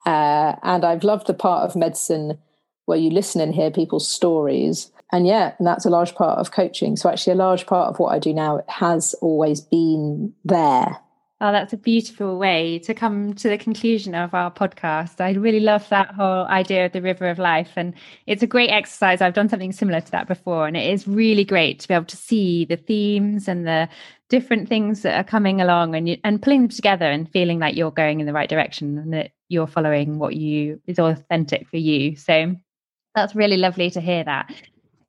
and 0.06 0.84
I've 0.84 1.04
loved 1.04 1.26
the 1.26 1.34
part 1.34 1.68
of 1.68 1.76
medicine 1.76 2.38
where 2.86 2.98
you 2.98 3.10
listen 3.10 3.40
and 3.40 3.54
hear 3.54 3.70
people's 3.70 4.08
stories. 4.08 4.90
And 5.12 5.26
yeah, 5.26 5.54
and 5.58 5.66
that's 5.66 5.84
a 5.84 5.90
large 5.90 6.14
part 6.14 6.38
of 6.38 6.52
coaching. 6.52 6.96
So 6.96 7.08
actually, 7.08 7.34
a 7.34 7.36
large 7.36 7.66
part 7.66 7.90
of 7.90 7.98
what 7.98 8.12
I 8.12 8.18
do 8.18 8.32
now 8.32 8.62
has 8.68 9.14
always 9.20 9.60
been 9.60 10.32
there. 10.44 10.98
Oh, 11.38 11.52
that's 11.52 11.74
a 11.74 11.76
beautiful 11.76 12.38
way 12.38 12.78
to 12.80 12.94
come 12.94 13.34
to 13.34 13.50
the 13.50 13.58
conclusion 13.58 14.14
of 14.14 14.32
our 14.32 14.50
podcast. 14.50 15.20
I 15.20 15.32
really 15.32 15.60
love 15.60 15.86
that 15.90 16.14
whole 16.14 16.46
idea 16.46 16.86
of 16.86 16.92
the 16.92 17.02
river 17.02 17.28
of 17.28 17.38
life. 17.38 17.72
And 17.76 17.92
it's 18.26 18.42
a 18.42 18.46
great 18.46 18.70
exercise. 18.70 19.20
I've 19.20 19.34
done 19.34 19.50
something 19.50 19.72
similar 19.72 20.00
to 20.00 20.10
that 20.12 20.28
before. 20.28 20.66
And 20.66 20.78
it 20.78 20.90
is 20.90 21.06
really 21.06 21.44
great 21.44 21.80
to 21.80 21.88
be 21.88 21.92
able 21.92 22.06
to 22.06 22.16
see 22.16 22.64
the 22.64 22.78
themes 22.78 23.48
and 23.48 23.66
the 23.66 23.86
different 24.28 24.68
things 24.68 25.02
that 25.02 25.18
are 25.18 25.24
coming 25.24 25.60
along 25.60 25.94
and 25.94 26.08
you, 26.08 26.16
and 26.24 26.42
pulling 26.42 26.62
them 26.62 26.68
together 26.68 27.06
and 27.06 27.30
feeling 27.30 27.58
like 27.58 27.76
you're 27.76 27.90
going 27.90 28.20
in 28.20 28.26
the 28.26 28.32
right 28.32 28.48
direction 28.48 28.98
and 28.98 29.12
that 29.12 29.30
you're 29.48 29.66
following 29.66 30.18
what 30.18 30.34
you 30.34 30.80
is 30.86 30.98
authentic 30.98 31.68
for 31.68 31.76
you. 31.76 32.16
So 32.16 32.56
that's 33.14 33.34
really 33.34 33.56
lovely 33.56 33.90
to 33.90 34.00
hear 34.00 34.24
that. 34.24 34.52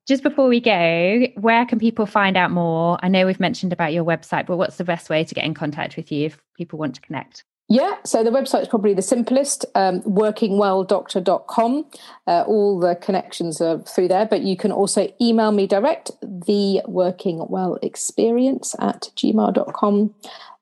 Just 0.06 0.22
before 0.22 0.48
we 0.48 0.60
go, 0.60 1.26
where 1.34 1.66
can 1.66 1.78
people 1.78 2.06
find 2.06 2.36
out 2.36 2.50
more? 2.50 2.98
I 3.02 3.08
know 3.08 3.26
we've 3.26 3.40
mentioned 3.40 3.74
about 3.74 3.92
your 3.92 4.04
website, 4.04 4.46
but 4.46 4.56
what's 4.56 4.76
the 4.76 4.84
best 4.84 5.10
way 5.10 5.24
to 5.24 5.34
get 5.34 5.44
in 5.44 5.52
contact 5.52 5.96
with 5.96 6.10
you 6.10 6.26
if 6.26 6.42
people 6.56 6.78
want 6.78 6.94
to 6.94 7.00
connect? 7.02 7.44
Yeah, 7.70 7.96
so 8.02 8.24
the 8.24 8.30
website 8.30 8.62
is 8.62 8.68
probably 8.68 8.94
the 8.94 9.02
simplest, 9.02 9.66
um, 9.74 10.00
workingwelldoctor.com. 10.02 11.84
Uh, 12.26 12.44
all 12.46 12.80
the 12.80 12.96
connections 12.96 13.60
are 13.60 13.80
through 13.80 14.08
there, 14.08 14.24
but 14.24 14.40
you 14.40 14.56
can 14.56 14.72
also 14.72 15.12
email 15.20 15.52
me 15.52 15.66
direct, 15.66 16.10
the 16.22 16.80
working 16.86 17.44
well 17.50 17.78
experience 17.82 18.74
at 18.78 19.10
gmail.com. 19.16 20.14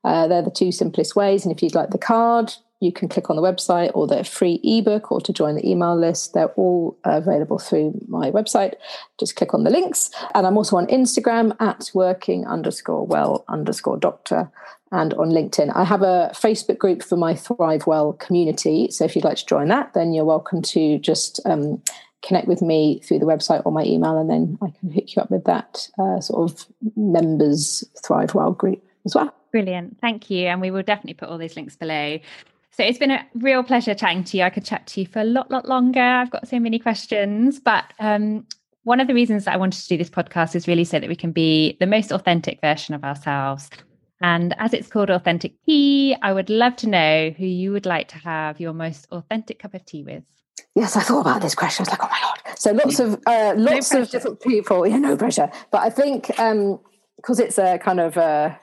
Uh, 0.02 0.26
they're 0.26 0.42
the 0.42 0.50
two 0.50 0.72
simplest 0.72 1.14
ways. 1.14 1.44
And 1.44 1.54
if 1.54 1.62
you'd 1.62 1.76
like 1.76 1.90
the 1.90 1.98
card, 1.98 2.54
you 2.80 2.92
can 2.92 3.08
click 3.08 3.30
on 3.30 3.36
the 3.36 3.42
website 3.42 3.92
or 3.94 4.08
the 4.08 4.24
free 4.24 4.60
ebook 4.64 5.10
or 5.10 5.20
to 5.20 5.32
join 5.32 5.54
the 5.54 5.68
email 5.68 5.96
list. 5.96 6.34
They're 6.34 6.52
all 6.56 6.98
available 7.04 7.58
through 7.58 8.00
my 8.08 8.32
website. 8.32 8.74
Just 9.18 9.36
click 9.36 9.54
on 9.54 9.62
the 9.62 9.70
links. 9.70 10.10
And 10.34 10.46
I'm 10.46 10.56
also 10.56 10.76
on 10.76 10.86
Instagram 10.88 11.56
at 11.60 11.90
working 11.94 12.46
underscore 12.46 13.06
well 13.06 13.44
underscore 13.48 13.96
doctor 13.96 14.50
and 14.92 15.14
on 15.14 15.30
LinkedIn. 15.30 15.72
I 15.74 15.84
have 15.84 16.02
a 16.02 16.30
Facebook 16.34 16.78
group 16.78 17.02
for 17.02 17.16
my 17.16 17.34
Thrive 17.34 17.86
Well 17.86 18.12
community. 18.14 18.88
So 18.90 19.04
if 19.04 19.16
you'd 19.16 19.24
like 19.24 19.38
to 19.38 19.46
join 19.46 19.68
that, 19.68 19.94
then 19.94 20.12
you're 20.12 20.24
welcome 20.24 20.62
to 20.62 20.98
just 20.98 21.40
um, 21.44 21.82
connect 22.22 22.48
with 22.48 22.62
me 22.62 23.00
through 23.00 23.18
the 23.18 23.26
website 23.26 23.62
or 23.64 23.72
my 23.72 23.84
email, 23.84 24.18
and 24.18 24.28
then 24.28 24.58
I 24.62 24.70
can 24.78 24.90
hook 24.90 25.14
you 25.14 25.22
up 25.22 25.30
with 25.30 25.44
that 25.44 25.88
uh, 25.98 26.20
sort 26.20 26.50
of 26.50 26.66
members 26.96 27.84
Thrive 28.04 28.34
Well 28.34 28.52
group 28.52 28.82
as 29.04 29.14
well. 29.14 29.34
Brilliant. 29.52 29.98
Thank 30.00 30.30
you. 30.30 30.46
And 30.48 30.60
we 30.60 30.70
will 30.70 30.82
definitely 30.82 31.14
put 31.14 31.28
all 31.28 31.38
these 31.38 31.56
links 31.56 31.76
below. 31.76 32.18
So 32.72 32.82
it's 32.82 32.98
been 32.98 33.10
a 33.10 33.26
real 33.34 33.62
pleasure 33.62 33.94
chatting 33.94 34.22
to 34.24 34.36
you. 34.36 34.42
I 34.42 34.50
could 34.50 34.64
chat 34.64 34.86
to 34.88 35.00
you 35.00 35.06
for 35.06 35.20
a 35.20 35.24
lot, 35.24 35.50
lot 35.50 35.66
longer. 35.66 36.02
I've 36.02 36.30
got 36.30 36.46
so 36.46 36.60
many 36.60 36.78
questions, 36.78 37.58
but 37.58 37.84
um, 38.00 38.46
one 38.82 39.00
of 39.00 39.06
the 39.06 39.14
reasons 39.14 39.46
that 39.46 39.54
I 39.54 39.56
wanted 39.56 39.80
to 39.80 39.88
do 39.88 39.96
this 39.96 40.10
podcast 40.10 40.54
is 40.54 40.68
really 40.68 40.84
so 40.84 41.00
that 41.00 41.08
we 41.08 41.16
can 41.16 41.32
be 41.32 41.76
the 41.80 41.86
most 41.86 42.12
authentic 42.12 42.60
version 42.60 42.94
of 42.94 43.02
ourselves. 43.02 43.70
And 44.20 44.54
as 44.58 44.72
it's 44.72 44.88
called 44.88 45.10
Authentic 45.10 45.54
Tea, 45.64 46.16
I 46.22 46.32
would 46.32 46.48
love 46.48 46.76
to 46.76 46.88
know 46.88 47.30
who 47.36 47.44
you 47.44 47.72
would 47.72 47.86
like 47.86 48.08
to 48.08 48.18
have 48.18 48.60
your 48.60 48.72
most 48.72 49.06
authentic 49.10 49.58
cup 49.58 49.74
of 49.74 49.84
tea 49.84 50.02
with. 50.02 50.22
Yes, 50.74 50.96
I 50.96 51.02
thought 51.02 51.20
about 51.20 51.42
this 51.42 51.54
question. 51.54 51.82
I 51.82 51.90
was 51.90 51.98
like, 51.98 52.04
oh 52.04 52.08
my 52.10 52.20
god! 52.20 52.58
So 52.58 52.72
lots 52.72 53.00
of 53.00 53.20
uh, 53.26 53.54
lots 53.56 53.92
no 53.92 54.00
of 54.00 54.10
different 54.10 54.40
people. 54.40 54.86
Yeah, 54.86 54.98
no 54.98 55.16
pressure. 55.16 55.50
But 55.70 55.82
I 55.82 55.90
think 55.90 56.26
because 56.28 57.40
um, 57.40 57.46
it's 57.46 57.58
a 57.58 57.78
kind 57.78 58.00
of 58.00 58.16
a 58.16 58.58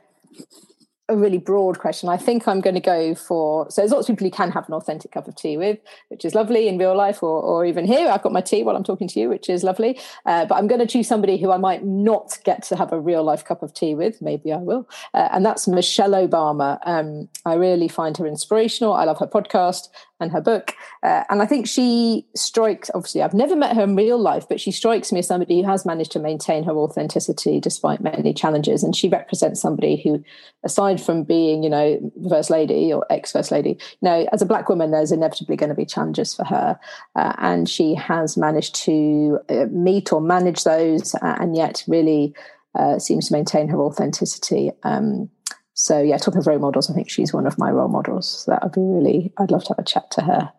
a 1.10 1.18
really 1.18 1.38
broad 1.38 1.80
question. 1.80 2.08
I 2.08 2.16
think 2.16 2.48
I'm 2.48 2.62
going 2.62 2.76
to 2.76 2.82
go 2.82 3.14
for 3.14 3.70
so 3.70 3.82
there's 3.82 3.92
lots 3.92 4.08
of 4.08 4.16
people 4.16 4.26
you 4.26 4.32
can 4.32 4.52
have 4.52 4.68
an 4.68 4.74
authentic 4.74 5.12
cup 5.12 5.28
of 5.28 5.36
tea 5.36 5.58
with, 5.58 5.80
which 6.08 6.24
is 6.24 6.34
lovely 6.34 6.68
in 6.70 6.78
real 6.78 6.96
life 6.96 7.22
or, 7.22 7.42
or 7.42 7.66
even 7.66 7.86
here. 7.86 8.08
I've 8.10 8.22
got 8.22 8.32
my 8.32 8.40
tea 8.42 8.64
while 8.64 8.76
I'm 8.76 8.86
talking 8.86 9.10
to 9.10 9.20
you, 9.20 9.28
which 9.28 9.50
is 9.50 9.64
lovely. 9.64 10.00
Uh, 10.26 10.46
but 10.46 10.56
I'm 10.56 10.68
going 10.68 10.80
to 10.80 10.88
choose 10.88 11.08
somebody 11.08 11.38
who 11.38 11.52
I 11.52 11.58
might 11.58 11.84
not 11.84 12.40
get 12.46 12.64
to 12.64 12.78
have 12.78 12.94
a 12.94 13.00
real 13.00 13.24
life 13.24 13.44
cup 13.44 13.62
of 13.62 13.74
tea 13.74 13.96
with. 13.96 14.22
Maybe 14.22 14.54
I 14.54 14.58
will, 14.58 14.88
uh, 15.14 15.30
and 15.34 15.46
that's 15.46 15.68
Michelle 15.68 16.12
Obama. 16.12 16.80
Um, 16.86 17.28
I 17.46 17.56
really 17.56 17.90
find 17.90 18.16
her 18.18 18.26
inspirational. 18.26 18.94
I 18.94 19.04
love 19.04 19.20
her 19.20 19.28
podcast 19.28 19.90
and 20.24 20.32
her 20.32 20.42
book. 20.42 20.74
Uh, 21.04 21.24
and 21.30 21.42
I 21.42 21.46
think 21.46 21.68
she 21.68 22.26
strikes, 22.36 22.90
obviously, 22.96 23.22
I've 23.22 23.34
never 23.34 23.56
met 23.56 23.76
her 23.76 23.84
in 23.84 23.96
real 23.96 24.18
life, 24.18 24.48
but 24.50 24.60
she 24.60 24.72
strikes 24.72 25.12
me 25.12 25.20
as 25.20 25.28
somebody 25.28 25.62
who 25.62 25.68
has 25.68 25.86
managed 25.86 26.12
to 26.14 26.20
maintain 26.20 26.64
her 26.64 26.74
authenticity 26.74 27.60
despite 27.60 28.02
many 28.02 28.34
challenges. 28.34 28.84
And 28.84 28.96
she 28.96 29.10
represents 29.10 29.62
somebody 29.62 30.02
who, 30.02 30.24
aside 30.64 31.02
from 31.02 31.24
being, 31.24 31.64
you 31.64 31.70
know, 31.70 32.12
First 32.30 32.50
Lady 32.50 32.92
or 32.92 33.06
ex 33.10 33.32
First 33.32 33.52
Lady, 33.52 33.72
you 33.72 34.10
know, 34.10 34.28
as 34.32 34.42
a 34.42 34.48
Black 34.48 34.70
woman, 34.70 34.92
there's 34.92 35.12
inevitably 35.12 35.56
going 35.56 35.70
to 35.70 35.76
be 35.76 35.86
challenges 35.86 36.34
for 36.34 36.46
her. 36.46 36.80
Uh, 37.16 37.34
and 37.38 37.70
she 37.70 37.94
has 37.94 38.38
managed 38.38 38.76
to 38.76 39.40
uh, 39.50 39.66
meet 39.72 40.12
or 40.12 40.22
manage 40.22 40.64
those 40.64 41.14
uh, 41.16 41.36
and 41.40 41.56
yet 41.56 41.84
really 41.88 42.34
uh, 42.76 42.98
seems 42.98 43.28
to 43.28 43.34
maintain 43.34 43.68
her 43.68 43.80
authenticity. 43.80 44.72
Um, 44.84 45.30
so 45.74 46.02
yeah, 46.02 46.18
talking 46.18 46.40
of 46.40 46.48
role 46.48 46.60
models, 46.60 46.90
I 46.90 46.94
think 46.94 47.10
she's 47.10 47.34
one 47.34 47.48
of 47.48 47.58
my 47.58 47.72
role 47.72 47.88
models. 47.88 48.44
So 48.46 48.52
that 48.52 48.64
would 48.64 48.74
be 48.74 48.82
really, 48.82 49.34
I'd 49.38 49.52
love 49.52 49.64
to 49.66 49.70
have 49.70 49.80
a 49.80 49.84
chat 49.84 50.12
to 50.12 50.22
her. 50.22 50.52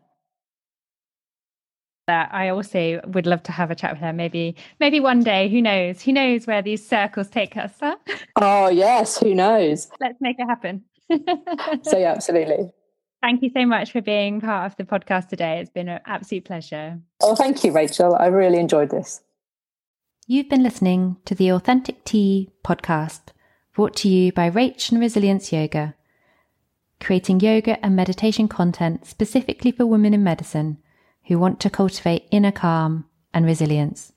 That 2.07 2.31
I 2.33 2.51
also 2.51 3.01
would 3.07 3.27
love 3.27 3.43
to 3.45 3.53
have 3.53 3.71
a 3.71 3.75
chat 3.75 3.93
with 3.93 4.01
her. 4.01 4.13
Maybe, 4.13 4.57
maybe 4.79 5.01
one 5.01 5.23
day. 5.23 5.49
Who 5.49 5.63
knows? 5.63 6.03
Who 6.03 6.13
knows 6.13 6.47
where 6.47 6.61
these 6.61 6.87
circles 6.87 7.31
take 7.31 7.57
us? 7.57 7.73
Huh? 7.81 7.97
Oh 8.41 8.69
yes, 8.69 9.19
who 9.19 9.35
knows? 9.35 9.89
Let's 10.01 10.21
make 10.21 10.37
it 10.39 10.47
happen. 10.47 10.83
so 11.83 11.97
yeah, 11.97 12.13
absolutely. 12.13 12.73
Thank 13.23 13.43
you 13.43 13.51
so 13.57 13.65
much 13.65 13.93
for 13.93 14.03
being 14.03 14.41
part 14.41 14.67
of 14.67 14.77
the 14.77 14.85
podcast 14.85 15.29
today. 15.29 15.61
It's 15.61 15.71
been 15.71 15.89
an 15.89 16.01
absolute 16.05 16.45
pleasure. 16.45 17.01
Oh, 17.23 17.35
thank 17.35 17.65
you, 17.65 17.73
Rachel. 17.73 18.17
I 18.17 18.27
really 18.27 18.59
enjoyed 18.59 18.91
this. 18.91 19.23
You've 20.27 20.51
been 20.51 20.63
listening 20.63 21.17
to 21.25 21.35
the 21.35 21.51
Authentic 21.51 22.05
Tea 22.05 22.51
podcast 22.65 23.33
brought 23.75 23.97
to 23.97 24.09
you 24.09 24.33
by 24.33 24.49
Rach 24.49 24.91
and 24.91 25.01
Resilience 25.01 25.53
Yoga, 25.53 25.95
creating 27.01 27.41
yoga 27.41 27.85
and 27.85 27.95
meditation 27.95 28.49
content 28.49 29.05
specifically 29.05 29.73
for 29.73 29.85
women 29.85 30.15
in 30.15 30.23
medicine 30.23 30.79
who 31.25 31.39
want 31.39 31.61
to 31.61 31.71
cultivate 31.71 32.29
inner 32.31 32.53
calm 32.53 33.05
and 33.33 33.45
resilience. 33.45 34.13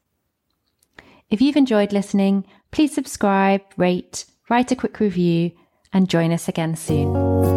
If 1.29 1.41
you've 1.41 1.57
enjoyed 1.57 1.91
listening, 1.91 2.45
please 2.71 2.93
subscribe, 2.93 3.61
rate, 3.75 4.25
write 4.49 4.71
a 4.71 4.75
quick 4.75 4.99
review, 4.99 5.51
and 5.91 6.09
join 6.09 6.31
us 6.31 6.47
again 6.47 6.75
soon. 6.75 7.56